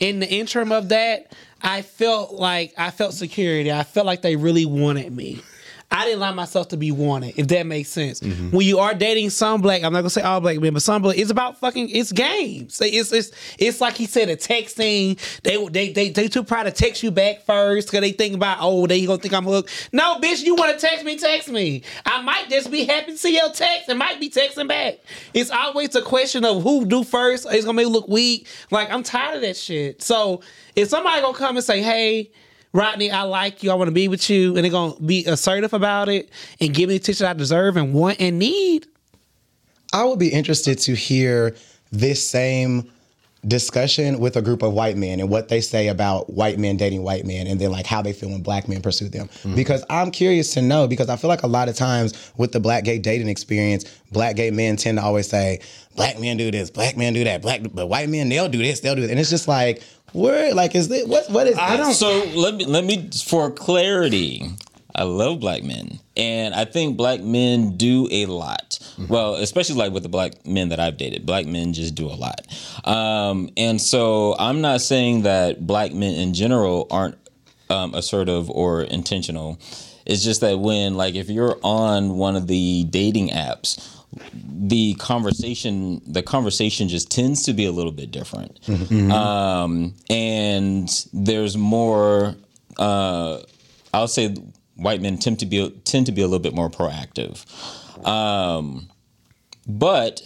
in 0.00 0.20
the 0.20 0.28
interim 0.28 0.72
of 0.72 0.88
that, 0.88 1.32
I 1.66 1.82
felt 1.82 2.32
like 2.32 2.74
I 2.78 2.92
felt 2.92 3.12
security. 3.12 3.72
I 3.72 3.82
felt 3.82 4.06
like 4.06 4.22
they 4.22 4.36
really 4.36 4.66
wanted 4.66 5.12
me. 5.12 5.42
I 5.90 6.04
didn't 6.04 6.18
allow 6.18 6.32
myself 6.34 6.68
to 6.68 6.76
be 6.76 6.90
wanted, 6.90 7.38
if 7.38 7.46
that 7.48 7.64
makes 7.64 7.88
sense. 7.90 8.20
When 8.20 8.66
you 8.66 8.80
are 8.80 8.92
dating 8.92 9.30
some 9.30 9.60
black, 9.62 9.84
I'm 9.84 9.92
not 9.92 10.00
gonna 10.00 10.10
say 10.10 10.20
all 10.22 10.40
black 10.40 10.58
men, 10.58 10.72
but 10.72 10.82
some 10.82 11.00
black, 11.00 11.16
it's 11.16 11.30
about 11.30 11.58
fucking, 11.60 11.90
it's 11.90 12.10
games. 12.10 12.80
It's 12.82 13.12
it's 13.12 13.30
it's 13.58 13.80
like 13.80 13.94
he 13.96 14.06
said, 14.06 14.28
a 14.28 14.36
texting. 14.36 15.18
They 15.42 15.64
they 15.68 15.92
they 15.92 16.10
they 16.10 16.28
too 16.28 16.42
proud 16.42 16.64
to 16.64 16.72
text 16.72 17.02
you 17.04 17.10
back 17.12 17.44
first 17.44 17.86
because 17.88 18.00
they 18.00 18.10
think 18.12 18.34
about 18.34 18.58
oh 18.60 18.86
they 18.86 19.06
gonna 19.06 19.18
think 19.18 19.32
I'm 19.32 19.44
hooked. 19.44 19.90
No, 19.92 20.16
bitch, 20.16 20.42
you 20.44 20.56
want 20.56 20.78
to 20.78 20.86
text 20.86 21.04
me? 21.04 21.16
Text 21.18 21.48
me. 21.48 21.82
I 22.04 22.20
might 22.20 22.50
just 22.50 22.70
be 22.70 22.84
happy 22.84 23.12
to 23.12 23.18
see 23.18 23.36
your 23.36 23.50
text 23.50 23.88
and 23.88 23.98
might 23.98 24.18
be 24.18 24.28
texting 24.28 24.66
back. 24.68 24.98
It's 25.34 25.50
always 25.50 25.94
a 25.94 26.02
question 26.02 26.44
of 26.44 26.62
who 26.64 26.84
do 26.84 27.04
first. 27.04 27.46
It's 27.50 27.64
gonna 27.64 27.76
make 27.76 27.86
you 27.86 27.92
look 27.92 28.08
weak. 28.08 28.48
Like 28.72 28.90
I'm 28.90 29.04
tired 29.04 29.36
of 29.36 29.42
that 29.42 29.56
shit. 29.56 30.02
So 30.02 30.42
if 30.74 30.88
somebody 30.88 31.22
gonna 31.22 31.38
come 31.38 31.56
and 31.56 31.64
say, 31.64 31.80
hey. 31.80 32.32
Rodney, 32.76 33.10
I 33.10 33.22
like 33.22 33.62
you. 33.62 33.70
I 33.70 33.74
want 33.74 33.88
to 33.88 33.92
be 33.92 34.06
with 34.06 34.28
you, 34.28 34.54
and 34.54 34.64
they're 34.64 34.70
gonna 34.70 35.00
be 35.00 35.24
assertive 35.24 35.72
about 35.72 36.10
it 36.10 36.28
and 36.60 36.74
give 36.74 36.88
me 36.88 36.98
the 36.98 37.02
attention 37.02 37.26
I 37.26 37.32
deserve 37.32 37.76
and 37.78 37.94
want 37.94 38.20
and 38.20 38.38
need. 38.38 38.86
I 39.94 40.04
would 40.04 40.18
be 40.18 40.28
interested 40.28 40.78
to 40.80 40.94
hear 40.94 41.56
this 41.90 42.24
same 42.28 42.90
discussion 43.46 44.18
with 44.18 44.36
a 44.36 44.42
group 44.42 44.62
of 44.62 44.72
white 44.72 44.96
men 44.96 45.20
and 45.20 45.30
what 45.30 45.48
they 45.48 45.60
say 45.60 45.88
about 45.88 46.30
white 46.32 46.58
men 46.58 46.76
dating 46.76 47.02
white 47.02 47.24
men 47.24 47.46
and 47.46 47.60
then 47.60 47.70
like 47.70 47.86
how 47.86 48.02
they 48.02 48.12
feel 48.12 48.28
when 48.28 48.42
black 48.42 48.68
men 48.68 48.82
pursue 48.82 49.08
them. 49.08 49.28
Mm-hmm. 49.28 49.54
Because 49.54 49.84
I'm 49.88 50.10
curious 50.10 50.52
to 50.54 50.62
know 50.62 50.88
because 50.88 51.08
I 51.08 51.16
feel 51.16 51.28
like 51.28 51.44
a 51.44 51.46
lot 51.46 51.68
of 51.68 51.76
times 51.76 52.32
with 52.36 52.52
the 52.52 52.60
black 52.60 52.84
gay 52.84 52.98
dating 52.98 53.28
experience, 53.28 53.84
black 54.10 54.36
gay 54.36 54.50
men 54.50 54.76
tend 54.76 54.98
to 54.98 55.04
always 55.04 55.28
say, 55.28 55.60
black 55.94 56.18
men 56.18 56.36
do 56.36 56.50
this, 56.50 56.70
black 56.70 56.96
men 56.96 57.12
do 57.12 57.24
that, 57.24 57.40
black 57.40 57.62
but 57.72 57.86
white 57.86 58.08
men 58.08 58.28
they'll 58.28 58.48
do 58.48 58.58
this, 58.58 58.80
they'll 58.80 58.96
do 58.96 59.02
it. 59.02 59.10
And 59.10 59.20
it's 59.20 59.30
just 59.30 59.48
like, 59.48 59.82
where 60.12 60.54
like 60.54 60.74
is 60.74 60.88
this 60.88 61.06
what 61.06 61.28
what 61.30 61.46
is 61.46 61.56
I 61.58 61.76
this? 61.76 61.98
don't- 61.98 62.32
So 62.32 62.38
let 62.38 62.54
me 62.54 62.64
let 62.64 62.84
me 62.84 63.10
for 63.24 63.50
clarity. 63.50 64.44
I 64.94 65.02
love 65.02 65.40
black 65.40 65.62
men, 65.62 65.98
and 66.16 66.54
I 66.54 66.64
think 66.64 66.96
black 66.96 67.20
men 67.20 67.76
do 67.76 68.08
a 68.10 68.24
lot. 68.24 68.78
Well, 69.10 69.34
especially 69.34 69.74
like 69.76 69.92
with 69.92 70.04
the 70.04 70.08
black 70.08 70.46
men 70.46 70.70
that 70.70 70.80
I've 70.80 70.96
dated, 70.96 71.26
black 71.26 71.44
men 71.44 71.74
just 71.74 71.94
do 71.94 72.06
a 72.06 72.16
lot. 72.16 72.40
Um, 72.84 73.50
and 73.58 73.78
so 73.78 74.34
I'm 74.38 74.62
not 74.62 74.80
saying 74.80 75.22
that 75.24 75.66
black 75.66 75.92
men 75.92 76.14
in 76.14 76.32
general 76.32 76.86
aren't 76.90 77.18
um, 77.68 77.92
assertive 77.94 78.48
or 78.48 78.84
intentional. 78.84 79.58
It's 80.06 80.24
just 80.24 80.40
that 80.40 80.60
when 80.60 80.94
like 80.94 81.14
if 81.14 81.28
you're 81.28 81.58
on 81.62 82.16
one 82.16 82.34
of 82.34 82.46
the 82.46 82.84
dating 82.88 83.28
apps, 83.30 83.76
the 84.32 84.94
conversation 84.94 86.00
the 86.06 86.22
conversation 86.22 86.88
just 86.88 87.10
tends 87.10 87.42
to 87.44 87.52
be 87.52 87.66
a 87.66 87.72
little 87.72 87.92
bit 87.92 88.10
different. 88.10 88.58
Um, 89.12 89.94
and 90.08 90.88
there's 91.12 91.56
more 91.56 92.34
uh, 92.78 93.40
i'll 93.92 94.08
say 94.08 94.34
white 94.76 95.00
men 95.00 95.18
tend 95.18 95.38
to 95.40 95.46
be 95.46 95.70
tend 95.84 96.06
to 96.06 96.12
be 96.12 96.22
a 96.22 96.26
little 96.26 96.38
bit 96.42 96.54
more 96.54 96.70
proactive. 96.70 97.44
Um, 98.06 98.88
but 99.66 100.22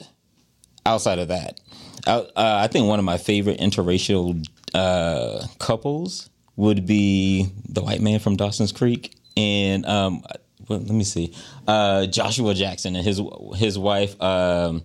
outside 0.87 1.19
of 1.19 1.29
that 1.29 1.61
I, 2.07 2.13
uh, 2.13 2.27
I 2.37 2.67
think 2.69 2.87
one 2.87 2.99
of 2.99 3.05
my 3.05 3.19
favorite 3.19 3.59
interracial 3.61 4.45
uh, 4.75 5.47
couples 5.59 6.31
would 6.57 6.87
be 6.87 7.49
the 7.69 7.83
white 7.83 8.01
man 8.01 8.19
from 8.19 8.37
dawson's 8.37 8.73
creek 8.73 9.15
and 9.37 9.87
um, 9.87 10.23
let 10.79 10.91
me 10.91 11.05
see 11.05 11.35
uh, 11.67 12.07
joshua 12.07 12.55
jackson 12.55 12.97
and 12.97 13.05
his 13.05 13.21
his 13.57 13.79
wife 13.79 14.21
um, 14.23 14.83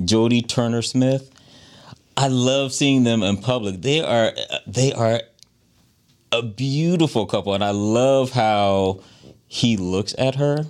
jodie 0.00 0.46
turner 0.46 0.82
smith 0.82 1.30
I 2.18 2.26
love 2.26 2.72
seeing 2.72 3.04
them 3.04 3.22
in 3.22 3.36
public. 3.36 3.80
They 3.80 4.00
are 4.00 4.32
they 4.66 4.92
are 4.92 5.20
a 6.32 6.42
beautiful 6.42 7.26
couple, 7.26 7.54
and 7.54 7.62
I 7.62 7.70
love 7.70 8.32
how 8.32 9.02
he 9.46 9.76
looks 9.76 10.16
at 10.18 10.34
her. 10.34 10.66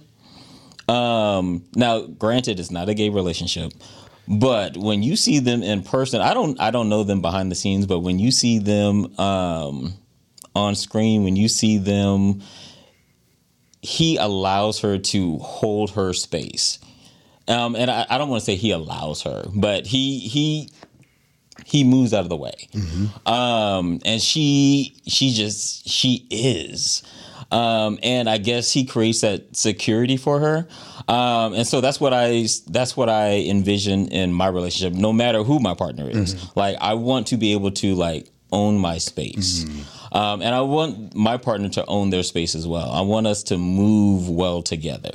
Um, 0.93 1.65
now, 1.75 2.03
granted, 2.03 2.61
it's 2.61 2.71
not 2.71 2.91
a 2.91 2.95
gay 2.95 3.09
relationship, 3.09 3.73
but 4.29 4.77
when 4.77 5.03
you 5.03 5.17
see 5.17 5.39
them 5.39 5.63
in 5.63 5.83
person, 5.83 6.21
I 6.21 6.35
don't 6.35 6.61
I 6.61 6.71
don't 6.71 6.91
know 6.91 7.03
them 7.03 7.23
behind 7.23 7.51
the 7.51 7.55
scenes, 7.55 7.87
but 7.87 8.01
when 8.01 8.19
you 8.19 8.31
see 8.31 8.59
them 8.59 9.19
um, 9.19 9.95
on 10.55 10.75
screen, 10.75 11.25
when 11.25 11.35
you 11.35 11.49
see 11.49 11.79
them, 11.79 12.43
he 13.83 14.17
allows 14.17 14.81
her 14.81 14.99
to 14.99 15.39
hold 15.39 15.93
her 15.93 16.13
space. 16.13 16.79
Um, 17.47 17.77
and 17.77 17.91
I, 17.91 18.07
I 18.11 18.19
don't 18.19 18.29
want 18.29 18.41
to 18.41 18.45
say 18.45 18.57
he 18.57 18.73
allows 18.73 19.23
her, 19.23 19.45
but 19.55 19.87
he 19.87 20.19
he 20.19 20.71
he 21.65 21.85
moves 21.85 22.13
out 22.15 22.23
of 22.23 22.29
the 22.29 22.37
way. 22.37 22.69
Um 23.27 24.01
and 24.05 24.21
she 24.21 24.97
she 25.07 25.33
just 25.33 25.89
she 25.89 26.27
is. 26.31 27.03
Um 27.51 27.99
and 28.03 28.29
i 28.29 28.37
guess 28.37 28.71
he 28.71 28.85
creates 28.85 29.23
that 29.23 29.57
security 29.57 30.17
for 30.19 30.39
her. 30.41 30.69
Um 31.09 31.55
and 31.55 31.67
so 31.67 31.81
that's 31.81 31.99
what 32.01 32.13
i 32.13 32.47
that's 32.69 32.97
what 32.97 33.09
i 33.09 33.39
envision 33.39 34.09
in 34.09 34.33
my 34.33 34.49
relationship 34.49 34.99
no 34.99 35.13
matter 35.13 35.43
who 35.43 35.59
my 35.59 35.75
partner 35.75 36.09
is. 36.09 36.35
Like 36.57 36.77
i 36.81 36.95
want 36.95 37.29
to 37.29 37.37
be 37.39 37.53
able 37.53 37.71
to 37.73 37.95
like 37.95 38.29
own 38.53 38.79
my 38.79 38.99
space 38.99 39.65
um 40.13 40.41
and 40.43 40.55
i 40.55 40.61
want 40.61 41.15
my 41.15 41.37
partner 41.37 41.69
to 41.69 41.85
own 41.87 42.11
their 42.11 42.23
space 42.23 42.55
as 42.55 42.67
well 42.67 42.91
i 42.93 43.01
want 43.01 43.27
us 43.27 43.43
to 43.43 43.57
move 43.59 44.29
well 44.29 44.63
together 44.63 45.13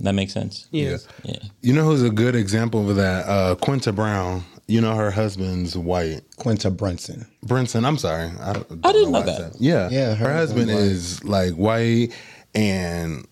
that 0.00 0.12
makes 0.12 0.32
sense 0.32 0.66
Yes. 0.72 1.06
yeah 1.22 1.36
You 1.62 1.72
know 1.72 1.84
who's 1.84 2.02
a 2.02 2.10
good 2.10 2.34
example 2.34 2.90
of 2.90 2.96
that? 2.96 3.26
Uh, 3.28 3.54
Quinta 3.54 3.92
Brown. 3.92 4.42
You 4.66 4.80
know 4.80 4.96
her 4.96 5.10
husband's 5.12 5.76
white. 5.78 6.22
Quinta 6.36 6.68
Brunson. 6.70 7.26
Brunson. 7.44 7.84
I'm 7.84 7.96
sorry. 7.98 8.30
I, 8.40 8.50
I 8.82 8.92
didn't 8.92 9.12
why 9.12 9.18
know 9.20 9.20
I 9.20 9.22
that. 9.26 9.36
said- 9.52 9.56
Yeah, 9.60 9.88
Yeah, 9.90 10.14
Her, 10.16 10.26
her 10.28 10.34
husband 10.34 10.68
is 10.70 11.22
like 11.22 11.52
white, 11.52 12.08
and 12.56 13.24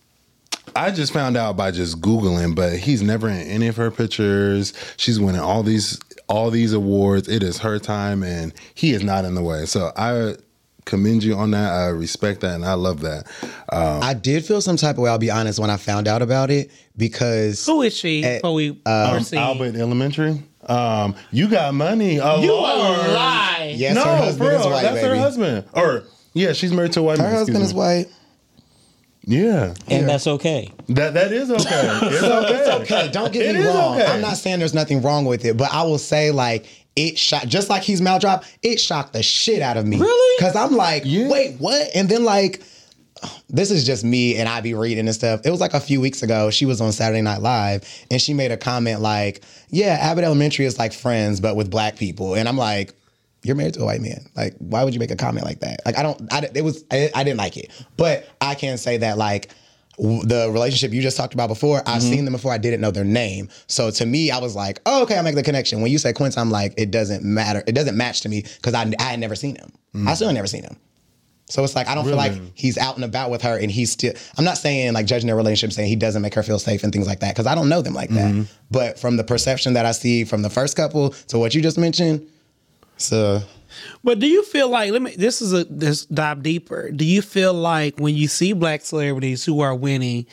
I 0.77 0.93
just 0.93 1.13
found 1.13 1.37
out 1.37 1.57
by 1.57 1.73
just 1.73 2.01
googling. 2.01 2.55
But 2.55 2.79
he's 2.79 3.03
never 3.03 3.29
in 3.29 3.39
any 3.39 3.67
of 3.67 3.75
her 3.77 3.91
pictures. 3.91 4.73
She's 4.97 5.19
winning 5.19 5.41
all 5.41 5.63
these 5.65 5.99
all 6.29 6.51
these 6.51 6.73
awards. 6.73 7.29
It 7.29 7.43
is 7.43 7.59
her 7.59 7.79
time, 7.81 8.23
and 8.23 8.53
he 8.75 8.93
is 8.93 9.03
not 9.03 9.25
in 9.25 9.35
the 9.35 9.43
way. 9.43 9.67
So 9.67 9.91
I 9.97 10.37
commend 10.85 11.23
you 11.25 11.35
on 11.37 11.51
that. 11.53 11.73
I 11.73 11.87
respect 11.89 12.41
that, 12.41 12.55
and 12.55 12.65
I 12.65 12.75
love 12.75 13.01
that. 13.01 13.27
Um, 13.71 14.03
I 14.03 14.15
did 14.15 14.45
feel 14.45 14.61
some 14.61 14.77
type 14.77 14.97
of 14.97 15.03
way. 15.03 15.11
I'll 15.11 15.19
be 15.19 15.31
honest 15.31 15.59
when 15.59 15.71
I 15.71 15.77
found 15.77 16.09
out 16.09 16.23
about 16.23 16.51
it 16.51 16.71
because 16.97 17.65
Who 17.67 17.83
is 17.83 17.97
she? 17.97 18.25
Eh, 18.25 18.37
Before 18.39 18.55
we 18.55 18.73
proceed. 18.73 19.39
Abbott 19.39 19.77
Elementary. 19.77 20.43
Um, 20.67 21.17
you 21.33 21.49
got 21.49 21.75
money. 21.75 22.19
A 22.19 22.39
you 22.41 22.53
Lord. 22.53 22.71
a 22.99 23.13
lie. 23.13 23.75
yes, 23.77 23.95
no, 23.97 24.05
her 24.05 24.17
husband 24.17 24.39
for 24.39 24.49
real, 24.51 24.61
is 24.61 24.67
white. 24.67 24.83
that's 24.83 24.95
baby. 24.97 25.09
her 25.09 25.17
husband. 25.17 25.65
Or 25.73 26.05
yeah, 26.35 26.53
she's 26.53 26.73
married 26.73 26.93
to 26.93 27.01
a 27.01 27.03
white 27.03 27.19
Her 27.19 27.25
man. 27.25 27.33
husband 27.33 27.57
excuse 27.63 27.71
is 27.71 27.75
white. 27.75 28.07
Yeah, 29.25 29.75
and 29.89 30.09
that's 30.09 30.27
okay. 30.27 30.73
that 30.89 31.15
that 31.15 31.33
is 31.33 31.49
okay. 31.49 31.61
It's 31.63 32.23
okay. 32.25 32.55
It's 32.55 32.69
okay. 32.69 33.09
Don't 33.13 33.33
get 33.33 33.55
It 33.55 33.59
me 33.61 33.67
wrong. 33.67 33.95
okay. 34.01 34.07
I'm 34.11 34.21
not 34.21 34.37
saying 34.37 34.59
there's 34.59 34.75
nothing 34.75 35.01
wrong 35.01 35.27
with 35.27 35.45
it, 35.45 35.57
but 35.57 35.73
I 35.73 35.85
will 35.85 35.99
say 35.99 36.33
like 36.33 36.67
it 36.97 37.19
shocked 37.19 37.49
just 37.49 37.69
like 37.71 37.83
he's 37.83 38.01
maldrop, 38.01 38.45
it 38.63 38.79
shocked 38.79 39.13
the 39.13 39.23
shit 39.23 39.63
out 39.63 39.77
of 39.77 39.87
me. 39.87 39.99
Really? 39.99 40.37
Because 40.39 40.57
I'm 40.57 40.77
like, 40.77 41.03
Yeah. 41.07 41.29
wait, 41.29 41.57
what? 41.59 41.89
And 41.95 42.09
then 42.09 42.25
like 42.25 42.63
this 43.49 43.71
is 43.71 43.87
just 43.87 44.03
me 44.05 44.37
and 44.37 44.49
I 44.49 44.61
be 44.61 44.75
reading 44.75 45.07
and 45.07 45.15
stuff. 45.15 45.43
It 45.45 45.51
was 45.51 45.61
like 45.61 45.75
a 45.75 45.81
few 45.81 46.01
weeks 46.01 46.23
ago. 46.23 46.51
She 46.51 46.67
was 46.67 46.81
on 46.81 46.91
Saturday 46.93 47.23
Night 47.23 47.41
Live 47.41 47.89
and 48.11 48.21
she 48.21 48.35
made 48.35 48.51
a 48.51 48.57
comment 48.57 49.01
like, 49.01 49.43
"Yeah, 49.71 49.97
Abbott 50.01 50.25
Elementary 50.25 50.65
is 50.65 50.79
like 50.79 50.93
friends, 50.93 51.39
but 51.41 51.55
with 51.55 51.71
black 51.71 51.97
people." 51.97 52.35
And 52.35 52.49
I'm 52.49 52.57
like, 52.57 52.95
"You're 53.45 53.55
married 53.55 53.75
to 53.75 53.83
a 53.83 53.85
white 53.85 54.01
man. 54.01 54.27
Like, 54.35 54.55
why 54.59 54.83
would 54.83 54.93
you 54.93 54.99
make 54.99 55.13
a 55.13 55.17
comment 55.17 55.45
like 55.47 55.61
that?" 55.61 55.81
Like, 55.87 55.97
I 55.99 56.03
don't. 56.03 56.21
I, 56.33 56.49
it 56.53 56.65
was. 56.65 56.85
I, 56.91 57.11
I 57.15 57.23
didn't 57.23 57.39
like 57.39 57.57
it, 57.57 57.71
but 57.97 58.29
I 58.41 58.57
can 58.57 58.77
say 58.77 58.97
that 58.97 59.19
like 59.19 59.51
the 59.99 60.49
relationship 60.51 60.93
you 60.93 61.03
just 61.03 61.17
talked 61.17 61.35
about 61.35 61.49
before, 61.49 61.79
I've 61.87 62.01
mm-hmm. 62.01 62.13
seen 62.13 62.25
them 62.25 62.33
before. 62.33 62.53
I 62.53 62.59
didn't 62.59 62.81
know 62.81 62.91
their 62.91 63.05
name, 63.05 63.49
so 63.67 63.91
to 63.91 64.07
me, 64.07 64.31
I 64.31 64.39
was 64.39 64.57
like, 64.57 64.81
"Oh, 64.87 65.03
okay, 65.03 65.19
I 65.19 65.23
make 65.23 65.35
the 65.35 65.43
connection." 65.43 65.81
When 65.81 65.91
you 65.91 65.99
say 65.99 66.13
Quince, 66.13 66.37
I'm 66.39 66.51
like, 66.51 66.75
it 66.77 66.91
doesn't 66.91 67.25
matter. 67.25 67.63
It 67.67 67.73
doesn't 67.73 67.97
match 67.97 68.23
to 68.23 68.29
me 68.29 68.43
because 68.43 68.75
I 68.75 68.91
I 68.99 69.05
had 69.05 69.21
never 69.21 69.35
seen 69.35 69.57
him. 69.57 69.73
Mm. 69.95 70.09
I 70.09 70.15
still 70.15 70.29
had 70.29 70.35
never 70.35 70.47
seen 70.47 70.65
him. 70.65 70.77
So 71.53 71.63
it's 71.63 71.75
like 71.77 71.87
I 71.87 71.95
don't 71.95 72.07
feel 72.07 72.17
like 72.17 72.33
he's 72.55 72.79
out 72.79 72.97
and 72.97 73.05
about 73.05 73.31
with 73.31 73.43
her, 73.43 73.59
and 73.59 73.71
he's 73.71 73.93
still. 73.93 74.15
I'm 74.39 74.45
not 74.45 74.57
saying 74.57 74.95
like 74.95 75.05
judging 75.05 75.27
their 75.27 75.37
relationship, 75.37 75.75
saying 75.75 75.89
he 75.89 75.97
doesn't 75.97 76.23
make 76.23 76.35
her 76.35 76.43
feel 76.43 76.59
safe 76.59 76.83
and 76.83 76.91
things 76.91 77.07
like 77.07 77.21
that, 77.21 77.35
because 77.35 77.47
I 77.47 77.55
don't 77.55 77.69
know 77.69 77.83
them 77.83 77.93
like 77.93 78.09
that. 78.11 78.33
Mm-hmm. 78.33 78.43
But 78.71 78.99
from 78.99 79.19
the 79.19 79.25
perception 79.25 79.75
that 79.75 79.85
I 79.85 79.93
see 79.93 80.25
from 80.25 80.41
the 80.41 80.49
first 80.49 80.77
couple 80.77 81.11
to 81.11 81.39
what 81.39 81.55
you 81.55 81.61
just 81.61 81.77
mentioned, 81.77 82.27
so 82.97 83.43
But 84.05 84.19
do 84.19 84.27
you 84.27 84.43
feel 84.45 84.69
like 84.69 84.91
let 84.93 85.03
me 85.03 85.15
this 85.17 85.41
is 85.43 85.53
a 85.53 85.65
this 85.65 86.07
dive 86.07 86.43
deeper. 86.43 86.91
Do 86.91 87.05
you 87.05 87.23
feel 87.23 87.55
like 87.55 87.99
when 87.99 88.15
you 88.15 88.29
see 88.29 88.53
black 88.53 88.83
celebrities 88.83 89.45
who 89.45 89.61
are 89.61 89.75
winning, 89.75 90.27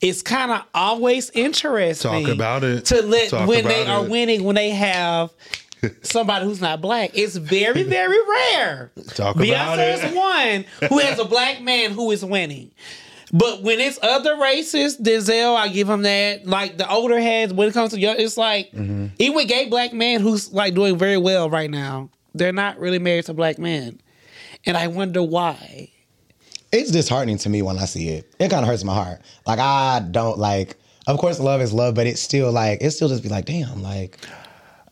it's 0.00 0.22
kind 0.22 0.50
of 0.50 0.62
always 0.74 1.30
interesting 1.30 2.24
Talk 2.26 2.34
about 2.34 2.64
it. 2.64 2.84
to 2.86 3.02
let 3.02 3.30
Talk 3.30 3.48
when 3.48 3.64
they 3.64 3.82
about 3.82 4.04
are 4.04 4.08
winning 4.10 4.44
when 4.44 4.56
they 4.56 4.70
have 4.70 5.30
somebody 6.02 6.44
who's 6.44 6.60
not 6.60 6.80
black. 6.80 7.10
It's 7.14 7.36
very 7.36 7.82
very 7.82 8.18
rare. 8.28 8.92
Talk 9.08 9.36
about 9.36 9.46
Beyonce 9.46 9.78
it. 9.98 10.04
is 10.04 10.14
one 10.14 10.88
who 10.90 10.98
has 10.98 11.18
a 11.18 11.24
black 11.24 11.60
man 11.62 11.92
who 11.92 12.10
is 12.10 12.24
winning. 12.24 12.70
But 13.32 13.62
when 13.62 13.80
it's 13.80 13.98
other 14.00 14.36
races, 14.40 14.96
Denzel, 14.96 15.56
I 15.56 15.66
give 15.68 15.88
him 15.90 16.02
that. 16.02 16.46
Like 16.46 16.78
the 16.78 16.88
older 16.88 17.18
heads, 17.18 17.52
when 17.52 17.66
it 17.68 17.74
comes 17.74 17.90
to 17.90 17.98
young, 17.98 18.16
it's 18.18 18.36
like 18.36 18.70
Mm-hmm. 18.72 19.06
even 19.18 19.46
gay 19.48 19.66
black 19.68 19.92
men 19.92 20.20
who's 20.20 20.52
like 20.52 20.74
doing 20.74 20.96
very 20.96 21.16
well 21.16 21.50
right 21.50 21.70
now, 21.70 22.10
they're 22.34 22.52
not 22.52 22.78
really 22.78 22.98
married 22.98 23.26
to 23.26 23.34
black 23.34 23.58
men, 23.58 24.00
and 24.66 24.76
I 24.76 24.88
wonder 24.88 25.22
why. 25.22 25.90
it's 26.72 26.90
disheartening 26.90 27.38
to 27.38 27.48
me 27.48 27.62
when 27.62 27.78
I 27.78 27.84
see 27.84 28.08
it. 28.08 28.34
It 28.38 28.50
kind 28.50 28.62
of 28.64 28.68
hurts 28.68 28.84
my 28.84 28.94
heart. 28.94 29.20
Like 29.46 29.58
I 29.58 30.00
don't 30.10 30.38
like. 30.38 30.76
Of 31.06 31.18
course, 31.18 31.38
love 31.38 31.60
is 31.60 31.72
love, 31.72 31.94
but 31.94 32.06
it's 32.06 32.20
still 32.20 32.50
like 32.50 32.78
it 32.82 32.90
still 32.92 33.08
just 33.08 33.22
be 33.22 33.28
like, 33.28 33.44
damn, 33.44 33.82
like 33.82 34.18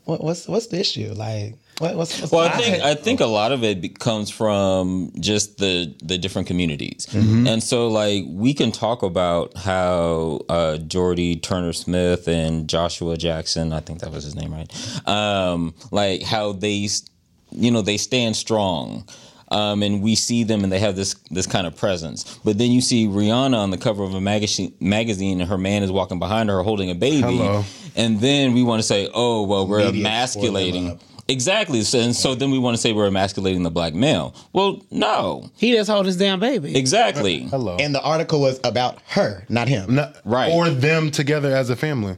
what, 0.04 0.22
what's 0.22 0.46
what's 0.46 0.66
the 0.66 0.78
issue? 0.78 1.12
Like 1.16 1.54
what, 1.78 1.96
what's, 1.96 2.20
what's 2.20 2.30
Well, 2.32 2.44
I 2.46 2.50
think 2.50 2.82
I 2.84 2.94
think 2.94 3.20
a 3.20 3.26
lot 3.26 3.50
of 3.50 3.64
it 3.64 3.98
comes 3.98 4.28
from 4.28 5.10
just 5.18 5.56
the 5.56 5.92
the 6.04 6.18
different 6.18 6.46
communities, 6.48 7.06
Mm-hmm. 7.10 7.46
and 7.46 7.62
so 7.62 7.88
like 7.88 8.24
we 8.28 8.52
can 8.52 8.72
talk 8.72 9.02
about 9.02 9.56
how 9.56 10.42
uh, 10.50 10.76
Jordy 10.76 11.36
Turner 11.36 11.72
Smith 11.72 12.28
and 12.28 12.68
Joshua 12.68 13.16
Jackson, 13.16 13.72
I 13.72 13.80
think 13.80 14.00
that 14.00 14.12
was 14.12 14.22
his 14.24 14.34
name, 14.36 14.52
right? 14.52 15.08
Um, 15.08 15.74
like 15.90 16.22
how 16.22 16.52
they, 16.52 16.84
s- 16.84 17.08
you 17.54 17.70
know, 17.70 17.82
they 17.82 17.96
stand 17.96 18.36
strong. 18.36 19.04
Um, 19.50 19.82
and 19.82 20.02
we 20.02 20.14
see 20.14 20.44
them, 20.44 20.64
and 20.64 20.72
they 20.72 20.78
have 20.78 20.96
this 20.96 21.14
this 21.30 21.46
kind 21.46 21.66
of 21.66 21.76
presence. 21.76 22.38
But 22.42 22.56
then 22.56 22.70
you 22.70 22.80
see 22.80 23.06
Rihanna 23.06 23.54
on 23.56 23.70
the 23.70 23.76
cover 23.76 24.02
of 24.02 24.14
a 24.14 24.20
magazine, 24.20 24.72
magazine, 24.80 25.42
and 25.42 25.50
her 25.50 25.58
man 25.58 25.82
is 25.82 25.92
walking 25.92 26.18
behind 26.18 26.48
her 26.48 26.62
holding 26.62 26.88
a 26.90 26.94
baby. 26.94 27.20
Hello. 27.20 27.62
And 27.94 28.18
then 28.20 28.54
we 28.54 28.62
want 28.62 28.80
to 28.80 28.82
say, 28.86 29.10
"Oh, 29.12 29.42
well, 29.42 29.66
we're 29.66 29.84
Media 29.84 30.00
emasculating." 30.00 30.98
Exactly. 31.28 31.82
So, 31.82 31.98
and 32.00 32.16
so 32.16 32.34
then 32.34 32.50
we 32.50 32.58
want 32.58 32.76
to 32.76 32.80
say 32.80 32.92
we're 32.94 33.06
emasculating 33.06 33.62
the 33.62 33.70
black 33.70 33.92
male. 33.94 34.34
Well, 34.54 34.82
no. 34.90 35.50
He 35.56 35.72
just 35.72 35.88
hold 35.90 36.06
his 36.06 36.16
damn 36.16 36.40
baby. 36.40 36.74
Exactly. 36.76 37.40
Hello. 37.44 37.76
and 37.78 37.94
the 37.94 38.02
article 38.02 38.40
was 38.40 38.58
about 38.64 38.98
her, 39.08 39.44
not 39.50 39.68
him. 39.68 39.94
Not- 39.96 40.16
Right. 40.24 40.50
Or 40.50 40.70
them 40.70 41.10
together 41.10 41.54
as 41.54 41.68
a 41.70 41.76
family. 41.76 42.16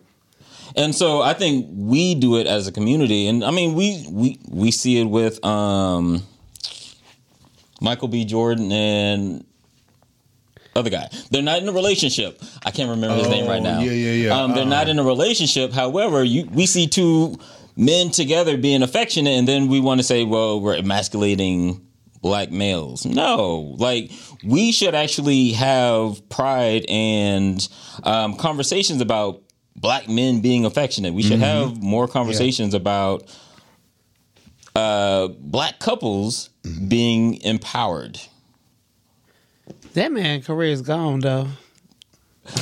And 0.77 0.95
so 0.95 1.23
I 1.23 1.35
think 1.35 1.67
we 1.71 2.15
do 2.17 2.37
it 2.37 2.47
as 2.47 2.67
a 2.67 2.73
community, 2.73 3.29
and 3.29 3.45
I 3.45 3.51
mean 3.53 3.75
we 3.75 4.07
we 4.11 4.39
we 4.49 4.71
see 4.73 4.99
it 5.01 5.05
with 5.05 5.45
um, 5.45 6.23
Michael 7.81 8.09
B. 8.09 8.25
Jordan 8.25 8.73
and 8.73 9.45
other 10.75 10.91
guy. 10.91 11.09
They're 11.31 11.43
not 11.43 11.63
in 11.63 11.69
a 11.69 11.73
relationship. 11.73 12.43
I 12.67 12.73
can't 12.73 12.91
remember 12.91 13.17
his 13.17 13.29
name 13.29 13.47
right 13.47 13.61
Oh, 13.61 13.65
now. 13.65 13.81
yeah, 13.81 13.93
yeah, 13.93 14.13
yeah. 14.27 14.43
Um, 14.43 14.55
they're 14.55 14.67
not 14.67 14.89
in 14.89 14.99
a 14.99 15.05
relationship. 15.05 15.73
However, 15.73 16.25
you 16.25 16.47
we 16.53 16.67
see 16.67 16.89
two 16.89 17.39
men 17.77 18.11
together 18.11 18.57
being 18.57 18.83
affectionate, 18.83 19.31
and 19.39 19.47
then 19.47 19.69
we 19.69 19.79
want 19.81 20.01
to 20.01 20.05
say, 20.05 20.25
well, 20.25 20.61
we're 20.61 20.75
emasculating 20.77 21.87
black 22.21 22.51
males. 22.51 23.05
No, 23.07 23.77
like 23.79 24.11
we 24.43 24.73
should 24.73 24.97
actually 24.97 25.53
have 25.53 26.29
pride 26.29 26.85
and 26.89 27.69
um, 28.03 28.35
conversations 28.37 29.01
about 29.01 29.43
black 29.77 30.09
men 30.09 30.41
being 30.41 30.65
affectionate. 30.65 31.15
We 31.15 31.23
should 31.23 31.41
have 31.41 31.83
more 31.83 32.07
conversations 32.09 32.75
about 32.75 33.25
uh, 34.75 35.29
black 35.39 35.79
couples 35.79 36.51
being 36.89 37.41
empowered. 37.43 38.21
That 39.95 40.13
man 40.13 40.43
career 40.43 40.71
is 40.73 40.83
gone 40.83 41.21
though. 41.21 41.49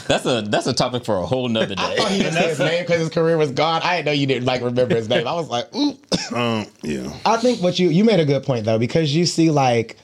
That's 0.06 0.24
a 0.26 0.42
that's 0.42 0.66
a 0.68 0.72
topic 0.72 1.04
for 1.04 1.16
a 1.16 1.26
whole 1.26 1.48
nother 1.48 1.74
I 1.78 1.88
day. 1.90 1.96
thought 1.96 2.10
he 2.12 2.18
didn't 2.18 2.34
say 2.34 2.48
his 2.50 2.58
name 2.60 2.84
because 2.84 3.00
his 3.00 3.08
career 3.08 3.36
was 3.36 3.50
gone. 3.50 3.80
I 3.82 3.96
didn't 3.96 4.06
know 4.06 4.12
you 4.12 4.26
didn't 4.26 4.44
like 4.44 4.62
remember 4.62 4.94
his 4.94 5.08
name. 5.08 5.26
I 5.26 5.34
was 5.34 5.48
like, 5.48 5.74
ooh. 5.74 5.96
Um, 6.36 6.66
yeah. 6.82 7.12
I 7.26 7.36
think 7.38 7.60
what 7.62 7.78
you 7.78 7.88
you 7.88 8.04
made 8.04 8.20
a 8.20 8.24
good 8.24 8.42
point 8.44 8.64
though 8.64 8.78
because 8.78 9.14
you 9.14 9.26
see 9.26 9.50
like 9.50 9.96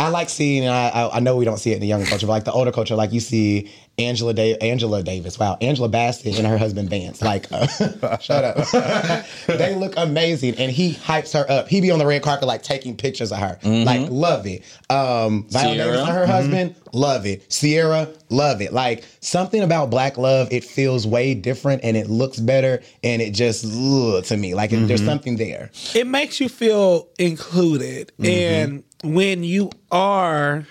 I 0.00 0.08
like 0.08 0.28
seeing 0.30 0.64
and 0.64 0.72
I 0.72 0.88
I- 0.88 1.16
I 1.16 1.20
know 1.20 1.36
we 1.36 1.44
don't 1.44 1.58
see 1.58 1.70
it 1.70 1.74
in 1.74 1.80
the 1.80 1.86
younger 1.86 2.06
culture 2.06 2.26
but 2.26 2.32
like 2.32 2.44
the 2.44 2.50
older 2.52 2.72
culture 2.72 2.96
like 2.96 3.12
you 3.12 3.20
see 3.20 3.70
Angela 3.98 4.32
da- 4.34 4.56
Angela 4.58 5.02
Davis. 5.02 5.38
Wow 5.38 5.58
Angela 5.60 5.88
Bassett 5.88 6.38
and 6.38 6.46
her 6.46 6.58
husband 6.58 6.88
Vance 6.90 7.20
like 7.22 7.46
uh, 7.52 7.66
shut 8.18 8.44
up. 8.44 9.24
They 9.46 9.74
look 9.74 9.94
amazing 9.96 10.54
and 10.56 10.70
he 10.72 10.94
hypes 10.94 11.32
her 11.34 11.44
up. 11.50 11.68
He 11.68 11.80
be 11.80 11.90
on 11.90 11.98
the 11.98 12.06
red 12.06 12.22
carpet 12.22 12.46
like 12.48 12.62
taking 12.62 12.96
pictures 12.96 13.32
of 13.32 13.38
her. 13.38 13.58
Like 13.62 14.08
love 14.10 14.46
it. 14.46 14.62
Um 14.90 15.46
Viola 15.48 15.74
Sierra. 15.74 15.86
Davis 15.92 16.00
and 16.00 16.08
her 16.08 16.26
husband 16.26 16.74
love 16.92 17.26
it. 17.26 17.52
Sierra 17.52 18.08
love 18.30 18.60
it. 18.62 18.72
Like 18.72 19.04
something 19.20 19.62
about 19.62 19.90
black 19.90 20.16
love 20.16 20.48
it 20.50 20.64
feels 20.64 21.06
way 21.06 21.34
different 21.34 21.84
and 21.84 21.96
it 21.96 22.08
looks 22.08 22.38
better 22.38 22.82
and 23.04 23.20
it 23.22 23.32
just 23.34 23.64
ugh, 23.66 24.24
to 24.24 24.36
me. 24.36 24.54
Like 24.54 24.72
it, 24.72 24.86
there's 24.88 25.04
something 25.04 25.36
there. 25.36 25.70
It 25.94 26.06
makes 26.06 26.40
you 26.40 26.48
feel 26.48 27.08
included, 27.18 28.12
and 28.22 28.84
when 29.04 29.44
you 29.44 29.70
are, 29.90 30.66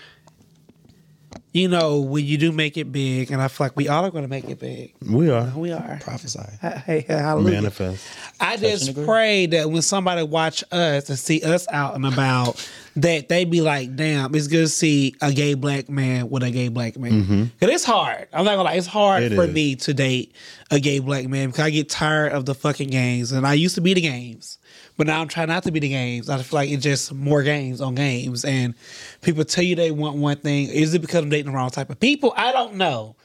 you 1.54 1.68
know, 1.68 2.00
when 2.00 2.26
you 2.26 2.38
do 2.38 2.52
make 2.52 2.78
it 2.78 2.92
big, 2.92 3.30
and 3.32 3.42
I 3.42 3.48
feel 3.50 3.66
like 3.66 3.76
we 3.76 3.90
all 3.90 4.06
are 4.06 4.12
going 4.12 4.24
to 4.24 4.30
make 4.30 4.48
it 4.50 4.60
big. 4.60 4.94
We 5.06 5.30
are. 5.30 5.52
We 5.56 5.72
are. 5.74 6.00
prophesy 6.02 6.40
Hey, 6.62 7.06
hallelujah. 7.08 7.56
Manifest. 7.56 8.08
I 8.40 8.56
just 8.58 8.96
pray 9.04 9.48
that 9.48 9.70
when 9.70 9.82
somebody 9.82 10.24
watch 10.24 10.64
us 10.72 11.10
and 11.10 11.20
see 11.20 11.42
us 11.44 11.68
out 11.70 11.96
and 11.96 12.06
about, 12.06 12.66
that 12.96 13.30
they 13.30 13.46
be 13.46 13.62
like, 13.62 13.96
"Damn, 13.96 14.34
it's 14.36 14.48
good 14.48 14.62
to 14.62 14.68
see 14.70 15.16
a 15.22 15.32
gay 15.34 15.54
black 15.54 15.90
man 15.90 16.30
with 16.30 16.44
a 16.44 16.52
gay 16.52 16.70
black 16.70 16.98
man." 16.98 17.12
Mm-hmm. 17.24 17.44
Cause 17.60 17.70
it's 17.70 17.84
hard. 17.86 18.28
I'm 18.34 18.46
not 18.46 18.52
gonna 18.52 18.64
lie, 18.64 18.74
it's 18.74 18.88
hard 18.88 19.24
It 19.24 19.36
for 19.36 19.44
is. 19.46 19.54
me 19.54 19.76
to 19.78 19.94
date 19.94 20.34
a 20.72 20.80
gay 20.80 21.00
black 21.00 21.28
man 21.28 21.50
because 21.50 21.66
I 21.66 21.70
get 21.70 21.90
tired 21.90 22.32
of 22.34 22.46
the 22.46 22.56
fucking 22.56 22.90
games, 22.90 23.32
and 23.32 23.46
I 23.46 23.54
used 23.54 23.76
to 23.76 23.82
be 23.82 23.94
the 23.94 24.02
games, 24.02 24.58
but 24.98 25.08
now 25.08 25.22
I'm 25.22 25.28
trying 25.28 25.48
not 25.48 25.64
to 25.64 25.72
be 25.72 25.80
the 25.80 25.90
games. 25.90 26.30
I 26.30 26.42
feel 26.42 26.60
like 26.60 26.70
it's 26.70 26.84
just 26.84 27.14
more 27.14 27.44
games 27.44 27.82
on 27.82 27.96
games, 27.96 28.46
and 28.46 28.76
people 29.22 29.44
tell 29.46 29.64
you 29.64 29.76
they 29.76 29.92
want 29.92 30.18
one 30.18 30.38
thing. 30.38 30.70
Is 30.70 30.94
it 30.94 31.00
because 31.00 31.24
I'm 31.24 31.30
dating 31.30 31.52
the 31.52 31.58
wrong 31.58 31.70
type 31.70 31.90
of 31.90 32.00
people? 32.00 32.34
I 32.36 32.52
don't 32.52 32.76
know 32.76 33.16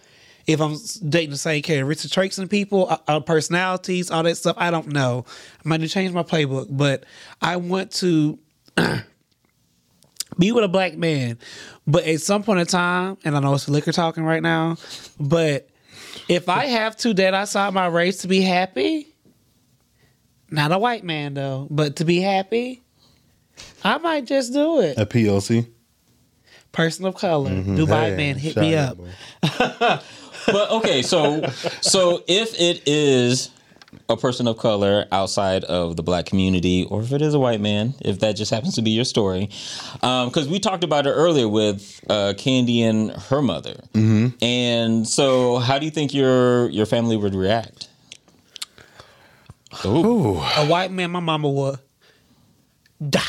if 0.46 0.60
I'm 0.60 0.76
dating 1.08 1.30
the 1.30 1.36
same 1.36 1.62
characteristic 1.62 2.10
traits 2.12 2.38
in 2.38 2.48
people, 2.48 2.88
uh, 2.88 2.98
uh, 3.08 3.20
personalities, 3.20 4.10
all 4.10 4.22
that 4.22 4.36
stuff. 4.36 4.56
I 4.58 4.70
don't 4.70 4.88
know. 4.88 5.24
I 5.64 5.68
might 5.68 5.80
need 5.80 5.88
to 5.88 5.92
change 5.92 6.12
my 6.12 6.22
playbook, 6.22 6.68
but 6.70 7.04
I 7.42 7.56
want 7.56 7.90
to 7.94 8.38
be 10.38 10.52
with 10.52 10.64
a 10.64 10.68
black 10.68 10.96
man. 10.96 11.38
But 11.86 12.04
at 12.04 12.20
some 12.20 12.42
point 12.42 12.60
in 12.60 12.66
time, 12.66 13.18
and 13.24 13.36
I 13.36 13.40
know 13.40 13.54
it's 13.54 13.68
liquor 13.68 13.92
talking 13.92 14.24
right 14.24 14.42
now, 14.42 14.76
but 15.18 15.68
if 16.28 16.48
I 16.48 16.66
have 16.66 16.96
to 16.98 17.12
date 17.12 17.34
outside 17.34 17.74
my 17.74 17.86
race 17.86 18.18
to 18.18 18.28
be 18.28 18.40
happy, 18.40 19.15
not 20.50 20.72
a 20.72 20.78
white 20.78 21.04
man 21.04 21.34
though, 21.34 21.66
but 21.70 21.96
to 21.96 22.04
be 22.04 22.20
happy, 22.20 22.82
I 23.84 23.98
might 23.98 24.26
just 24.26 24.52
do 24.52 24.80
it. 24.80 24.98
A 24.98 25.06
PLC. 25.06 25.66
Person 26.72 27.06
of 27.06 27.14
color, 27.14 27.50
Mm-hmm. 27.50 27.76
Dubai 27.76 28.10
Hey, 28.10 28.16
man, 28.16 28.36
hit 28.36 28.56
me 28.56 28.74
up. 28.74 28.98
But 30.46 30.70
okay, 30.70 31.02
so 31.02 31.42
so 31.80 32.22
if 32.28 32.54
it 32.60 32.86
is 32.86 33.50
a 34.08 34.16
person 34.16 34.46
of 34.46 34.58
color 34.58 35.06
outside 35.10 35.64
of 35.64 35.96
the 35.96 36.04
black 36.04 36.26
community, 36.26 36.86
or 36.88 37.02
if 37.02 37.10
it 37.12 37.20
is 37.20 37.34
a 37.34 37.38
white 37.40 37.60
man, 37.60 37.94
if 38.00 38.20
that 38.20 38.36
just 38.36 38.52
happens 38.52 38.74
to 38.76 38.82
be 38.82 38.90
your 38.90 39.04
story, 39.04 39.48
because 39.94 40.46
we 40.48 40.60
talked 40.60 40.84
about 40.84 41.06
it 41.08 41.10
earlier 41.10 41.48
with 41.48 42.00
uh, 42.08 42.34
Kandi 42.36 42.80
and 42.82 43.10
her 43.10 43.42
mother, 43.42 43.74
Mm-hmm. 43.94 44.36
and 44.44 45.08
so 45.08 45.56
how 45.58 45.80
do 45.80 45.84
you 45.84 45.90
think 45.90 46.14
your 46.14 46.68
your 46.70 46.86
family 46.86 47.16
would 47.16 47.34
react? 47.34 47.88
Ooh. 49.84 50.38
A 50.38 50.66
white 50.66 50.90
man, 50.90 51.10
my 51.10 51.20
mama 51.20 51.48
would 51.48 51.78
die. 53.08 53.20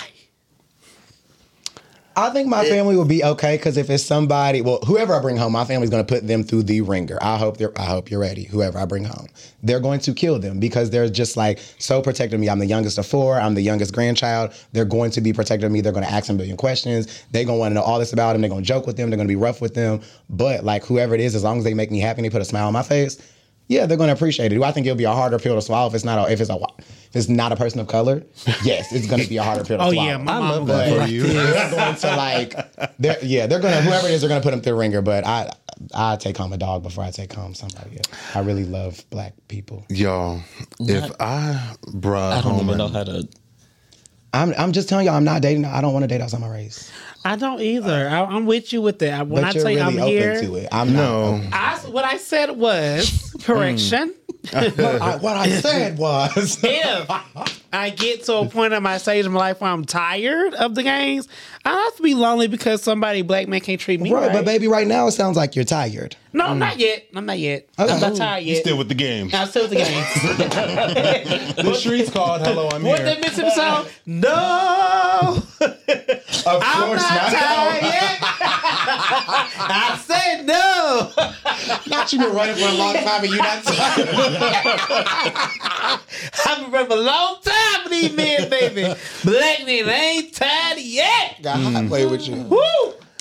I 2.18 2.32
think 2.32 2.48
my 2.48 2.66
family 2.66 2.96
will 2.96 3.06
be 3.06 3.24
okay 3.24 3.58
because 3.58 3.78
if 3.78 3.92
it's 3.92 4.04
somebody, 4.04 4.62
well, 4.62 4.80
whoever 4.88 5.14
I 5.14 5.22
bring 5.22 5.38
home, 5.38 5.52
my 5.52 5.66
family's 5.66 5.92
going 5.92 6.04
to 6.04 6.12
put 6.12 6.26
them 6.26 6.44
through 6.44 6.64
the 6.64 6.82
ringer. 6.82 7.20
I 7.22 7.38
hope 7.38 7.58
they're. 7.58 7.80
I 7.80 7.86
hope 7.86 8.10
you're 8.10 8.20
ready. 8.20 8.44
Whoever 8.46 8.80
I 8.80 8.86
bring 8.86 9.04
home, 9.04 9.28
they're 9.62 9.80
going 9.80 10.00
to 10.00 10.16
kill 10.16 10.40
them 10.40 10.60
because 10.60 10.90
they're 10.90 11.08
just 11.10 11.38
like 11.38 11.60
so 11.78 12.02
protective 12.02 12.38
of 12.38 12.42
me. 12.42 12.50
I'm 12.50 12.58
the 12.58 12.66
youngest 12.66 12.98
of 12.98 13.06
four. 13.06 13.40
I'm 13.40 13.54
the 13.54 13.62
youngest 13.62 13.94
grandchild. 13.94 14.52
They're 14.72 14.84
going 14.84 15.12
to 15.12 15.22
be 15.22 15.32
protective 15.32 15.68
of 15.68 15.72
me. 15.72 15.82
They're 15.82 15.92
going 15.92 16.06
to 16.06 16.12
ask 16.12 16.28
a 16.30 16.34
million 16.34 16.58
questions. 16.58 17.24
They're 17.30 17.46
going 17.46 17.58
to 17.58 17.60
want 17.60 17.72
to 17.72 17.76
know 17.76 17.84
all 17.84 18.00
this 18.00 18.14
about 18.14 18.34
them. 18.34 18.42
They're 18.42 18.50
going 18.50 18.64
to 18.64 18.68
joke 18.68 18.88
with 18.88 18.98
them. 18.98 19.12
They're 19.12 19.18
going 19.18 19.28
to 19.28 19.32
be 19.32 19.36
rough 19.36 19.62
with 19.62 19.76
them. 19.76 20.02
But 20.28 20.64
like 20.64 20.84
whoever 20.86 21.14
it 21.14 21.22
is, 21.22 21.36
as 21.36 21.44
long 21.44 21.60
as 21.60 21.66
they 21.66 21.76
make 21.76 21.92
me 21.92 22.00
happy 22.00 22.22
and 22.22 22.26
they 22.26 22.32
put 22.32 22.42
a 22.42 22.46
smile 22.46 22.66
on 22.66 22.74
my 22.74 22.82
face, 22.82 23.22
yeah, 23.68 23.86
they're 23.86 23.98
going 23.98 24.08
to 24.08 24.14
appreciate 24.14 24.52
it. 24.52 24.56
Do 24.56 24.64
I 24.64 24.72
think 24.72 24.86
it'll 24.88 24.98
be 24.98 25.04
a 25.04 25.12
harder 25.12 25.40
pill 25.40 25.56
to 25.56 25.62
swallow 25.62 25.88
if 25.90 25.94
it's 25.94 26.06
not 26.06 26.28
a, 26.28 26.32
if 26.32 26.40
it's 26.40 26.50
a 26.50 26.58
if 26.80 27.16
it's 27.16 27.30
not 27.30 27.52
a 27.52 27.56
person 27.56 27.80
of 27.80 27.88
color? 27.88 28.24
Yes, 28.64 28.92
it's 28.94 29.08
going 29.08 29.22
to 29.22 29.28
be 29.28 29.38
a 29.38 29.44
harder 29.44 29.64
pill 29.64 29.78
to 29.78 29.84
Oh 29.86 29.92
swallow. 29.92 30.08
Oh 30.08 30.12
yeah, 30.12 30.18
my 30.18 30.34
I 30.34 30.38
love 30.40 30.68
that 30.68 30.90
for 30.90 30.98
like 30.98 31.12
you. 31.12 31.24
they're 31.24 31.72
going 31.72 31.96
to 31.96 32.08
like, 32.16 32.98
they're, 33.00 33.18
yeah, 33.24 33.48
they're 33.48 33.60
gonna 33.60 33.82
whoever 33.82 34.08
it 34.08 34.14
is, 34.14 34.22
they're 34.22 34.30
gonna 34.30 34.42
put 34.42 34.52
them 34.52 34.62
through 34.62 34.74
the 34.74 34.80
ringer. 34.80 35.02
But 35.02 35.26
I, 35.26 35.52
I 35.94 36.16
take 36.16 36.38
home 36.38 36.54
a 36.54 36.58
dog 36.58 36.84
before 36.84 37.04
I 37.04 37.12
take 37.12 37.34
home 37.34 37.54
somebody. 37.54 37.98
Else. 37.98 38.36
I 38.36 38.40
really 38.40 38.66
love 38.66 39.04
black 39.10 39.34
people. 39.48 39.86
Y'all, 39.90 40.42
if 40.80 41.12
I 41.20 41.76
brought 41.94 42.34
I 42.34 42.42
don't 42.42 42.54
home 42.54 42.66
even 42.66 42.78
know 42.78 42.88
how 42.88 43.04
to. 43.04 43.28
I'm, 44.34 44.54
I'm 44.58 44.72
just 44.72 44.90
telling 44.90 45.06
y'all, 45.06 45.16
I'm 45.16 45.24
not 45.24 45.42
dating. 45.42 45.66
I 45.66 45.82
don't 45.82 45.94
want 45.94 46.04
to 46.04 46.08
date 46.08 46.22
outside 46.22 46.42
my 46.42 46.50
race. 46.50 46.92
I 47.26 47.36
don't 47.36 47.60
either. 47.62 48.08
I, 48.10 48.24
I'm 48.24 48.46
with 48.46 48.72
you 48.74 48.82
with 48.82 49.00
that. 49.00 49.20
I- 49.20 49.24
When 49.24 49.44
But 49.44 49.50
I 49.50 49.52
you're 49.54 49.64
tell 49.64 49.72
you 49.72 49.78
really 49.80 49.94
I'm 49.98 50.00
open 50.00 50.08
here, 50.08 50.42
to 50.42 50.56
it. 50.56 50.68
I'm 50.72 50.94
not. 50.94 51.00
no, 51.02 51.42
I, 51.52 51.78
what 51.90 52.06
I 52.06 52.18
said 52.18 52.52
was 52.52 53.10
mm. 53.10 53.44
correction. 53.44 54.14
I, 54.54 55.18
what 55.22 55.36
I 55.38 55.50
said 55.50 55.98
was, 55.98 56.60
if 56.64 57.10
I 57.74 57.90
get 57.90 58.24
to 58.26 58.36
a 58.36 58.46
point 58.48 58.74
in 58.74 58.82
my 58.82 58.98
stage 58.98 59.26
of 59.26 59.32
my 59.32 59.40
life 59.40 59.62
where 59.62 59.72
I'm 59.72 59.86
tired 59.86 60.54
of 60.54 60.76
the 60.76 60.84
games, 60.84 61.28
I 61.66 61.72
don't 61.72 61.84
have 61.84 61.96
to 61.98 62.04
be 62.04 62.14
lonely 62.14 62.48
because 62.48 62.82
somebody 62.82 63.22
black 63.24 63.48
man 63.48 63.60
can't 63.60 63.80
treat 63.80 64.00
me 64.00 64.12
right. 64.14 64.28
right, 64.28 64.34
but 64.34 64.46
baby, 64.46 64.68
right 64.68 64.88
now 64.88 65.08
it 65.08 65.12
sounds 65.12 65.36
like 65.36 65.56
you're 65.56 65.66
tired. 65.66 66.16
no, 66.32 66.46
mm. 66.46 66.58
not 66.58 66.78
yet. 66.78 67.08
I'm 67.14 67.26
not 67.26 67.40
yet. 67.40 67.68
I'm 67.78 68.00
not 68.00 68.16
tired 68.16 68.44
you 68.44 68.54
yet. 68.54 68.62
still 68.62 68.78
with 68.78 68.88
the 68.88 68.96
game. 68.96 69.30
I'm 69.34 69.48
still 69.48 69.68
with 69.68 69.72
the 69.72 69.78
games. 69.78 71.56
The 71.68 71.74
streets 71.74 72.10
called. 72.10 72.42
Hello, 72.42 72.70
I'm 72.70 72.84
what 72.84 73.00
here. 73.00 73.08
that 73.08 73.20
Mississippi 73.22 73.50
song? 73.56 73.86
No, 74.06 75.44
Of 75.60 76.62
I'm 76.64 76.96
not 76.96 77.32
tired 77.32 77.84
yet. 77.84 78.20
I 79.00 80.00
said 80.04 80.46
no. 80.46 81.12
Not 81.88 82.12
you 82.14 82.20
been 82.20 82.34
running 82.34 82.56
for 82.56 82.68
a 82.68 82.74
long 82.74 82.96
time 82.96 83.24
and 83.24 83.32
you 83.32 83.38
not 83.38 83.64
tired. 83.64 84.08
I've 86.46 86.62
been 86.62 86.72
running 86.72 86.88
for 86.90 86.98
a 86.98 87.02
long 87.02 87.38
time 87.44 87.84
for 87.84 87.90
these 87.90 88.16
men, 88.16 88.50
baby. 88.50 88.82
Black 89.24 89.66
men 89.66 89.90
ain't 89.90 90.34
tired 90.34 90.80
yet. 90.80 91.42
Got 91.42 91.60
hot 91.60 91.88
play 91.88 92.06
with 92.06 92.28
you. 92.28 92.36
Woo! 92.36 92.60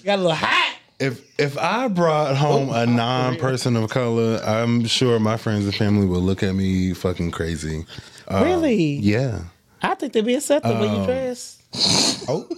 Got 0.04 0.18
a 0.18 0.22
little 0.22 0.34
hot. 0.34 0.76
If 0.98 1.38
if 1.38 1.58
I 1.58 1.88
brought 1.88 2.36
home 2.36 2.70
a 2.70 2.86
non-person 2.86 3.76
of 3.76 3.90
color, 3.90 4.40
I'm 4.44 4.86
sure 4.86 5.18
my 5.20 5.36
friends 5.36 5.66
and 5.66 5.74
family 5.74 6.06
would 6.06 6.22
look 6.22 6.42
at 6.42 6.54
me 6.54 6.94
fucking 6.94 7.32
crazy. 7.32 7.84
Uh, 8.28 8.42
really? 8.44 8.94
Yeah. 8.94 9.42
I 9.82 9.94
think 9.94 10.14
they'd 10.14 10.24
be 10.24 10.34
accepted 10.34 10.78
when 10.80 10.94
you 11.00 11.04
dress. 11.04 11.62
Oh, 12.28 12.48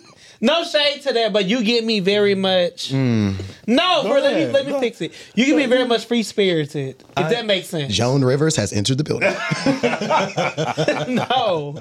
No 0.41 0.63
shade 0.65 1.03
to 1.03 1.13
that, 1.15 1.33
but 1.33 1.47
you 1.47 1.65
get 1.65 1.85
me 1.85 1.99
very 2.01 2.35
much. 2.37 2.93
No, 2.93 3.49
bro, 3.67 4.21
let 4.21 4.37
me 4.37 4.47
let 4.53 4.67
me 4.67 4.79
fix 4.79 5.01
it. 5.01 5.13
You 5.35 5.47
get 5.47 5.57
me 5.57 5.67
very 5.67 5.85
much 5.87 6.07
free 6.07 6.23
spirited. 6.23 7.03
If 7.17 7.31
that 7.31 7.45
makes 7.45 7.69
sense. 7.69 7.93
Joan 7.93 8.23
Rivers 8.25 8.55
has 8.57 8.73
entered 8.73 8.99
the 8.99 9.05
building. 9.05 9.35
No, 11.09 11.75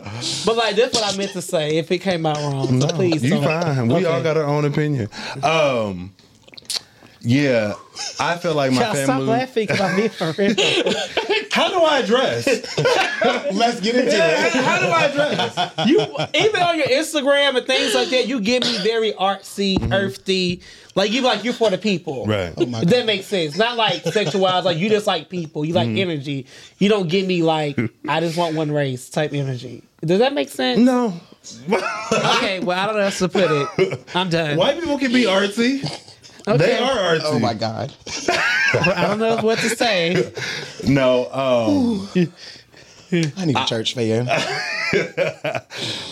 but 0.45 0.55
like 0.55 0.75
that's 0.75 0.93
what 0.93 1.13
I 1.13 1.17
meant 1.17 1.31
to 1.33 1.41
say. 1.41 1.77
If 1.77 1.91
it 1.91 1.99
came 1.99 2.25
out 2.25 2.37
wrong, 2.37 2.81
so 2.81 2.87
please 2.89 3.23
you 3.23 3.31
don't. 3.31 3.43
fine. 3.43 3.87
We 3.87 4.05
all 4.05 4.21
got 4.23 4.37
our 4.37 4.43
own 4.45 4.65
opinion. 4.65 5.09
Um, 5.43 6.13
yeah, 7.21 7.73
I 8.19 8.37
feel 8.37 8.53
like 8.53 8.71
my 8.71 8.81
Y'all 8.81 8.95
stop 8.95 9.21
laughing 9.23 9.67
because 9.67 9.81
I'm 9.81 9.95
being 9.95 10.09
for 10.09 10.33
real. 10.37 10.55
How 11.51 11.69
do 11.69 11.83
I 11.83 12.03
dress? 12.03 12.45
Let's 13.51 13.81
get 13.81 13.95
into 13.95 14.11
it. 14.11 14.53
How 14.53 14.79
do 14.79 14.87
I 14.87 15.11
dress? 15.11 15.87
You 15.87 16.01
even 16.39 16.61
on 16.61 16.77
your 16.77 16.87
Instagram 16.87 17.57
and 17.57 17.65
things 17.65 17.95
like 17.95 18.09
that, 18.09 18.27
you 18.27 18.39
give 18.39 18.63
me 18.63 18.77
very 18.83 19.13
artsy, 19.13 19.77
mm-hmm. 19.77 19.93
earthy. 19.93 20.61
Like 20.95 21.11
you 21.11 21.21
like 21.21 21.43
you're 21.43 21.53
for 21.53 21.69
the 21.69 21.77
people. 21.77 22.25
Right. 22.25 22.53
Oh 22.57 22.65
my 22.65 22.81
If 22.81 22.89
that 22.89 23.05
makes 23.05 23.25
sense. 23.25 23.57
Not 23.57 23.77
like 23.77 24.03
sexualized. 24.03 24.63
Like 24.63 24.77
you 24.77 24.89
just 24.89 25.07
like 25.07 25.29
people. 25.29 25.65
You 25.65 25.73
like 25.73 25.89
mm-hmm. 25.89 25.97
energy. 25.97 26.45
You 26.77 26.89
don't 26.89 27.07
give 27.07 27.25
me 27.25 27.43
like 27.43 27.79
I 28.07 28.19
just 28.19 28.37
want 28.37 28.55
one 28.55 28.71
race 28.71 29.09
type 29.09 29.33
energy. 29.33 29.83
Does 30.01 30.19
that 30.19 30.33
make 30.33 30.49
sense? 30.49 30.79
No. 30.79 31.19
Okay. 32.11 32.59
Well, 32.59 32.77
I 32.77 32.85
don't 32.85 32.97
know 32.97 33.03
how 33.03 33.09
to 33.09 33.29
put 33.29 33.47
it. 33.49 34.15
I'm 34.15 34.29
done. 34.29 34.57
White 34.57 34.79
people 34.79 34.99
can 34.99 35.11
be 35.11 35.23
artsy. 35.23 35.81
Okay. 36.47 36.57
They 36.57 36.77
are 36.77 36.95
artsy. 37.17 37.21
Oh 37.25 37.39
my 37.39 37.53
God. 37.53 37.93
I 38.95 39.05
don't 39.07 39.19
know 39.19 39.37
what 39.37 39.59
to 39.59 39.69
say. 39.69 40.31
No. 40.87 41.29
Um, 41.33 42.09
I 43.35 43.45
need 43.45 43.57
a 43.57 43.65
church 43.65 43.93
fan. 43.95 44.29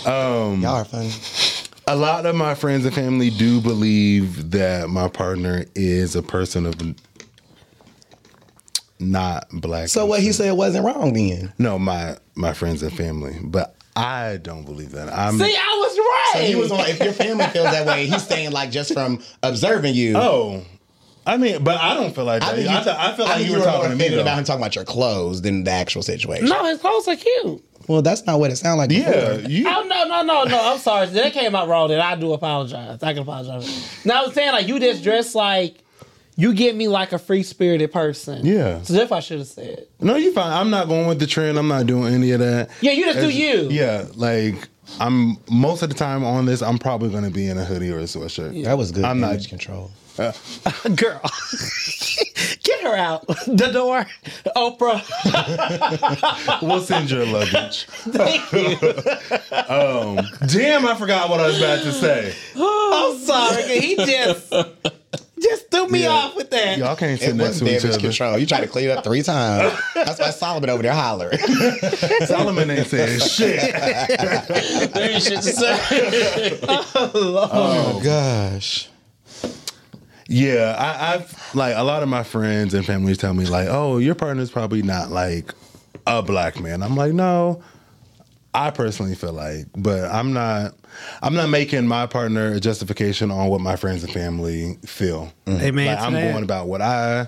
Um, 0.05 0.61
Y'all 0.61 0.75
are 0.75 0.85
funny. 0.85 1.11
a 1.87 1.95
lot 1.95 2.25
of 2.25 2.35
my 2.35 2.55
friends 2.55 2.83
and 2.83 2.93
family 2.93 3.29
do 3.29 3.61
believe 3.61 4.51
that 4.51 4.89
my 4.89 5.07
partner 5.07 5.63
is 5.75 6.15
a 6.15 6.21
person 6.23 6.65
of 6.65 6.75
not 8.99 9.47
black. 9.51 9.87
So 9.89 10.05
what 10.05 10.19
he 10.21 10.31
said 10.31 10.51
wasn't 10.53 10.85
wrong 10.85 11.13
then. 11.13 11.53
No, 11.57 11.77
my 11.79 12.17
my 12.35 12.53
friends 12.53 12.81
and 12.83 12.91
family, 12.95 13.37
but 13.43 13.74
I 13.95 14.37
don't 14.37 14.65
believe 14.65 14.91
that. 14.91 15.11
I'm. 15.11 15.37
See, 15.39 15.45
I 15.55 15.77
was 15.87 15.97
right. 15.97 16.31
So 16.33 16.39
he 16.47 16.55
was 16.55 16.71
on. 16.71 16.81
If 16.81 16.99
your 16.99 17.13
family 17.13 17.45
feels 17.47 17.65
that 17.71 17.85
way, 17.87 18.07
he's 18.07 18.25
saying 18.27 18.51
like 18.51 18.71
just 18.71 18.93
from 18.93 19.21
observing 19.41 19.95
you. 19.95 20.17
oh, 20.17 20.63
I 21.25 21.37
mean, 21.37 21.63
but 21.63 21.79
I 21.79 21.93
don't 21.95 22.13
feel 22.13 22.25
like 22.25 22.41
that. 22.41 22.53
I, 22.53 22.55
think 22.57 22.69
you- 22.69 22.83
th- 22.83 22.87
I 22.95 23.15
feel 23.15 23.25
like 23.25 23.37
think 23.37 23.47
you 23.49 23.53
were 23.53 23.59
more 23.59 23.67
talking 23.67 23.89
to 23.91 23.95
me 23.95 24.13
about 24.19 24.37
him 24.37 24.43
talking 24.43 24.61
about 24.61 24.75
your 24.75 24.83
clothes 24.85 25.41
than 25.41 25.63
the 25.63 25.71
actual 25.71 26.01
situation. 26.03 26.47
no, 26.47 26.65
his 26.65 26.79
clothes 26.79 27.07
are 27.07 27.15
cute. 27.15 27.63
Well, 27.87 28.01
that's 28.01 28.25
not 28.25 28.39
what 28.39 28.51
it 28.51 28.55
sounded 28.57 28.77
like. 28.77 28.91
Yeah, 28.91 29.33
you. 29.47 29.65
Oh 29.67 29.83
no, 29.87 30.03
no, 30.07 30.23
no, 30.23 30.43
no. 30.43 30.59
I'm 30.73 30.79
sorry. 30.79 31.05
That 31.07 31.33
came 31.33 31.55
out 31.55 31.67
wrong. 31.67 31.87
Then 31.87 32.01
I 32.01 32.15
do 32.15 32.33
apologize. 32.33 33.01
I 33.01 33.13
can 33.13 33.21
apologize. 33.21 34.05
Now 34.05 34.23
I 34.23 34.25
was 34.25 34.33
saying 34.33 34.51
like 34.51 34.67
you 34.67 34.79
just 34.79 35.03
dress 35.03 35.35
like 35.35 35.77
you 36.35 36.53
get 36.53 36.75
me 36.75 36.87
like 36.87 37.13
a 37.13 37.19
free 37.19 37.43
spirited 37.43 37.91
person. 37.91 38.45
Yeah. 38.45 38.81
So 38.83 38.93
that's 38.93 39.09
what 39.09 39.17
I 39.17 39.19
should 39.21 39.39
have 39.39 39.47
said. 39.47 39.87
No, 39.99 40.15
you 40.15 40.33
fine. 40.33 40.51
I'm 40.51 40.69
not 40.69 40.87
going 40.87 41.07
with 41.07 41.19
the 41.19 41.27
trend. 41.27 41.57
I'm 41.57 41.67
not 41.67 41.85
doing 41.87 42.13
any 42.13 42.31
of 42.31 42.39
that. 42.39 42.69
Yeah, 42.81 42.91
you 42.91 43.05
just 43.05 43.19
do 43.19 43.29
you. 43.29 43.69
Yeah, 43.69 44.05
like 44.15 44.67
I'm 44.99 45.37
most 45.49 45.81
of 45.81 45.89
the 45.89 45.95
time 45.95 46.23
on 46.23 46.45
this. 46.45 46.61
I'm 46.61 46.77
probably 46.77 47.09
going 47.09 47.23
to 47.23 47.31
be 47.31 47.47
in 47.47 47.57
a 47.57 47.63
hoodie 47.65 47.91
or 47.91 47.99
a 47.99 48.03
sweatshirt. 48.03 48.63
That 48.65 48.77
was 48.77 48.91
good 48.91 49.05
I'm 49.05 49.19
not- 49.19 49.31
image 49.33 49.49
control. 49.49 49.91
Uh, 50.17 50.31
girl. 50.95 51.19
Get 52.63 52.81
her 52.83 52.95
out 52.95 53.27
the 53.47 53.69
door. 53.73 54.05
Oprah. 54.55 55.01
We'll 56.61 56.79
send 56.81 57.11
your 57.11 57.25
luggage. 57.25 57.85
Thank 57.85 58.51
you. 58.53 58.77
Um, 59.51 60.19
damn, 60.47 60.85
I 60.87 60.95
forgot 60.97 61.29
what 61.29 61.39
I 61.41 61.47
was 61.47 61.57
about 61.57 61.83
to 61.83 61.91
say. 61.91 62.33
I'm 62.55 63.17
sorry. 63.19 63.79
He 63.79 63.95
just 63.97 64.53
just 65.41 65.69
threw 65.71 65.87
me 65.87 66.03
Yeah. 66.03 66.09
off 66.09 66.35
with 66.35 66.49
that. 66.51 66.77
Y'all 66.77 66.95
can't 66.95 67.19
sit 67.19 67.29
It 67.29 67.35
next 67.35 67.59
to 67.59 67.65
each 67.65 67.81
damage 67.81 67.95
other. 67.97 67.99
control. 68.07 68.37
You 68.37 68.45
tried 68.45 68.61
to 68.61 68.67
clean 68.67 68.89
it 68.89 68.97
up 68.97 69.03
three 69.03 69.21
times. 69.23 69.77
That's 69.93 70.19
why 70.19 70.29
Solomon 70.31 70.69
over 70.69 70.81
there 70.83 70.93
hollering. 70.93 71.37
Solomon 72.25 72.69
ain't 72.71 72.87
saying 72.87 73.19
shit. 73.19 73.73
There 74.93 75.11
ain't 75.11 75.23
shit 75.23 75.41
to 75.41 75.51
say. 75.51 76.59
Oh, 76.67 77.49
oh 77.51 78.01
gosh. 78.03 78.89
Yeah, 80.27 80.75
I, 80.77 81.13
I've 81.15 81.55
like 81.55 81.75
a 81.75 81.83
lot 81.83 82.01
of 82.01 82.09
my 82.09 82.23
friends 82.23 82.73
and 82.73 82.83
families 82.85 83.17
tell 83.19 83.33
me 83.35 83.45
like, 83.45 83.67
"Oh, 83.69 83.97
your 83.99 84.15
partner's 84.15 84.49
probably 84.49 84.81
not 84.81 85.11
like 85.11 85.53
a 86.07 86.23
black 86.23 86.59
man." 86.59 86.81
I'm 86.81 86.95
like, 86.95 87.13
no. 87.13 87.61
I 88.55 88.71
personally 88.71 89.15
feel 89.15 89.33
like, 89.33 89.65
but 89.75 90.05
I'm 90.05 90.33
not. 90.33 90.75
I'm 91.21 91.33
not 91.33 91.49
making 91.49 91.85
my 91.87 92.07
partner 92.07 92.53
a 92.53 92.59
justification 92.59 93.29
on 93.29 93.49
what 93.49 93.59
my 93.59 93.75
friends 93.75 94.03
and 94.03 94.13
family 94.13 94.77
feel. 94.85 95.33
Mm-hmm. 95.45 95.61
Amen 95.61 95.87
Like, 95.87 95.99
I'm 95.99 96.13
going 96.13 96.43
about 96.43 96.67
what 96.67 96.81
I, 96.81 97.27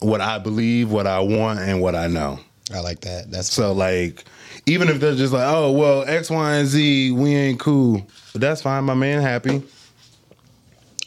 what 0.00 0.20
I 0.20 0.38
believe, 0.38 0.90
what 0.90 1.06
I 1.06 1.20
want, 1.20 1.60
and 1.60 1.80
what 1.80 1.94
I 1.94 2.08
know. 2.08 2.38
I 2.74 2.80
like 2.80 3.00
that. 3.00 3.30
That's 3.30 3.50
So 3.50 3.72
like, 3.72 4.24
Even 4.66 4.88
if 4.88 5.00
they're 5.00 5.14
just 5.14 5.32
like, 5.32 5.46
oh 5.46 5.72
well, 5.72 6.04
X, 6.06 6.30
Y, 6.30 6.54
and 6.56 6.68
Z, 6.68 7.10
we 7.12 7.34
ain't 7.34 7.60
cool. 7.60 8.06
But 8.32 8.40
that's 8.40 8.62
fine. 8.62 8.84
My 8.84 8.94
man 8.94 9.22
happy. 9.22 9.62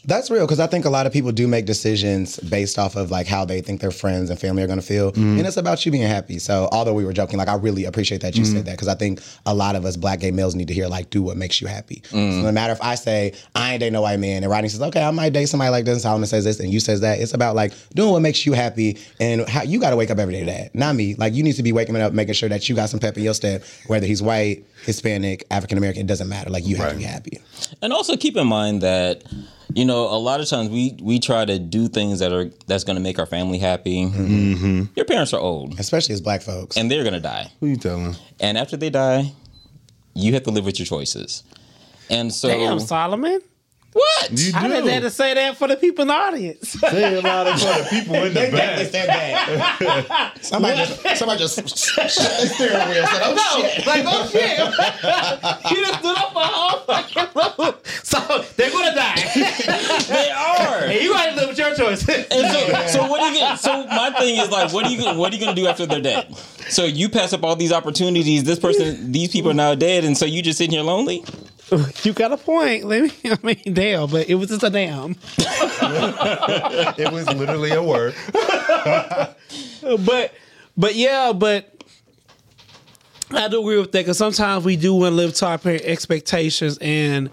That's 0.08 0.30
real 0.30 0.46
because 0.46 0.58
I 0.58 0.66
think 0.66 0.86
a 0.86 0.90
lot 0.90 1.04
of 1.04 1.12
people 1.12 1.32
do 1.32 1.46
make 1.46 1.66
decisions 1.66 2.40
based 2.40 2.78
off 2.78 2.96
of 2.96 3.10
like 3.10 3.26
how 3.26 3.44
they 3.44 3.60
think 3.60 3.82
their 3.82 3.90
friends 3.90 4.30
and 4.30 4.40
family 4.40 4.62
are 4.62 4.66
going 4.66 4.80
to 4.80 4.84
feel, 4.84 5.12
mm-hmm. 5.12 5.36
and 5.36 5.46
it's 5.46 5.58
about 5.58 5.84
you 5.84 5.92
being 5.92 6.08
happy. 6.08 6.38
So, 6.38 6.66
although 6.72 6.94
we 6.94 7.04
were 7.04 7.12
joking, 7.12 7.38
like 7.38 7.48
I 7.48 7.56
really 7.56 7.84
appreciate 7.84 8.22
that 8.22 8.34
you 8.34 8.46
said 8.46 8.56
mm-hmm. 8.56 8.64
that 8.64 8.72
because 8.72 8.88
I 8.88 8.94
think 8.94 9.20
a 9.44 9.54
lot 9.54 9.76
of 9.76 9.84
us 9.84 9.98
black 9.98 10.20
gay 10.20 10.30
males 10.30 10.54
need 10.54 10.68
to 10.68 10.74
hear 10.74 10.88
like 10.88 11.10
do 11.10 11.20
what 11.22 11.36
makes 11.36 11.60
you 11.60 11.66
happy. 11.66 12.00
So 12.06 12.16
mm. 12.16 12.42
no 12.42 12.50
matter 12.50 12.72
if 12.72 12.80
I 12.80 12.94
say 12.94 13.34
I 13.54 13.72
ain't 13.72 13.80
date 13.80 13.92
no 13.92 14.00
white 14.00 14.18
man, 14.18 14.42
and 14.42 14.50
Rodney 14.50 14.70
says 14.70 14.80
okay, 14.80 15.02
I 15.02 15.10
might 15.10 15.34
date 15.34 15.50
somebody 15.50 15.70
like 15.70 15.84
this, 15.84 15.96
and 15.96 16.00
Solomon 16.00 16.26
says 16.26 16.44
this, 16.44 16.58
and 16.58 16.72
you 16.72 16.80
says 16.80 17.02
that. 17.02 17.20
It's 17.20 17.34
about 17.34 17.54
like 17.54 17.74
doing 17.94 18.10
what 18.10 18.22
makes 18.22 18.46
you 18.46 18.54
happy, 18.54 18.96
and 19.20 19.46
how 19.46 19.62
you 19.62 19.78
got 19.78 19.90
to 19.90 19.96
wake 19.96 20.10
up 20.10 20.18
every 20.18 20.32
day 20.32 20.40
to 20.40 20.46
that. 20.46 20.74
Not 20.74 20.96
me. 20.96 21.16
Like 21.16 21.34
you 21.34 21.42
need 21.42 21.56
to 21.56 21.62
be 21.62 21.72
waking 21.72 21.94
up, 21.96 22.14
making 22.14 22.32
sure 22.32 22.48
that 22.48 22.66
you 22.66 22.74
got 22.74 22.88
some 22.88 22.98
pep 22.98 23.18
in 23.18 23.24
your 23.24 23.34
step, 23.34 23.62
whether 23.88 24.06
he's 24.06 24.22
white, 24.22 24.64
Hispanic, 24.86 25.44
African 25.50 25.76
American, 25.76 26.00
it 26.00 26.06
doesn't 26.06 26.30
matter. 26.30 26.48
Like 26.48 26.66
you 26.66 26.76
have 26.76 26.92
to 26.92 26.96
be 26.96 27.04
happy. 27.04 27.40
And 27.82 27.92
also 27.92 28.16
keep 28.16 28.38
in 28.38 28.46
mind 28.46 28.80
that 28.80 29.22
you 29.74 29.84
know 29.84 30.04
a 30.06 30.18
lot 30.18 30.40
of 30.40 30.48
times 30.48 30.70
we 30.70 30.96
we 31.02 31.18
try 31.18 31.44
to 31.44 31.58
do 31.58 31.88
things 31.88 32.18
that 32.20 32.32
are 32.32 32.50
that's 32.66 32.84
going 32.84 32.96
to 32.96 33.02
make 33.02 33.18
our 33.18 33.26
family 33.26 33.58
happy. 33.58 34.04
Mm-hmm. 34.06 34.84
Your 34.96 35.04
parents 35.04 35.32
are 35.34 35.40
old 35.40 35.78
Especially 35.78 36.14
as 36.14 36.20
black 36.20 36.42
folks. 36.42 36.76
and 36.76 36.90
they're 36.90 37.02
going 37.02 37.14
to 37.14 37.20
die, 37.20 37.50
Who 37.60 37.66
you 37.66 37.76
telling? 37.76 38.16
and 38.40 38.56
after 38.58 38.76
they 38.76 38.90
die, 38.90 39.32
you 40.14 40.32
have 40.34 40.42
to 40.44 40.50
live 40.50 40.64
with 40.64 40.78
your 40.78 40.86
choices. 40.86 41.42
And 42.10 42.32
so, 42.32 42.48
Damn, 42.48 42.80
Solomon. 42.80 43.40
What? 43.92 44.30
You 44.30 44.52
I 44.54 44.68
didn't 44.68 44.88
have 44.88 45.02
to 45.04 45.10
say 45.10 45.34
that 45.34 45.56
for 45.56 45.66
the 45.66 45.76
people 45.76 46.02
in 46.02 46.08
the 46.08 46.14
audience. 46.14 46.68
Say 46.70 47.14
a 47.18 47.20
lot 47.22 47.46
of 47.46 47.58
for 47.60 47.66
the 47.82 47.86
people 47.90 48.14
in 48.16 48.34
the 48.34 48.50
back. 48.50 50.34
somebody 50.42 50.76
just 50.76 51.16
somebody 51.18 51.38
just 51.38 51.56
shut 51.94 52.06
the 52.06 52.46
steering 52.46 52.88
wheel. 52.88 53.06
Said, 53.06 53.22
"Oh 53.24 53.60
shit." 53.60 53.86
like, 53.86 54.04
oh 54.06 54.28
shit. 54.30 54.58
you 55.72 55.84
just 55.86 55.98
stood 56.00 56.16
up 56.18 56.32
for 56.32 56.38
a 56.42 56.46
whole 56.46 56.80
fucking 56.80 57.28
loop. 57.58 57.86
So 58.04 58.18
they're 58.56 58.70
gonna 58.70 58.94
die. 58.94 59.16
they 60.08 60.30
are. 60.30 60.84
and 60.84 61.00
you 61.02 61.12
gotta 61.12 61.34
live 61.36 61.48
with 61.48 61.58
your 61.58 61.74
choices. 61.74 62.08
And 62.08 62.28
so, 62.52 62.86
so 63.00 63.06
what 63.08 63.20
do 63.20 63.26
you 63.26 63.40
gonna, 63.40 63.56
so 63.56 63.86
my 63.86 64.10
thing 64.18 64.36
is 64.38 64.50
like 64.50 64.72
what 64.72 64.84
are 64.86 64.90
you 64.90 64.98
gonna- 65.02 65.18
what 65.18 65.32
are 65.32 65.36
you 65.36 65.40
gonna 65.44 65.56
do 65.56 65.66
after 65.66 65.86
they're 65.86 66.00
dead? 66.02 66.34
So 66.68 66.84
you 66.84 67.08
pass 67.08 67.32
up 67.32 67.42
all 67.42 67.56
these 67.56 67.72
opportunities. 67.72 68.44
This 68.44 68.58
person, 68.58 69.10
these 69.12 69.30
people 69.30 69.50
are 69.50 69.54
now 69.54 69.74
dead, 69.74 70.04
and 70.04 70.16
so 70.16 70.26
you 70.26 70.42
just 70.42 70.58
sitting 70.58 70.72
here 70.74 70.82
lonely. 70.82 71.24
you 72.02 72.12
got 72.12 72.32
a 72.32 72.36
point. 72.36 72.84
Let 72.84 73.02
me 73.02 73.12
I 73.24 73.38
mean 73.42 73.74
damn, 73.74 74.10
but 74.10 74.28
it 74.28 74.34
was 74.34 74.48
just 74.48 74.62
a 74.62 74.70
damn. 74.70 75.16
It 76.98 77.12
was 77.12 77.26
literally 77.32 77.70
a 77.70 77.82
word. 77.82 78.14
but 78.32 80.34
but 80.76 80.94
yeah, 80.94 81.32
but 81.34 81.74
I 83.30 83.48
do 83.48 83.60
agree 83.60 83.78
with 83.78 83.92
that 83.92 84.00
because 84.00 84.18
sometimes 84.18 84.64
we 84.64 84.76
do 84.76 84.94
want 84.94 85.12
to 85.12 85.16
live 85.16 85.34
to 85.34 85.46
our 85.46 85.58
parent 85.58 85.82
expectations 85.82 86.78
and 86.80 87.30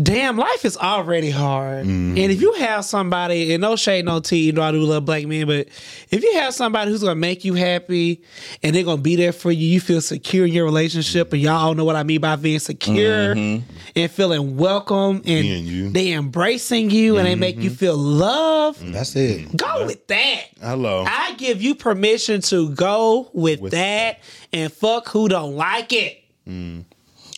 damn 0.00 0.38
life 0.38 0.64
is 0.64 0.76
already 0.78 1.30
hard 1.30 1.84
and 1.84 2.18
if 2.18 2.40
you 2.40 2.52
have 2.54 2.82
somebody 2.82 3.52
and 3.52 3.60
no 3.60 3.76
shade 3.76 4.04
no 4.06 4.20
tea 4.20 4.46
you 4.46 4.52
know 4.52 4.62
i 4.62 4.72
do 4.72 4.80
love 4.80 5.04
black 5.04 5.26
men 5.26 5.46
but 5.46 5.68
if 6.10 6.22
you 6.22 6.32
have 6.34 6.54
somebody 6.54 6.90
who's 6.90 7.02
gonna 7.02 7.14
make 7.14 7.44
you 7.44 7.52
happy 7.52 8.22
and 8.62 8.74
they're 8.74 8.84
gonna 8.84 9.02
be 9.02 9.16
there 9.16 9.32
for 9.32 9.52
you 9.52 9.66
you 9.66 9.80
feel 9.80 10.00
secure 10.00 10.46
in 10.46 10.52
your 10.52 10.64
relationship 10.64 11.30
and 11.34 11.42
y'all 11.42 11.56
all 11.56 11.74
know 11.74 11.84
what 11.84 11.94
i 11.94 12.02
mean 12.02 12.20
by 12.20 12.36
being 12.36 12.58
secure 12.58 13.34
mm-hmm. 13.34 13.62
and 13.94 14.10
feeling 14.10 14.56
welcome 14.56 15.16
and 15.16 15.24
Being 15.24 15.66
you. 15.66 15.90
they 15.90 16.12
embracing 16.12 16.90
you 16.90 17.18
and 17.18 17.26
they 17.26 17.34
make 17.34 17.56
you 17.56 17.68
mm-hmm. 17.68 17.76
feel 17.76 17.96
loved 17.96 18.80
mm-hmm. 18.80 18.92
That's 18.92 19.14
it. 19.14 19.54
go 19.56 19.84
with 19.84 20.06
that 20.06 20.52
Hello. 20.62 21.04
I 21.06 21.34
give 21.34 21.60
you 21.60 21.74
permission 21.74 22.40
to 22.42 22.70
go 22.70 23.30
with, 23.32 23.72
that 23.72 24.20
and 24.52 24.72
fuck 24.72 25.08
who 25.08 25.28
don't 25.28 25.56
like 25.56 25.92
it. 25.92 26.22
Mm. 26.48 26.84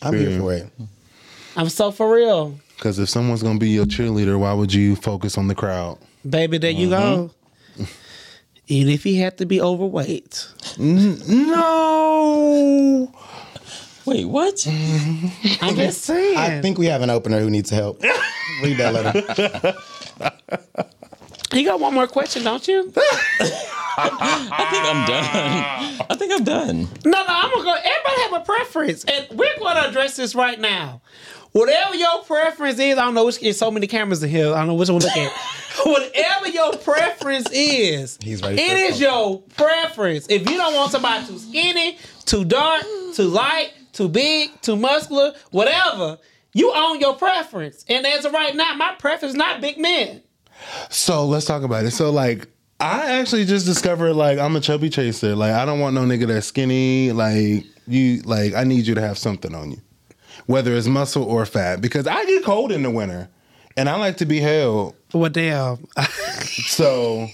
I'm 0.03 0.13
here 0.13 0.39
for 0.39 0.53
it. 0.53 0.69
I'm 1.55 1.69
so 1.69 1.91
for 1.91 2.13
real. 2.13 2.59
Because 2.75 2.99
if 2.99 3.09
someone's 3.09 3.41
gonna 3.41 3.59
be 3.59 3.69
your 3.69 3.85
cheerleader, 3.85 4.37
why 4.37 4.53
would 4.53 4.73
you 4.73 4.95
focus 4.95 5.37
on 5.37 5.47
the 5.47 5.55
crowd? 5.55 5.97
Baby, 6.27 6.57
there 6.57 6.71
you 6.71 6.89
go. 6.89 7.31
Mm-hmm. 7.77 7.83
Even 8.67 8.93
if 8.93 9.03
he 9.03 9.15
had 9.17 9.37
to 9.37 9.45
be 9.45 9.61
overweight. 9.61 10.47
No. 10.77 11.93
Wait, 14.05 14.25
what? 14.25 14.55
Mm-hmm. 14.55 15.65
I'm 15.65 15.75
just 15.75 16.01
saying. 16.01 16.37
I 16.37 16.61
think 16.61 16.77
we 16.77 16.87
have 16.87 17.01
an 17.01 17.09
opener 17.09 17.39
who 17.39 17.49
needs 17.49 17.69
help. 17.69 18.03
Read 18.63 18.77
that 18.77 18.93
letter. 18.93 19.73
you 21.53 21.65
got 21.65 21.79
one 21.79 21.93
more 21.93 22.07
question, 22.07 22.43
don't 22.43 22.67
you? 22.67 22.91
I 23.97 24.67
think 24.71 24.83
I'm 24.83 25.05
done. 25.07 26.05
I 26.09 26.15
think 26.17 26.33
I'm 26.33 26.43
done. 26.43 26.87
No, 27.05 27.11
no, 27.11 27.25
I'm 27.27 27.49
gonna 27.51 27.63
go. 27.63 27.73
Everybody 27.73 28.21
have 28.21 28.33
a 28.33 28.45
preference, 28.45 29.05
and 29.05 29.27
we're 29.31 29.57
going 29.57 29.75
to 29.75 29.89
address 29.89 30.17
this 30.17 30.35
right 30.35 30.59
now. 30.59 31.01
Whatever 31.55 31.95
your 31.95 32.21
preference 32.23 32.79
is, 32.79 32.97
I 32.97 33.05
don't 33.05 33.13
know 33.13 33.23
which. 33.25 33.39
There's 33.39 33.57
so 33.57 33.71
many 33.71 33.87
cameras 33.87 34.21
in 34.21 34.29
here. 34.29 34.53
I 34.53 34.57
don't 34.57 34.67
know 34.67 34.73
which 34.73 34.89
one 34.89 34.99
to 34.99 35.07
look 35.07 35.15
at. 35.15 35.31
Whatever 35.85 36.49
your 36.49 36.73
preference 36.75 37.49
is, 37.49 38.17
He's 38.21 38.41
ready 38.41 38.61
It 38.61 38.71
for 38.71 38.75
is 38.75 38.99
it. 38.99 39.03
your 39.05 39.39
preference. 39.55 40.27
If 40.29 40.49
you 40.49 40.57
don't 40.57 40.73
want 40.75 40.91
somebody 40.91 41.25
too 41.25 41.39
skinny, 41.39 41.97
too 42.25 42.43
dark, 42.43 42.83
too 43.13 43.23
light, 43.29 43.71
too 43.93 44.09
big, 44.09 44.59
too 44.63 44.75
muscular, 44.75 45.33
whatever, 45.51 46.17
you 46.53 46.73
own 46.75 46.99
your 46.99 47.15
preference. 47.15 47.85
And 47.87 48.05
as 48.05 48.25
of 48.25 48.33
right 48.33 48.53
now, 48.53 48.73
my 48.73 48.93
preference 48.99 49.31
is 49.31 49.37
not 49.37 49.61
big 49.61 49.77
men. 49.77 50.23
So 50.89 51.25
let's 51.25 51.45
talk 51.45 51.63
about 51.63 51.85
it. 51.85 51.91
So 51.91 52.09
like 52.11 52.49
I 52.81 53.11
actually 53.21 53.45
just 53.45 53.65
discovered 53.65 54.13
like 54.15 54.39
I'm 54.39 54.57
a 54.57 54.59
chubby 54.59 54.89
chaser. 54.89 55.37
Like 55.37 55.53
I 55.53 55.63
don't 55.63 55.79
want 55.79 55.95
no 55.95 56.01
nigga 56.01 56.27
that's 56.27 56.47
skinny. 56.47 57.13
Like 57.13 57.63
you 57.87 58.23
like 58.23 58.53
I 58.55 58.65
need 58.65 58.85
you 58.87 58.95
to 58.95 59.01
have 59.01 59.17
something 59.17 59.55
on 59.55 59.71
you. 59.71 59.81
Whether 60.47 60.75
it's 60.75 60.87
muscle 60.87 61.23
or 61.23 61.45
fat. 61.45 61.81
Because 61.81 62.07
I 62.07 62.25
get 62.25 62.43
cold 62.43 62.71
in 62.71 62.83
the 62.83 62.91
winter. 62.91 63.29
And 63.77 63.89
I 63.89 63.95
like 63.97 64.17
to 64.17 64.25
be 64.25 64.39
held. 64.39 64.95
Well, 65.13 65.29
damn. 65.29 65.85
Uh, 65.97 66.03
so 66.67 67.27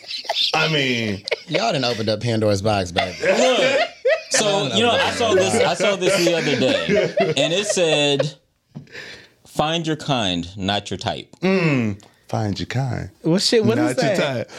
I 0.55 0.71
mean 0.71 1.23
Y'all 1.47 1.71
didn't 1.71 1.85
opened 1.85 2.09
up 2.09 2.21
Pandora's 2.21 2.61
box, 2.61 2.91
baby. 2.91 3.15
Look, 3.21 3.81
so 4.31 4.67
you 4.73 4.83
know, 4.83 4.91
I 4.91 5.11
saw 5.11 5.33
this. 5.35 5.53
I 5.53 5.73
saw 5.73 5.95
this 5.97 6.23
the 6.25 6.33
other 6.35 6.57
day, 6.59 7.13
and 7.37 7.53
it 7.53 7.67
said, 7.67 8.35
"Find 9.45 9.85
your 9.85 9.97
kind, 9.97 10.47
not 10.57 10.89
your 10.89 10.97
type." 10.97 11.29
Mm, 11.41 12.01
find 12.29 12.57
your 12.59 12.67
kind. 12.67 13.09
what 13.21 13.41
shit? 13.41 13.65
What 13.65 13.77
is 13.77 13.97
Not 13.97 14.03
your 14.05 14.15
that? 14.15 14.49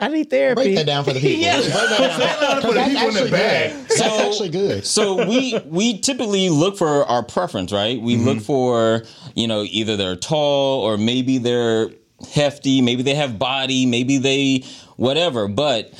Type. 0.00 0.10
I 0.10 0.12
need 0.12 0.30
therapy. 0.30 0.62
Break 0.62 0.76
that 0.76 0.86
down 0.86 1.04
for 1.04 1.12
the 1.12 1.20
people. 1.20 1.42
Yeah. 1.46 1.60
Break 1.60 1.72
that 1.72 2.40
down. 2.40 2.62
For 2.62 2.72
the 2.74 2.84
people 2.84 3.08
in 3.08 3.14
the 3.14 3.20
actually 3.20 3.30
back. 3.30 3.70
good. 3.70 3.88
That's 3.88 3.98
So- 3.98 4.28
actually 4.28 4.48
good. 4.48 4.86
So 4.86 5.26
we 5.26 5.58
we 5.66 5.98
typically 5.98 6.48
look 6.48 6.76
for 6.76 7.04
our 7.04 7.22
preference, 7.22 7.72
right? 7.72 8.00
We 8.00 8.16
look 8.16 8.38
mm-hmm. 8.38 8.44
for 8.44 9.02
you 9.34 9.46
know 9.46 9.64
either 9.68 9.96
they're 9.96 10.16
tall 10.16 10.82
or 10.82 10.96
maybe 10.96 11.38
they're 11.38 11.90
hefty, 12.32 12.82
maybe 12.82 13.02
they 13.02 13.14
have 13.14 13.38
body, 13.38 13.86
maybe 13.86 14.18
they 14.18 14.64
whatever, 14.96 15.48
but. 15.48 15.92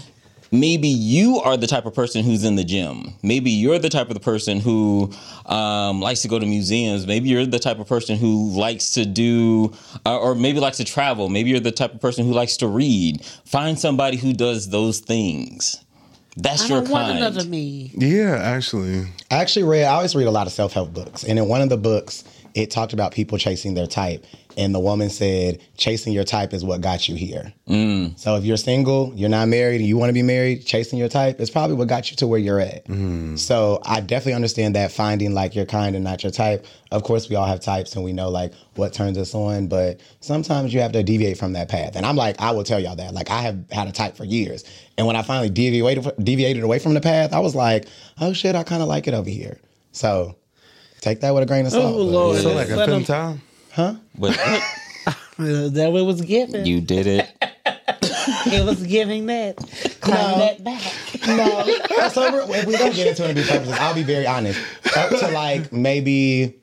Maybe 0.53 0.89
you 0.89 1.39
are 1.39 1.57
the 1.57 1.69
type 1.69 1.87
of 1.87 1.95
person 1.95 2.25
who's 2.25 2.43
in 2.43 2.57
the 2.57 2.65
gym. 2.65 3.15
Maybe 3.23 3.51
you're 3.51 3.79
the 3.79 3.89
type 3.89 4.09
of 4.09 4.15
the 4.15 4.21
person 4.21 4.59
who 4.59 5.13
um, 5.47 6.01
likes 6.01 6.23
to 6.23 6.29
go 6.29 6.41
to 6.41 6.47
museums. 6.47 7.07
Maybe 7.07 7.29
you're 7.29 7.47
the 7.47 7.61
type 7.61 7.79
of 7.79 7.87
person 7.87 8.17
who 8.17 8.51
likes 8.51 8.91
to 8.93 9.07
do, 9.07 9.73
uh, 10.05 10.19
or 10.19 10.35
maybe 10.35 10.59
likes 10.59 10.79
to 10.79 10.85
travel. 10.85 11.29
Maybe 11.29 11.51
you're 11.51 11.61
the 11.61 11.71
type 11.71 11.95
of 11.95 12.01
person 12.01 12.27
who 12.27 12.33
likes 12.33 12.57
to 12.59 12.67
read. 12.67 13.25
Find 13.45 13.79
somebody 13.79 14.17
who 14.17 14.33
does 14.33 14.71
those 14.71 14.99
things. 14.99 15.85
That's 16.37 16.65
I 16.65 16.69
your 16.69 16.81
don't 16.81 16.91
want 16.91 17.07
kind. 17.07 17.19
another 17.19 17.45
me. 17.45 17.93
Yeah, 17.95 18.37
actually. 18.37 19.07
I 19.31 19.37
actually 19.37 19.65
read. 19.65 19.85
I 19.85 19.95
always 19.95 20.15
read 20.17 20.27
a 20.27 20.31
lot 20.31 20.47
of 20.47 20.53
self 20.53 20.73
help 20.73 20.93
books, 20.95 21.23
and 21.25 21.39
in 21.39 21.47
one 21.49 21.61
of 21.61 21.69
the 21.69 21.77
books, 21.77 22.25
it 22.55 22.71
talked 22.71 22.93
about 22.93 23.13
people 23.13 23.39
chasing 23.39 23.75
their 23.75 23.87
type, 23.87 24.25
and 24.57 24.75
the 24.75 24.81
woman 24.81 25.11
said, 25.11 25.61
"Chasing 25.77 26.13
your 26.13 26.25
type 26.25 26.53
is 26.53 26.65
what 26.65 26.81
got 26.81 27.09
you 27.09 27.15
here." 27.15 27.53
Mm. 27.69 28.19
So 28.19 28.37
if 28.37 28.45
you're 28.45 28.57
single, 28.57 29.13
you're 29.15 29.29
not 29.29 29.49
married, 29.49 29.81
and 29.81 29.87
you 29.87 29.97
want 29.97 30.11
to 30.11 30.15
be 30.15 30.23
married, 30.23 30.67
chasing 30.67 30.99
your 30.99 31.09
type 31.09 31.41
is 31.41 31.51
probably 31.51 31.77
what 31.77 31.89
got 31.89 32.11
you 32.11 32.17
to 32.17 32.27
where 32.27 32.39
you're 32.39 32.61
at. 32.61 32.85
Mm. 32.87 33.39
So 33.39 33.81
I 33.85 34.01
definitely 34.01 34.35
understand 34.35 34.75
that 34.77 34.93
finding 34.93 35.35
like 35.35 35.55
your 35.55 35.67
kind 35.67 35.95
and 35.95 36.05
not 36.05 36.23
your 36.23 36.33
type. 36.33 36.67
Of 36.91 37.05
course, 37.05 37.29
we 37.29 37.37
all 37.37 37.47
have 37.47 37.61
types, 37.61 37.95
and 37.95 38.05
we 38.05 38.13
know 38.13 38.29
like 38.29 38.53
what 38.75 38.93
turns 38.93 39.17
us 39.19 39.35
on, 39.35 39.69
but 39.69 40.01
sometimes 40.21 40.75
you 40.75 40.81
have 40.81 40.93
to 40.93 41.03
deviate 41.03 41.39
from 41.39 41.53
that 41.53 41.69
path. 41.69 41.95
And 41.95 42.05
I'm 42.05 42.17
like, 42.17 42.41
I 42.41 42.51
will 42.51 42.65
tell 42.65 42.81
y'all 42.81 42.97
that. 42.97 43.15
Like 43.15 43.31
I 43.31 43.43
have 43.43 43.65
had 43.71 43.89
a 43.89 43.93
type 43.93 44.17
for 44.17 44.25
years, 44.25 44.65
and 44.99 45.07
when 45.07 45.17
I 45.17 45.23
finally 45.23 45.51
deviated 45.51 46.13
deviated 46.23 46.63
away 46.63 46.79
from 46.79 46.95
the 46.95 47.01
path, 47.01 47.33
I 47.33 47.39
was 47.39 47.55
like, 47.55 47.87
oh 48.21 48.33
shit, 48.33 48.55
I 48.55 48.63
kind 48.65 48.83
of 48.83 48.89
like 48.89 49.07
it 49.07 49.15
over 49.15 49.31
here. 49.31 49.59
So 49.93 50.37
take 51.01 51.21
that 51.21 51.33
with 51.33 51.43
a 51.43 51.47
grain 51.47 51.67
of 51.67 51.73
salt. 51.73 51.85
Oh, 51.95 51.99
but- 51.99 52.13
Lord. 52.13 52.39
So 52.39 52.53
like 52.55 52.69
a 52.71 52.77
Let 52.77 52.89
fifth 52.89 52.99
him- 52.99 53.05
time. 53.05 54.01
But 54.19 54.39
Uh, 55.39 55.69
That 55.71 55.91
what 55.91 56.01
it 56.03 56.05
was 56.05 56.21
giving. 56.21 56.67
you 56.67 56.83
did 56.83 57.07
it. 57.07 57.27
it 58.53 58.67
was 58.67 58.83
giving 58.87 59.25
that. 59.27 59.57
Claim 60.03 60.39
that 60.39 60.63
back. 60.63 60.83
No. 61.27 62.09
so 62.11 62.31
we're, 62.31 62.57
if 62.59 62.67
we 62.67 62.77
don't 62.77 62.95
get 62.95 63.07
into 63.07 63.25
interview 63.25 63.45
purposes, 63.51 63.73
I'll 63.81 63.95
be 63.95 64.03
very 64.03 64.27
honest. 64.27 64.61
Up 64.97 65.09
to 65.19 65.29
like 65.31 65.73
maybe 65.73 66.57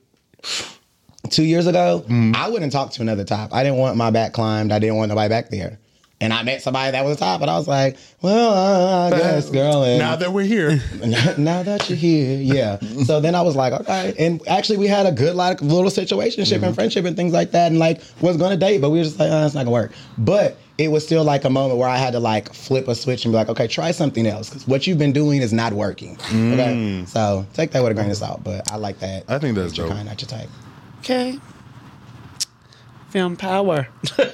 two 1.32 1.44
years 1.44 1.66
ago, 1.66 2.06
I 2.36 2.50
wouldn't 2.50 2.72
talk 2.72 2.92
to 2.92 3.02
another 3.02 3.24
top. 3.24 3.52
I 3.52 3.64
didn't 3.64 3.80
want 3.80 3.98
my 3.98 4.12
back 4.12 4.34
climbed. 4.34 4.72
I 4.72 4.78
didn't 4.78 4.98
want 4.98 5.10
nobody 5.10 5.30
back 5.30 5.50
there. 5.50 5.80
And 6.20 6.34
I 6.34 6.42
met 6.42 6.64
somebody 6.64 6.92
that 6.92 7.06
was 7.06 7.18
top, 7.18 7.42
and 7.42 7.50
I 7.50 7.58
was 7.60 7.68
like, 7.68 7.96
"Well, 8.24 8.52
uh, 8.52 9.16
I 9.16 9.20
guess, 9.20 9.52
girl." 9.52 9.84
And 9.84 10.00
Now 10.00 10.16
that 10.16 10.34
we're 10.34 10.46
here, 10.46 10.82
now 11.38 11.62
that 11.62 11.88
you're 11.88 11.98
here, 11.98 12.40
yeah. 12.42 12.80
So 13.06 13.20
then 13.22 13.36
I 13.36 13.42
was 13.44 13.56
like, 13.56 13.72
okay. 13.82 14.16
And 14.18 14.42
actually, 14.48 14.78
we 14.78 14.88
had 14.88 15.06
a 15.06 15.12
good 15.12 15.36
like 15.36 15.62
little 15.62 15.92
situationship 15.92 16.64
and 16.64 16.74
friendship 16.74 17.06
and 17.06 17.16
things 17.16 17.34
like 17.34 17.52
that, 17.52 17.68
and 17.68 17.78
like 17.78 18.02
was 18.20 18.36
gonna 18.36 18.58
date, 18.58 18.82
but 18.82 18.90
we 18.90 18.98
were 18.98 19.04
just 19.04 19.20
like, 19.20 19.30
oh, 19.32 19.46
it's 19.46 19.54
not 19.54 19.62
gonna 19.66 19.72
work. 19.72 19.92
But 20.18 20.58
it 20.80 20.88
was 20.88 21.06
still 21.06 21.24
like 21.24 21.44
a 21.44 21.52
moment 21.52 21.78
where 21.80 21.88
I 21.90 21.98
had 21.98 22.14
to 22.14 22.20
like 22.20 22.52
flip 22.52 22.88
a 22.88 22.96
switch 22.96 23.26
and 23.26 23.32
be 23.32 23.36
like, 23.38 23.50
okay, 23.50 23.68
try 23.68 23.92
something 23.92 24.26
else 24.26 24.50
because 24.50 24.68
what 24.68 24.88
you've 24.88 24.98
been 24.98 25.14
doing 25.14 25.44
is 25.44 25.54
not 25.54 25.74
working. 25.74 26.18
Okay, 26.32 27.04
so 27.06 27.46
take 27.54 27.70
that 27.72 27.84
with 27.84 27.92
a 27.92 27.96
grain 27.96 28.10
of 28.10 28.18
salt. 28.18 28.44
But 28.44 28.72
I 28.72 28.78
like 28.78 28.98
that. 29.00 29.24
I 29.28 29.38
think 29.38 29.56
that's 29.56 29.78
You're 29.78 29.86
dope. 29.88 29.96
kind, 29.96 30.08
not 30.08 30.20
your 30.20 30.30
type. 30.30 30.50
Okay. 31.02 31.40
Film 33.12 33.38
power. 33.38 33.88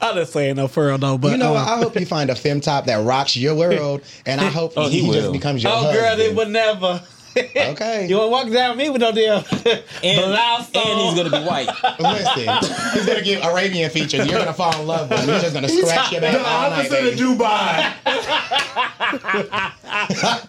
I'm 0.00 0.14
just 0.16 0.32
saying 0.32 0.56
no 0.56 0.68
for 0.68 0.86
real 0.86 0.98
though, 0.98 1.18
but 1.18 1.32
You 1.32 1.36
know, 1.38 1.54
uh. 1.54 1.64
I 1.64 1.78
hope 1.78 1.98
you 1.98 2.06
find 2.06 2.30
a 2.30 2.34
fem 2.34 2.60
top 2.60 2.86
that 2.86 3.04
rocks 3.04 3.36
your 3.36 3.54
world, 3.54 4.02
and 4.26 4.40
I 4.40 4.48
hope 4.48 4.72
Oh, 4.76 4.88
he, 4.88 5.00
he 5.02 5.12
just 5.12 5.32
becomes 5.32 5.62
your 5.62 5.72
oh 5.72 5.76
husband. 5.76 5.98
girl, 5.98 6.16
they 6.16 6.32
would 6.34 6.48
never. 6.48 7.00
Okay. 7.38 8.06
You 8.08 8.16
want 8.16 8.28
to 8.28 8.30
walk 8.30 8.50
down 8.50 8.78
me 8.78 8.88
with 8.88 9.02
no 9.02 9.12
damn 9.12 9.44
And, 10.02 10.24
blouse 10.32 10.70
and 10.74 10.98
he's 11.00 11.14
gonna 11.14 11.28
be 11.28 11.44
white. 11.46 11.68
Listen, 11.98 12.48
he's 12.94 13.04
gonna 13.06 13.20
give 13.22 13.44
Arabian 13.44 13.90
features. 13.90 14.26
You're 14.26 14.38
gonna 14.38 14.54
fall 14.54 14.80
in 14.80 14.86
love 14.86 15.10
with 15.10 15.20
him. 15.20 15.28
He's 15.34 15.42
just 15.42 15.52
gonna 15.54 15.68
scratch 15.68 16.12
your 16.12 16.22
back 16.22 16.34
all 16.34 16.70
night. 16.70 16.88
baby. 16.90 17.14
Dubai. 17.20 17.92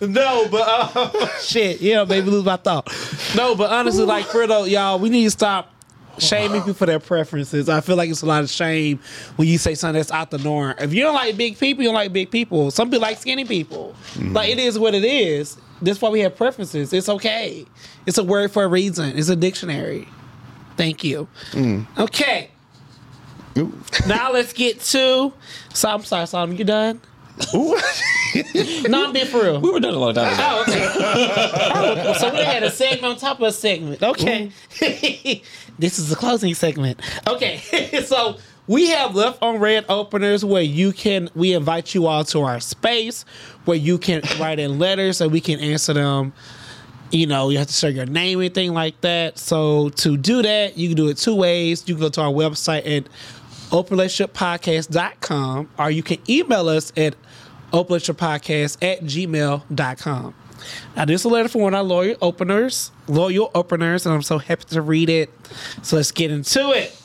No, 0.02 0.48
but 0.50 0.64
uh, 0.66 1.28
shit, 1.40 1.82
yeah, 1.82 2.06
baby, 2.06 2.30
lose 2.30 2.46
my 2.46 2.56
thought. 2.58 2.88
No, 3.36 3.54
but 3.56 3.70
honestly, 3.72 4.06
like 4.06 4.26
Fredo, 4.28 4.70
y'all, 4.70 4.98
we 5.00 5.10
need 5.10 5.26
to 5.26 5.32
stop 5.32 5.74
shaming 6.20 6.62
people 6.62 6.74
for 6.74 6.86
their 6.86 7.00
preferences. 7.00 7.70
I 7.70 7.82
feel 7.82 7.96
like 7.96 8.10
it's 8.10 8.22
a 8.22 8.26
lot 8.26 8.44
of 8.44 8.50
shame 8.50 9.00
when 9.36 9.48
you 9.48 9.58
say 9.58 9.76
something 9.76 9.98
that's 9.98 10.12
out 10.12 10.32
the 10.32 10.38
norm. 10.40 10.76
If 10.80 10.94
you 10.94 11.04
don't 11.04 11.16
like 11.16 11.38
big 11.38 11.58
people, 11.58 11.84
you 11.84 11.90
don't 11.90 11.96
like 11.96 12.14
big 12.14 12.32
people. 12.32 12.72
Some 12.72 12.90
people 12.90 13.02
like 13.02 13.18
skinny 13.18 13.46
people. 13.46 13.96
Mm-hmm. 14.14 14.34
Like 14.34 14.50
it 14.50 14.60
is 14.60 14.78
what 14.78 14.96
it 14.96 15.04
is. 15.04 15.58
That's 15.82 16.02
why 16.02 16.10
we 16.10 16.22
have 16.22 16.36
preferences. 16.36 16.92
It's 16.92 17.10
okay. 17.10 17.66
It's 18.06 18.18
a 18.18 18.24
word 18.24 18.52
for 18.52 18.64
a 18.64 18.68
reason. 18.68 19.18
It's 19.18 19.30
a 19.30 19.36
dictionary. 19.36 20.08
Thank 20.76 21.04
you. 21.04 21.28
Mm. 21.52 21.86
Okay. 21.98 22.52
Now 24.08 24.32
let's 24.32 24.54
get 24.54 24.80
to. 24.82 25.34
So 25.74 25.90
I'm 25.90 26.04
sorry, 26.04 26.28
Solomon. 26.28 26.58
You 26.58 26.64
done? 26.64 27.02
no, 28.90 29.06
I'm 29.06 29.14
being 29.14 29.28
for 29.28 29.44
real. 29.44 29.60
We 29.60 29.72
were 29.72 29.80
done 29.80 29.94
a 29.94 30.00
long 30.00 30.14
time 30.14 30.34
ago. 30.34 30.44
Oh, 30.44 30.62
okay. 30.68 30.88
oh, 32.08 32.14
so 32.20 32.32
we 32.32 32.40
had 32.40 32.64
a 32.64 32.72
segment 32.72 33.04
on 33.04 33.18
top 33.18 33.40
of 33.40 33.48
a 33.48 33.52
segment. 33.52 34.04
Okay. 34.04 34.52
Mm-hmm. 34.72 35.46
this 35.80 36.00
is 36.00 36.10
the 36.10 36.16
closing 36.16 36.54
segment. 36.54 37.00
Okay. 37.28 37.58
so 38.06 38.38
we 38.68 38.90
have 38.90 39.16
left 39.16 39.42
on 39.42 39.60
read 39.60 39.86
openers 39.90 40.44
where 40.44 40.62
you 40.62 40.92
can 40.92 41.30
we 41.36 41.54
invite 41.54 41.96
you 41.96 42.08
all 42.08 42.24
to 42.26 42.42
our 42.42 42.60
space 42.60 43.24
where 43.66 43.78
you 43.78 43.98
can 43.98 44.22
write 44.40 44.60
in 44.60 44.80
letters 44.80 45.18
so 45.18 45.28
we 45.28 45.42
can 45.42 45.60
answer 45.60 45.94
them. 45.94 46.34
You 47.12 47.26
know, 47.26 47.50
you 47.50 47.58
have 47.58 47.68
to 47.68 47.74
share 47.74 47.90
your 47.90 48.06
name, 48.06 48.40
anything 48.40 48.74
like 48.74 49.00
that. 49.02 49.40
So 49.40 49.90
to 49.90 50.18
do 50.18 50.42
that, 50.42 50.78
you 50.78 50.90
can 50.90 50.98
do 50.98 51.08
it 51.08 51.18
two 51.18 51.36
ways. 51.36 51.88
You 51.88 51.96
can 51.96 52.02
go 52.02 52.10
to 52.10 52.22
our 52.22 52.34
website 52.34 52.86
at 52.86 53.08
openrelationshippodcast.com 53.70 55.70
or 55.78 55.92
you 55.92 56.04
can 56.04 56.18
email 56.30 56.70
us 56.70 56.94
at 56.98 57.16
openrelationshippodcast 57.72 58.78
at 58.82 59.02
gmail.com. 59.02 60.34
Now, 60.96 61.06
this 61.06 61.22
is 61.22 61.26
a 61.26 61.30
letter 61.30 61.50
from 61.50 61.62
one 61.62 61.74
of 61.74 61.78
our 61.78 61.84
loyal 61.84 62.18
openers, 62.22 62.92
loyal 63.08 63.52
openers, 63.54 64.06
and 64.06 64.16
I'm 64.16 64.22
so 64.22 64.38
happy 64.40 64.64
to 64.66 64.82
read 64.82 65.10
it. 65.10 65.32
So 65.84 65.98
let's 65.98 66.12
get 66.12 66.32
into 66.32 66.72
it. 66.72 67.00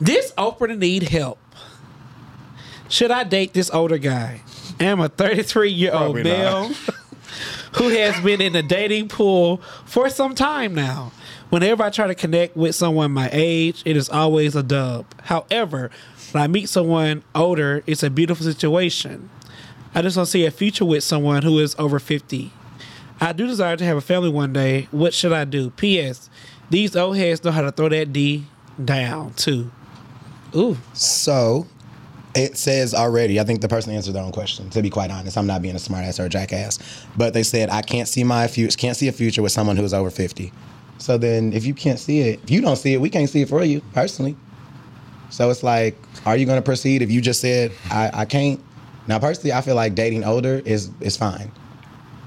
This 0.00 0.32
opener 0.38 0.76
need 0.76 1.04
help. 1.04 1.38
Should 2.88 3.10
I 3.10 3.24
date 3.24 3.52
this 3.52 3.70
older 3.70 3.98
guy? 3.98 4.42
I'm 4.80 5.00
a 5.00 5.08
33 5.08 5.70
year 5.70 5.92
old 5.92 6.14
Probably 6.14 6.22
male 6.24 6.70
not. 6.70 6.76
who 7.76 7.88
has 7.88 8.18
been 8.22 8.40
in 8.40 8.52
the 8.54 8.62
dating 8.62 9.08
pool 9.08 9.58
for 9.84 10.08
some 10.08 10.34
time 10.34 10.74
now. 10.74 11.12
Whenever 11.50 11.82
I 11.82 11.90
try 11.90 12.06
to 12.06 12.14
connect 12.14 12.56
with 12.56 12.74
someone 12.74 13.12
my 13.12 13.28
age, 13.32 13.82
it 13.84 13.96
is 13.96 14.08
always 14.08 14.54
a 14.54 14.62
dub. 14.62 15.06
However, 15.22 15.90
when 16.32 16.42
I 16.42 16.46
meet 16.46 16.68
someone 16.68 17.22
older, 17.34 17.82
it's 17.86 18.02
a 18.02 18.10
beautiful 18.10 18.44
situation. 18.44 19.30
I 19.94 20.02
just 20.02 20.16
don't 20.16 20.26
see 20.26 20.46
a 20.46 20.50
future 20.50 20.84
with 20.84 21.02
someone 21.02 21.42
who 21.42 21.58
is 21.58 21.74
over 21.78 21.98
50. 21.98 22.52
I 23.20 23.32
do 23.32 23.46
desire 23.46 23.76
to 23.76 23.84
have 23.84 23.96
a 23.96 24.00
family 24.00 24.30
one 24.30 24.52
day. 24.52 24.88
What 24.90 25.12
should 25.12 25.32
I 25.32 25.44
do? 25.44 25.70
P.S. 25.70 26.30
These 26.70 26.96
old 26.96 27.16
heads 27.16 27.42
know 27.44 27.50
how 27.50 27.62
to 27.62 27.72
throw 27.72 27.88
that 27.88 28.12
D 28.12 28.46
down, 28.82 29.34
too. 29.34 29.70
Ooh. 30.54 30.76
So 30.94 31.66
it 32.34 32.56
says 32.56 32.94
already, 32.94 33.40
I 33.40 33.44
think 33.44 33.60
the 33.60 33.68
person 33.68 33.92
answered 33.92 34.12
their 34.12 34.22
own 34.22 34.32
question, 34.32 34.70
to 34.70 34.82
be 34.82 34.90
quite 34.90 35.10
honest. 35.10 35.36
I'm 35.36 35.46
not 35.46 35.62
being 35.62 35.74
a 35.74 35.78
smartass 35.78 36.20
or 36.20 36.26
a 36.26 36.28
jackass. 36.28 36.78
But 37.16 37.34
they 37.34 37.42
said, 37.42 37.70
I 37.70 37.82
can't 37.82 38.08
see 38.08 38.24
my 38.24 38.46
future 38.46 38.76
can't 38.76 38.96
see 38.96 39.08
a 39.08 39.12
future 39.12 39.42
with 39.42 39.52
someone 39.52 39.76
who's 39.76 39.92
over 39.92 40.10
50. 40.10 40.52
So 40.98 41.18
then 41.18 41.52
if 41.52 41.64
you 41.66 41.74
can't 41.74 41.98
see 41.98 42.20
it, 42.20 42.40
if 42.44 42.50
you 42.50 42.60
don't 42.60 42.76
see 42.76 42.94
it, 42.94 43.00
we 43.00 43.10
can't 43.10 43.28
see 43.28 43.42
it 43.42 43.48
for 43.48 43.64
you, 43.64 43.80
personally. 43.92 44.36
So 45.30 45.48
it's 45.50 45.62
like, 45.62 45.96
are 46.26 46.36
you 46.36 46.46
gonna 46.46 46.62
proceed 46.62 47.02
if 47.02 47.10
you 47.10 47.20
just 47.20 47.40
said 47.40 47.72
I, 47.90 48.10
I 48.12 48.24
can't? 48.24 48.60
Now 49.06 49.18
personally, 49.18 49.52
I 49.52 49.60
feel 49.60 49.74
like 49.74 49.94
dating 49.94 50.24
older 50.24 50.60
is 50.64 50.90
is 51.00 51.16
fine. 51.16 51.50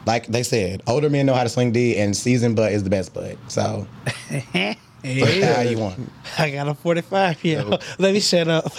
Like 0.06 0.28
they 0.28 0.43
said, 0.43 0.84
older 0.88 1.10
men 1.10 1.26
know 1.26 1.34
how 1.34 1.43
to 1.43 1.49
swing 1.49 1.72
D 1.72 1.97
and 1.97 2.16
seasoned 2.16 2.56
butt 2.56 2.72
is 2.74 2.84
the 2.84 2.89
best 2.89 3.14
butt. 3.14 3.38
So 3.47 3.88
Hey, 5.04 5.41
how 5.41 5.62
you 5.62 5.78
want. 5.78 6.10
I 6.38 6.49
got 6.49 6.70
a 6.70 6.74
45 6.74 7.43
year 7.43 7.62
old. 7.62 7.84
Let 7.99 8.14
me 8.14 8.22
shut 8.22 8.47
up. 8.47 8.72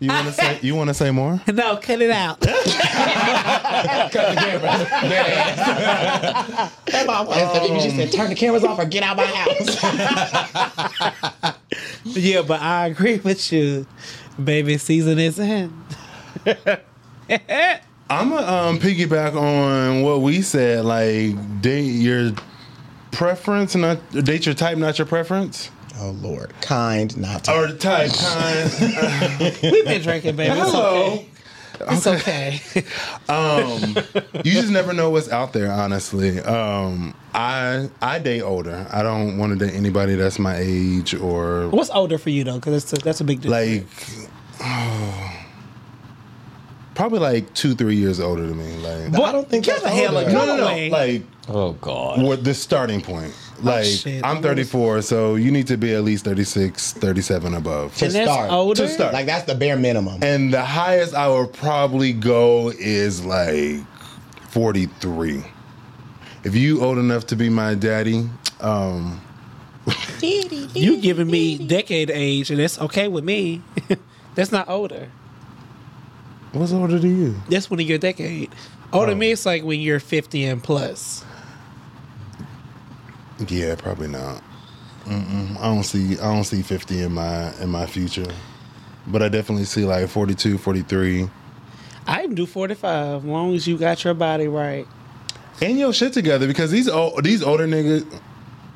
You 0.00 0.08
want 0.08 0.26
to 0.28 0.32
say? 0.32 0.58
You 0.62 0.74
want 0.74 0.88
to 0.88 0.94
say 0.94 1.10
more? 1.10 1.42
no, 1.52 1.76
cut 1.76 2.00
it 2.00 2.10
out. 2.10 2.40
cut 2.40 2.52
the 4.12 4.36
camera. 4.38 4.78
That 6.86 7.60
If 7.62 7.84
you 7.84 7.90
said 7.90 8.10
turn 8.10 8.30
the 8.30 8.34
cameras 8.34 8.64
off 8.64 8.78
or 8.78 8.86
get 8.86 9.02
out 9.02 9.18
my 9.18 9.26
house. 9.26 9.76
Yeah, 12.04 12.42
but 12.42 12.60
I 12.60 12.86
agree 12.86 13.16
with 13.18 13.52
you. 13.52 13.86
Baby 14.42 14.78
season 14.78 15.18
is 15.18 15.38
in. 15.38 15.72
I'm 16.46 18.30
gonna 18.30 18.46
um, 18.46 18.78
piggyback 18.78 19.34
on 19.34 20.02
what 20.02 20.20
we 20.20 20.42
said. 20.42 20.84
Like, 20.84 21.60
date 21.62 21.82
your 21.84 22.32
preference, 23.12 23.74
not 23.76 23.98
date 24.10 24.46
your 24.46 24.54
type, 24.54 24.78
not 24.78 24.98
your 24.98 25.06
preference, 25.06 25.70
Oh 25.98 26.10
Lord, 26.20 26.52
kind, 26.62 27.16
not 27.18 27.44
to. 27.44 27.54
or 27.54 27.66
the 27.68 27.78
type, 27.78 28.10
kind. 28.12 29.56
We've 29.62 29.84
been 29.84 30.02
drinking, 30.02 30.36
baby. 30.36 30.50
It's 30.58 30.70
Hello. 30.70 30.96
okay. 31.12 31.26
It's 31.88 32.06
okay. 32.06 32.60
Um, 33.28 33.96
you 34.44 34.52
just 34.52 34.70
never 34.70 34.92
know 34.92 35.10
what's 35.10 35.28
out 35.30 35.52
there. 35.52 35.70
Honestly, 35.70 36.40
um, 36.40 37.14
I 37.32 37.88
I 38.02 38.18
date 38.18 38.42
older. 38.42 38.86
I 38.92 39.02
don't 39.04 39.38
want 39.38 39.56
to 39.58 39.66
date 39.66 39.74
anybody 39.74 40.16
that's 40.16 40.38
my 40.40 40.56
age 40.58 41.14
or 41.14 41.68
What's 41.68 41.90
older 41.90 42.18
for 42.18 42.30
you 42.30 42.42
though? 42.44 42.56
Because 42.56 42.82
that's 42.90 43.00
a, 43.00 43.04
that's 43.04 43.20
a 43.20 43.24
big 43.24 43.40
difference. 43.42 44.28
like. 44.60 44.60
Probably 46.94 47.20
like 47.20 47.54
two, 47.54 47.74
three 47.74 47.96
years 47.96 48.20
older 48.20 48.46
than 48.46 48.58
me. 48.58 48.76
Like, 48.78 49.14
I 49.22 49.32
don't 49.32 49.48
think 49.48 49.64
Get 49.64 49.80
that's 49.80 49.84
the 49.84 49.88
hell 49.90 50.16
older. 50.18 50.26
of- 50.28 50.32
no, 50.34 50.44
no, 50.44 50.56
no. 50.56 50.88
Like, 50.88 51.22
Oh 51.48 51.72
God. 51.74 52.20
what 52.22 52.44
the 52.44 52.52
starting 52.52 53.00
point? 53.00 53.32
Like, 53.62 53.84
shit. 53.84 54.24
I'm 54.24 54.42
34, 54.42 55.02
so 55.02 55.34
you 55.34 55.50
need 55.50 55.66
to 55.68 55.76
be 55.76 55.94
at 55.94 56.02
least 56.04 56.24
36, 56.24 56.92
37 56.94 57.54
above. 57.54 57.94
to 57.96 58.04
And 58.06 58.12
start. 58.14 58.50
older? 58.50 58.82
To 58.82 58.88
start. 58.88 59.12
Like 59.12 59.26
that's 59.26 59.44
the 59.44 59.54
bare 59.54 59.76
minimum. 59.76 60.22
And 60.22 60.52
the 60.52 60.64
highest 60.64 61.14
I 61.14 61.28
would 61.28 61.52
probably 61.52 62.12
go 62.12 62.70
is 62.70 63.24
like 63.24 63.80
43. 64.48 65.42
If 66.44 66.54
you 66.56 66.82
old 66.82 66.98
enough 66.98 67.26
to 67.28 67.36
be 67.36 67.48
my 67.50 67.74
daddy, 67.74 68.28
um, 68.60 69.20
you 70.22 70.96
giving 70.98 71.30
me 71.30 71.58
decade 71.58 72.10
age, 72.10 72.50
and 72.50 72.58
that's 72.60 72.78
okay 72.80 73.08
with 73.08 73.24
me. 73.24 73.62
that's 74.34 74.52
not 74.52 74.68
older. 74.68 75.08
what's 76.52 76.72
older 76.72 76.98
to 76.98 77.08
you? 77.08 77.34
That's 77.48 77.70
when 77.70 77.80
you're 77.80 77.98
decade. 77.98 78.50
Older 78.92 79.10
than 79.10 79.18
me, 79.18 79.30
it's 79.32 79.46
like 79.46 79.62
when 79.62 79.80
you're 79.80 80.00
50 80.00 80.44
and 80.44 80.62
plus. 80.62 81.24
Yeah, 83.48 83.74
probably 83.76 84.08
not. 84.08 84.42
Mm-mm. 85.04 85.58
I 85.58 85.62
don't 85.62 85.82
see 85.82 86.18
I 86.18 86.34
don't 86.34 86.44
see 86.44 86.62
50 86.62 87.02
in 87.02 87.12
my 87.12 87.54
in 87.60 87.70
my 87.70 87.86
future. 87.86 88.30
But 89.06 89.22
I 89.22 89.28
definitely 89.28 89.64
see 89.64 89.84
like 89.84 90.08
42, 90.08 90.58
43. 90.58 91.28
I 92.06 92.22
can 92.22 92.34
do 92.34 92.46
45 92.46 93.16
as 93.16 93.24
long 93.24 93.54
as 93.54 93.66
you 93.66 93.78
got 93.78 94.04
your 94.04 94.14
body 94.14 94.48
right. 94.48 94.86
and 95.62 95.78
your 95.78 95.92
shit 95.92 96.12
together 96.12 96.46
because 96.46 96.70
these 96.70 96.88
old, 96.88 97.24
these 97.24 97.42
older 97.42 97.66
niggas 97.66 98.20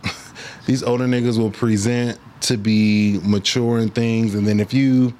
these 0.67 0.83
older 0.83 1.07
niggas 1.07 1.39
will 1.39 1.51
present 1.51 2.19
to 2.43 2.57
be 2.57 3.19
mature 3.23 3.79
in 3.79 3.89
things 3.89 4.35
and 4.35 4.47
then 4.47 4.61
if 4.61 4.73
you 4.75 5.13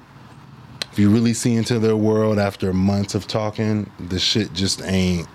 if 0.91 0.99
you 0.99 1.09
really 1.09 1.33
see 1.33 1.55
into 1.55 1.79
their 1.79 1.97
world 1.97 2.37
after 2.39 2.71
months 2.71 3.15
of 3.15 3.27
talking 3.27 3.89
the 3.99 4.19
shit 4.19 4.53
just 4.53 4.81
ain't 4.83 5.27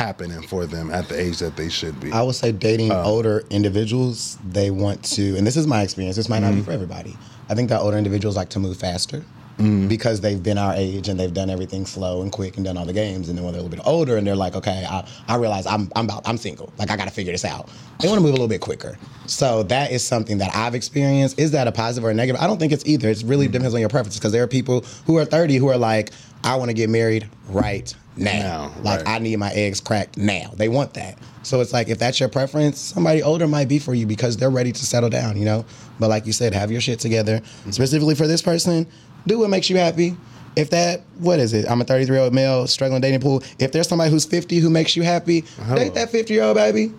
happening 0.00 0.40
for 0.40 0.64
them 0.64 0.90
at 0.90 1.08
the 1.10 1.20
age 1.20 1.38
that 1.40 1.56
they 1.56 1.68
should 1.68 2.00
be. 2.00 2.10
I 2.10 2.22
would 2.22 2.34
say 2.34 2.52
dating 2.52 2.90
oh. 2.90 3.02
older 3.02 3.44
individuals, 3.50 4.38
they 4.48 4.70
want 4.70 5.04
to, 5.16 5.36
and 5.36 5.46
this 5.46 5.56
is 5.58 5.66
my 5.66 5.82
experience. 5.82 6.16
This 6.16 6.28
might 6.28 6.38
not 6.38 6.50
be 6.50 6.56
mm-hmm. 6.56 6.64
for 6.64 6.72
everybody. 6.72 7.18
I 7.50 7.54
think 7.54 7.68
that 7.68 7.80
older 7.80 7.98
individuals 7.98 8.34
like 8.34 8.48
to 8.50 8.58
move 8.58 8.78
faster 8.78 9.22
Mm. 9.58 9.90
because 9.90 10.22
they've 10.22 10.42
been 10.42 10.56
our 10.56 10.72
age 10.74 11.08
and 11.08 11.20
they've 11.20 11.34
done 11.34 11.50
everything 11.50 11.84
slow 11.84 12.22
and 12.22 12.32
quick 12.32 12.56
and 12.56 12.64
done 12.64 12.78
all 12.78 12.86
the 12.86 12.94
games. 12.94 13.28
And 13.28 13.36
then 13.36 13.44
when 13.44 13.52
they're 13.52 13.60
a 13.60 13.64
little 13.64 13.76
bit 13.76 13.86
older 13.86 14.16
and 14.16 14.26
they're 14.26 14.34
like, 14.34 14.54
okay, 14.54 14.86
I, 14.88 15.06
I 15.28 15.36
realize 15.36 15.66
I'm 15.66 15.90
I'm 15.94 16.06
about 16.06 16.26
I'm 16.26 16.38
single. 16.38 16.72
Like 16.78 16.90
I 16.90 16.96
got 16.96 17.04
to 17.04 17.10
figure 17.10 17.32
this 17.32 17.44
out. 17.44 17.68
They 18.00 18.08
want 18.08 18.18
to 18.18 18.22
move 18.22 18.30
a 18.30 18.34
little 18.34 18.48
bit 18.48 18.62
quicker. 18.62 18.98
So 19.26 19.62
that 19.64 19.92
is 19.92 20.02
something 20.02 20.38
that 20.38 20.54
I've 20.54 20.74
experienced. 20.74 21.38
Is 21.38 21.50
that 21.50 21.66
a 21.66 21.72
positive 21.72 22.06
or 22.06 22.10
a 22.10 22.14
negative? 22.14 22.40
I 22.40 22.46
don't 22.46 22.58
think 22.58 22.72
it's 22.72 22.86
either. 22.86 23.10
It 23.10 23.22
really 23.26 23.48
mm. 23.48 23.52
depends 23.52 23.74
on 23.74 23.80
your 23.80 23.90
preferences 23.90 24.18
because 24.18 24.32
there 24.32 24.42
are 24.42 24.48
people 24.48 24.84
who 25.04 25.18
are 25.18 25.26
30 25.26 25.56
who 25.56 25.68
are 25.68 25.76
like, 25.76 26.12
I 26.42 26.56
want 26.56 26.70
to 26.70 26.74
get 26.74 26.88
married 26.88 27.28
right 27.48 27.94
now. 28.16 28.72
Like 28.82 29.04
right. 29.04 29.16
I 29.16 29.18
need 29.18 29.36
my 29.38 29.50
eggs 29.52 29.80
cracked 29.80 30.16
now. 30.16 30.52
They 30.54 30.68
want 30.68 30.94
that. 30.94 31.18
So 31.42 31.60
it's 31.60 31.72
like 31.72 31.88
if 31.88 31.98
that's 31.98 32.20
your 32.20 32.28
preference, 32.28 32.78
somebody 32.78 33.22
older 33.22 33.46
might 33.46 33.68
be 33.68 33.78
for 33.78 33.94
you 33.94 34.06
because 34.06 34.36
they're 34.36 34.50
ready 34.50 34.72
to 34.72 34.86
settle 34.86 35.10
down, 35.10 35.36
you 35.36 35.44
know? 35.44 35.64
But 35.98 36.08
like 36.08 36.26
you 36.26 36.32
said, 36.32 36.54
have 36.54 36.70
your 36.70 36.80
shit 36.80 37.00
together. 37.00 37.40
Mm. 37.40 37.74
Specifically 37.74 38.14
for 38.14 38.26
this 38.26 38.42
person, 38.42 38.86
do 39.26 39.38
what 39.38 39.50
makes 39.50 39.70
you 39.70 39.76
happy. 39.76 40.16
If 40.56 40.70
that, 40.70 41.02
what 41.18 41.38
is 41.38 41.52
it? 41.52 41.70
I'm 41.70 41.80
a 41.80 41.84
33 41.84 42.14
year 42.14 42.24
old 42.24 42.34
male 42.34 42.66
struggling 42.66 43.00
dating 43.00 43.20
pool. 43.20 43.42
If 43.58 43.72
there's 43.72 43.88
somebody 43.88 44.10
who's 44.10 44.24
50 44.24 44.58
who 44.58 44.68
makes 44.68 44.96
you 44.96 45.02
happy, 45.02 45.44
uh-huh. 45.60 45.76
date 45.76 45.94
that 45.94 46.10
50 46.10 46.34
year 46.34 46.42
old 46.44 46.56
baby. 46.56 46.92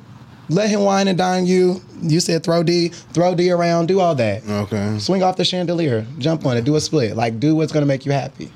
Let 0.49 0.69
him 0.69 0.81
wine 0.81 1.07
and 1.07 1.17
dine 1.17 1.45
you. 1.45 1.81
You 2.01 2.19
said 2.19 2.43
throw 2.43 2.61
D, 2.61 2.89
throw 2.89 3.35
D 3.35 3.51
around, 3.51 3.87
do 3.87 4.01
all 4.01 4.15
that. 4.15 4.43
okay. 4.47 4.99
Swing 4.99 5.23
off 5.23 5.37
the 5.37 5.45
chandelier, 5.45 6.05
jump 6.17 6.45
on 6.45 6.57
it, 6.57 6.65
do 6.65 6.75
a 6.75 6.81
split. 6.81 7.15
Like 7.15 7.39
do 7.39 7.55
what's 7.55 7.71
gonna 7.71 7.85
make 7.85 8.05
you 8.05 8.11
happy. 8.11 8.51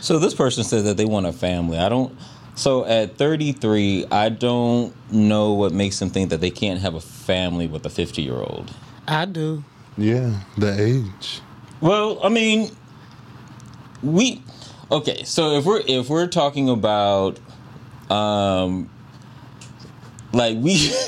So 0.00 0.18
this 0.18 0.32
person 0.32 0.64
says 0.64 0.84
that 0.84 0.96
they 0.96 1.04
want 1.04 1.26
a 1.26 1.32
family. 1.32 1.76
I 1.78 1.88
don't. 1.88 2.16
So 2.54 2.84
at 2.86 3.16
33, 3.16 4.06
I 4.10 4.30
don't 4.30 4.94
know 5.12 5.52
what 5.52 5.72
makes 5.72 5.98
them 5.98 6.10
think 6.10 6.30
that 6.30 6.40
they 6.40 6.50
can't 6.50 6.80
have 6.80 6.94
a 6.94 7.00
family 7.00 7.66
with 7.66 7.84
a 7.86 7.90
50 7.90 8.22
year 8.22 8.36
old. 8.36 8.74
I 9.06 9.26
do. 9.26 9.64
Yeah, 9.96 10.40
the 10.56 10.80
age. 10.80 11.40
Well, 11.80 12.18
I 12.24 12.28
mean, 12.28 12.70
we 14.02 14.42
okay. 14.90 15.24
So 15.24 15.52
if 15.58 15.64
we're 15.64 15.82
if 15.86 16.08
we're 16.08 16.26
talking 16.26 16.68
about, 16.68 17.38
um, 18.10 18.90
like 20.32 20.56
we. 20.58 20.92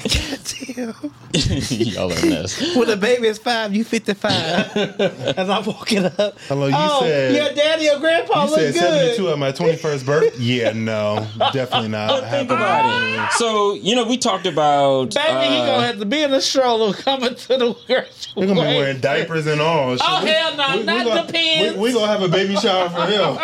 y'all 1.70 2.10
are 2.12 2.18
a 2.18 2.26
mess. 2.26 2.74
When 2.76 2.88
the 2.88 2.96
baby 2.96 3.26
is 3.28 3.38
five, 3.38 3.74
you 3.74 3.84
55. 3.84 4.32
As 4.76 5.50
I'm 5.50 5.64
walking 5.66 6.04
up. 6.06 6.38
Hello, 6.48 6.66
you 6.66 6.74
oh, 6.76 7.00
said- 7.02 7.34
your 7.34 7.52
daddy 7.54 7.90
or 7.90 7.98
grandpa 7.98 8.44
You 8.44 8.50
look 8.50 8.58
said 8.60 8.74
good. 8.74 9.16
72 9.16 9.28
at 9.28 9.38
my 9.38 9.52
21st 9.52 10.06
birth? 10.06 10.40
Yeah, 10.40 10.72
no, 10.72 11.26
definitely 11.52 11.88
not. 11.88 12.08
But 12.08 12.30
think 12.30 12.50
about 12.50 13.26
it. 13.28 13.32
So 13.32 13.74
you 13.74 13.94
know, 13.94 14.04
we 14.06 14.16
talked 14.16 14.46
about. 14.46 15.14
Baby, 15.14 15.54
he 15.54 15.60
uh, 15.60 15.66
gonna 15.66 15.86
have 15.86 15.98
to 15.98 16.06
be 16.06 16.22
in 16.22 16.32
a 16.32 16.40
stroller 16.40 16.94
coming 16.94 17.34
to 17.34 17.48
the 17.48 17.76
grocery. 17.86 18.06
We're 18.36 18.46
gonna 18.46 18.60
be 18.62 18.66
wearing 18.78 19.00
diapers 19.00 19.46
and 19.46 19.60
all. 19.60 19.96
Shit, 19.96 20.02
Oh, 20.08 20.24
we- 20.24 20.30
hell 20.30 20.56
no, 20.56 20.70
we- 20.72 20.78
we 20.78 20.84
not 20.84 21.04
gonna- 21.06 21.26
the 21.26 21.32
pants. 21.32 21.76
We, 21.76 21.82
we 21.84 21.92
gonna 21.92 22.06
have 22.06 22.22
a 22.22 22.28
baby 22.28 22.56
shower 22.56 22.88
for 22.88 23.04
him. 23.06 23.36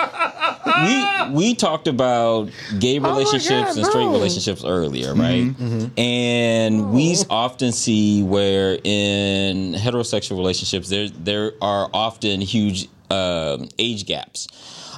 we 1.31 1.35
we 1.35 1.55
talked 1.55 1.89
about 1.89 2.49
gay 2.79 2.99
my 2.99 3.09
relationships 3.11 3.49
God, 3.75 3.77
and 3.77 3.87
straight 3.87 4.05
no. 4.05 4.13
relationships 4.13 4.65
earlier, 4.65 5.15
right? 5.15 5.55
And 5.99 6.46
we 6.93 7.17
often 7.31 7.73
see 7.73 8.23
where 8.23 8.79
in 8.85 9.75
heterosexual 9.75 10.37
relationships 10.37 10.89
there 10.89 11.09
there 11.09 11.53
are 11.61 11.89
often 11.93 12.41
huge 12.41 12.89
um 13.11 13.69
age 13.79 14.07
gaps, 14.07 14.49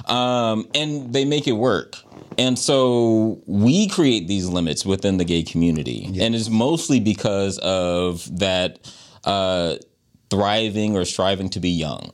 um, 0.05 0.67
and 0.73 1.13
they 1.13 1.25
make 1.25 1.47
it 1.47 1.53
work. 1.53 1.95
And 2.37 2.57
so 2.57 3.41
we 3.45 3.87
create 3.89 4.27
these 4.27 4.47
limits 4.47 4.85
within 4.85 5.17
the 5.17 5.25
gay 5.25 5.43
community, 5.43 6.05
and 6.19 6.33
it's 6.35 6.49
mostly 6.49 6.99
because 6.99 7.57
of 7.59 8.39
that 8.39 8.79
uh, 9.25 9.75
thriving 10.29 10.95
or 10.95 11.05
striving 11.05 11.49
to 11.49 11.59
be 11.59 11.69
young. 11.69 12.11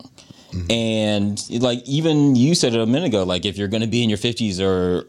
And 0.70 1.42
like 1.62 1.82
even 1.86 2.36
you 2.36 2.56
said 2.56 2.74
it 2.74 2.80
a 2.80 2.86
minute 2.86 3.08
ago, 3.08 3.24
like 3.24 3.46
if 3.46 3.58
you're 3.58 3.68
going 3.68 3.82
to 3.82 3.88
be 3.88 4.04
in 4.04 4.10
your 4.10 4.18
50s 4.18 4.62
or 4.62 5.06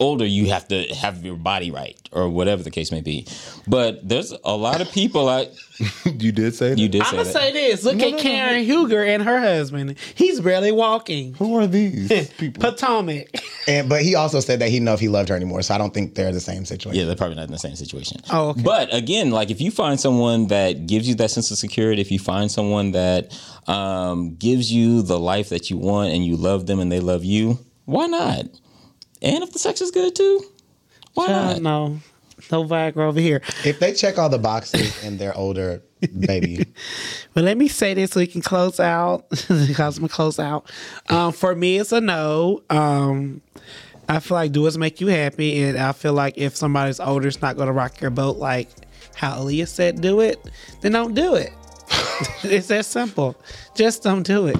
older, 0.00 0.26
you 0.26 0.46
have 0.50 0.66
to 0.68 0.82
have 0.94 1.24
your 1.24 1.36
body 1.36 1.70
right 1.70 1.96
or 2.10 2.28
whatever 2.28 2.62
the 2.62 2.70
case 2.70 2.90
may 2.90 3.00
be. 3.00 3.26
But 3.68 4.06
there's 4.06 4.32
a 4.44 4.56
lot 4.56 4.80
of 4.80 4.90
people 4.90 5.28
out. 5.28 5.46
you 6.04 6.32
did 6.32 6.54
say 6.54 6.70
that? 6.70 6.78
You 6.78 6.88
did 6.88 7.02
I'm 7.02 7.06
say 7.06 7.10
gonna 7.12 7.24
that. 7.24 7.32
say 7.32 7.52
this. 7.52 7.84
Look 7.84 8.00
at 8.00 8.18
Karen 8.18 8.64
Huger 8.64 9.04
and 9.04 9.22
her 9.22 9.38
husband. 9.38 9.96
He's 10.14 10.40
barely 10.40 10.72
walking. 10.72 11.34
Who 11.34 11.56
are 11.56 11.66
these 11.66 12.30
people? 12.38 12.62
Potomac. 12.62 13.28
And 13.68 13.88
but 13.88 14.02
he 14.02 14.14
also 14.14 14.40
said 14.40 14.58
that 14.60 14.66
he 14.66 14.76
didn't 14.76 14.86
know 14.86 14.94
if 14.94 15.00
he 15.00 15.08
loved 15.08 15.28
her 15.28 15.36
anymore. 15.36 15.62
So 15.62 15.74
I 15.74 15.78
don't 15.78 15.94
think 15.94 16.14
they're 16.14 16.32
the 16.32 16.40
same 16.40 16.64
situation. 16.64 16.98
Yeah, 16.98 17.06
they're 17.06 17.16
probably 17.16 17.36
not 17.36 17.44
in 17.44 17.52
the 17.52 17.58
same 17.58 17.76
situation. 17.76 18.20
Oh, 18.30 18.50
okay. 18.50 18.62
But 18.62 18.92
again, 18.92 19.30
like 19.30 19.50
if 19.50 19.60
you 19.60 19.70
find 19.70 20.00
someone 20.00 20.48
that 20.48 20.86
gives 20.86 21.08
you 21.08 21.14
that 21.16 21.30
sense 21.30 21.50
of 21.50 21.58
security, 21.58 22.00
if 22.00 22.10
you 22.10 22.18
find 22.18 22.50
someone 22.50 22.92
that 22.92 23.38
um, 23.68 24.34
gives 24.36 24.72
you 24.72 25.02
the 25.02 25.18
life 25.18 25.50
that 25.50 25.70
you 25.70 25.76
want 25.76 26.12
and 26.12 26.24
you 26.24 26.36
love 26.36 26.66
them 26.66 26.80
and 26.80 26.90
they 26.90 27.00
love 27.00 27.24
you, 27.24 27.58
why 27.84 28.06
not? 28.06 28.46
And 29.22 29.42
if 29.42 29.52
the 29.52 29.58
sex 29.58 29.80
is 29.80 29.90
good 29.90 30.14
too, 30.14 30.42
why 31.14 31.26
Child, 31.26 31.62
not? 31.62 31.62
no, 31.62 32.00
no 32.50 32.64
Viagra 32.64 33.08
over 33.08 33.20
here. 33.20 33.42
If 33.64 33.80
they 33.80 33.92
check 33.92 34.18
all 34.18 34.28
the 34.28 34.38
boxes 34.38 35.02
and 35.04 35.18
they're 35.18 35.36
older, 35.36 35.82
baby. 36.18 36.66
But 37.32 37.44
let 37.44 37.56
me 37.56 37.68
say 37.68 37.94
this 37.94 38.10
so 38.10 38.20
we 38.20 38.26
can 38.26 38.40
close 38.40 38.80
out. 38.80 39.28
because 39.30 39.96
I'm 39.96 40.02
gonna 40.02 40.08
close 40.08 40.38
out. 40.40 40.68
Um, 41.08 41.32
for 41.32 41.54
me, 41.54 41.78
it's 41.78 41.92
a 41.92 42.00
no. 42.00 42.62
Um, 42.68 43.40
I 44.08 44.18
feel 44.18 44.36
like 44.36 44.50
do 44.50 44.62
what's 44.62 44.76
make 44.76 45.00
you 45.00 45.06
happy, 45.06 45.62
and 45.62 45.78
I 45.78 45.92
feel 45.92 46.12
like 46.12 46.36
if 46.36 46.56
somebody's 46.56 46.98
older, 46.98 47.28
it's 47.28 47.40
not 47.40 47.56
gonna 47.56 47.72
rock 47.72 48.00
your 48.00 48.10
boat. 48.10 48.38
Like 48.38 48.68
how 49.14 49.38
Aaliyah 49.38 49.68
said, 49.68 50.00
do 50.00 50.20
it, 50.20 50.38
then 50.80 50.92
don't 50.92 51.14
do 51.14 51.34
it. 51.34 51.52
it's 52.42 52.68
that 52.68 52.86
simple. 52.86 53.36
Just 53.74 54.02
don't 54.02 54.24
do 54.24 54.46
it. 54.46 54.56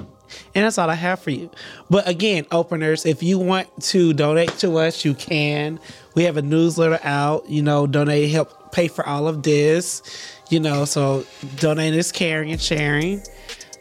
And 0.55 0.65
that's 0.65 0.77
all 0.77 0.89
I 0.89 0.95
have 0.95 1.19
for 1.19 1.31
you. 1.31 1.49
But 1.89 2.07
again, 2.07 2.45
openers, 2.51 3.05
if 3.05 3.21
you 3.23 3.39
want 3.39 3.67
to 3.83 4.11
donate 4.13 4.57
to 4.59 4.77
us, 4.77 5.03
you 5.05 5.13
can. 5.13 5.79
We 6.15 6.23
have 6.23 6.37
a 6.37 6.41
newsletter 6.41 6.99
out, 7.03 7.49
you 7.49 7.61
know, 7.61 7.87
donate, 7.87 8.31
help 8.31 8.71
pay 8.71 8.87
for 8.87 9.05
all 9.05 9.27
of 9.27 9.43
this, 9.43 10.01
you 10.49 10.59
know, 10.59 10.85
so 10.85 11.23
donating 11.57 11.99
is 11.99 12.11
caring 12.11 12.51
and 12.51 12.59
sharing. 12.61 13.21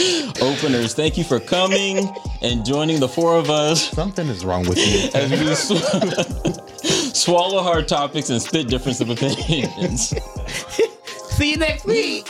openers, 0.40 0.94
thank 0.94 1.16
you 1.18 1.24
for 1.24 1.40
coming 1.40 2.08
and 2.42 2.64
joining 2.64 3.00
the 3.00 3.08
four 3.08 3.36
of 3.36 3.50
us 3.50 3.90
Something 3.90 4.28
is 4.28 4.44
wrong 4.44 4.66
with 4.68 4.78
you. 4.78 5.10
as 5.14 5.30
we 5.30 5.54
sw- 5.54 7.14
swallow 7.16 7.62
hard 7.62 7.86
topics 7.88 8.30
and 8.30 8.40
spit 8.40 8.68
difference 8.68 9.00
of 9.00 9.10
opinions. 9.10 10.14
See 11.30 11.52
you 11.52 11.56
next 11.56 11.84
week. 11.86 12.26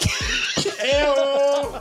Ew. 0.84 1.80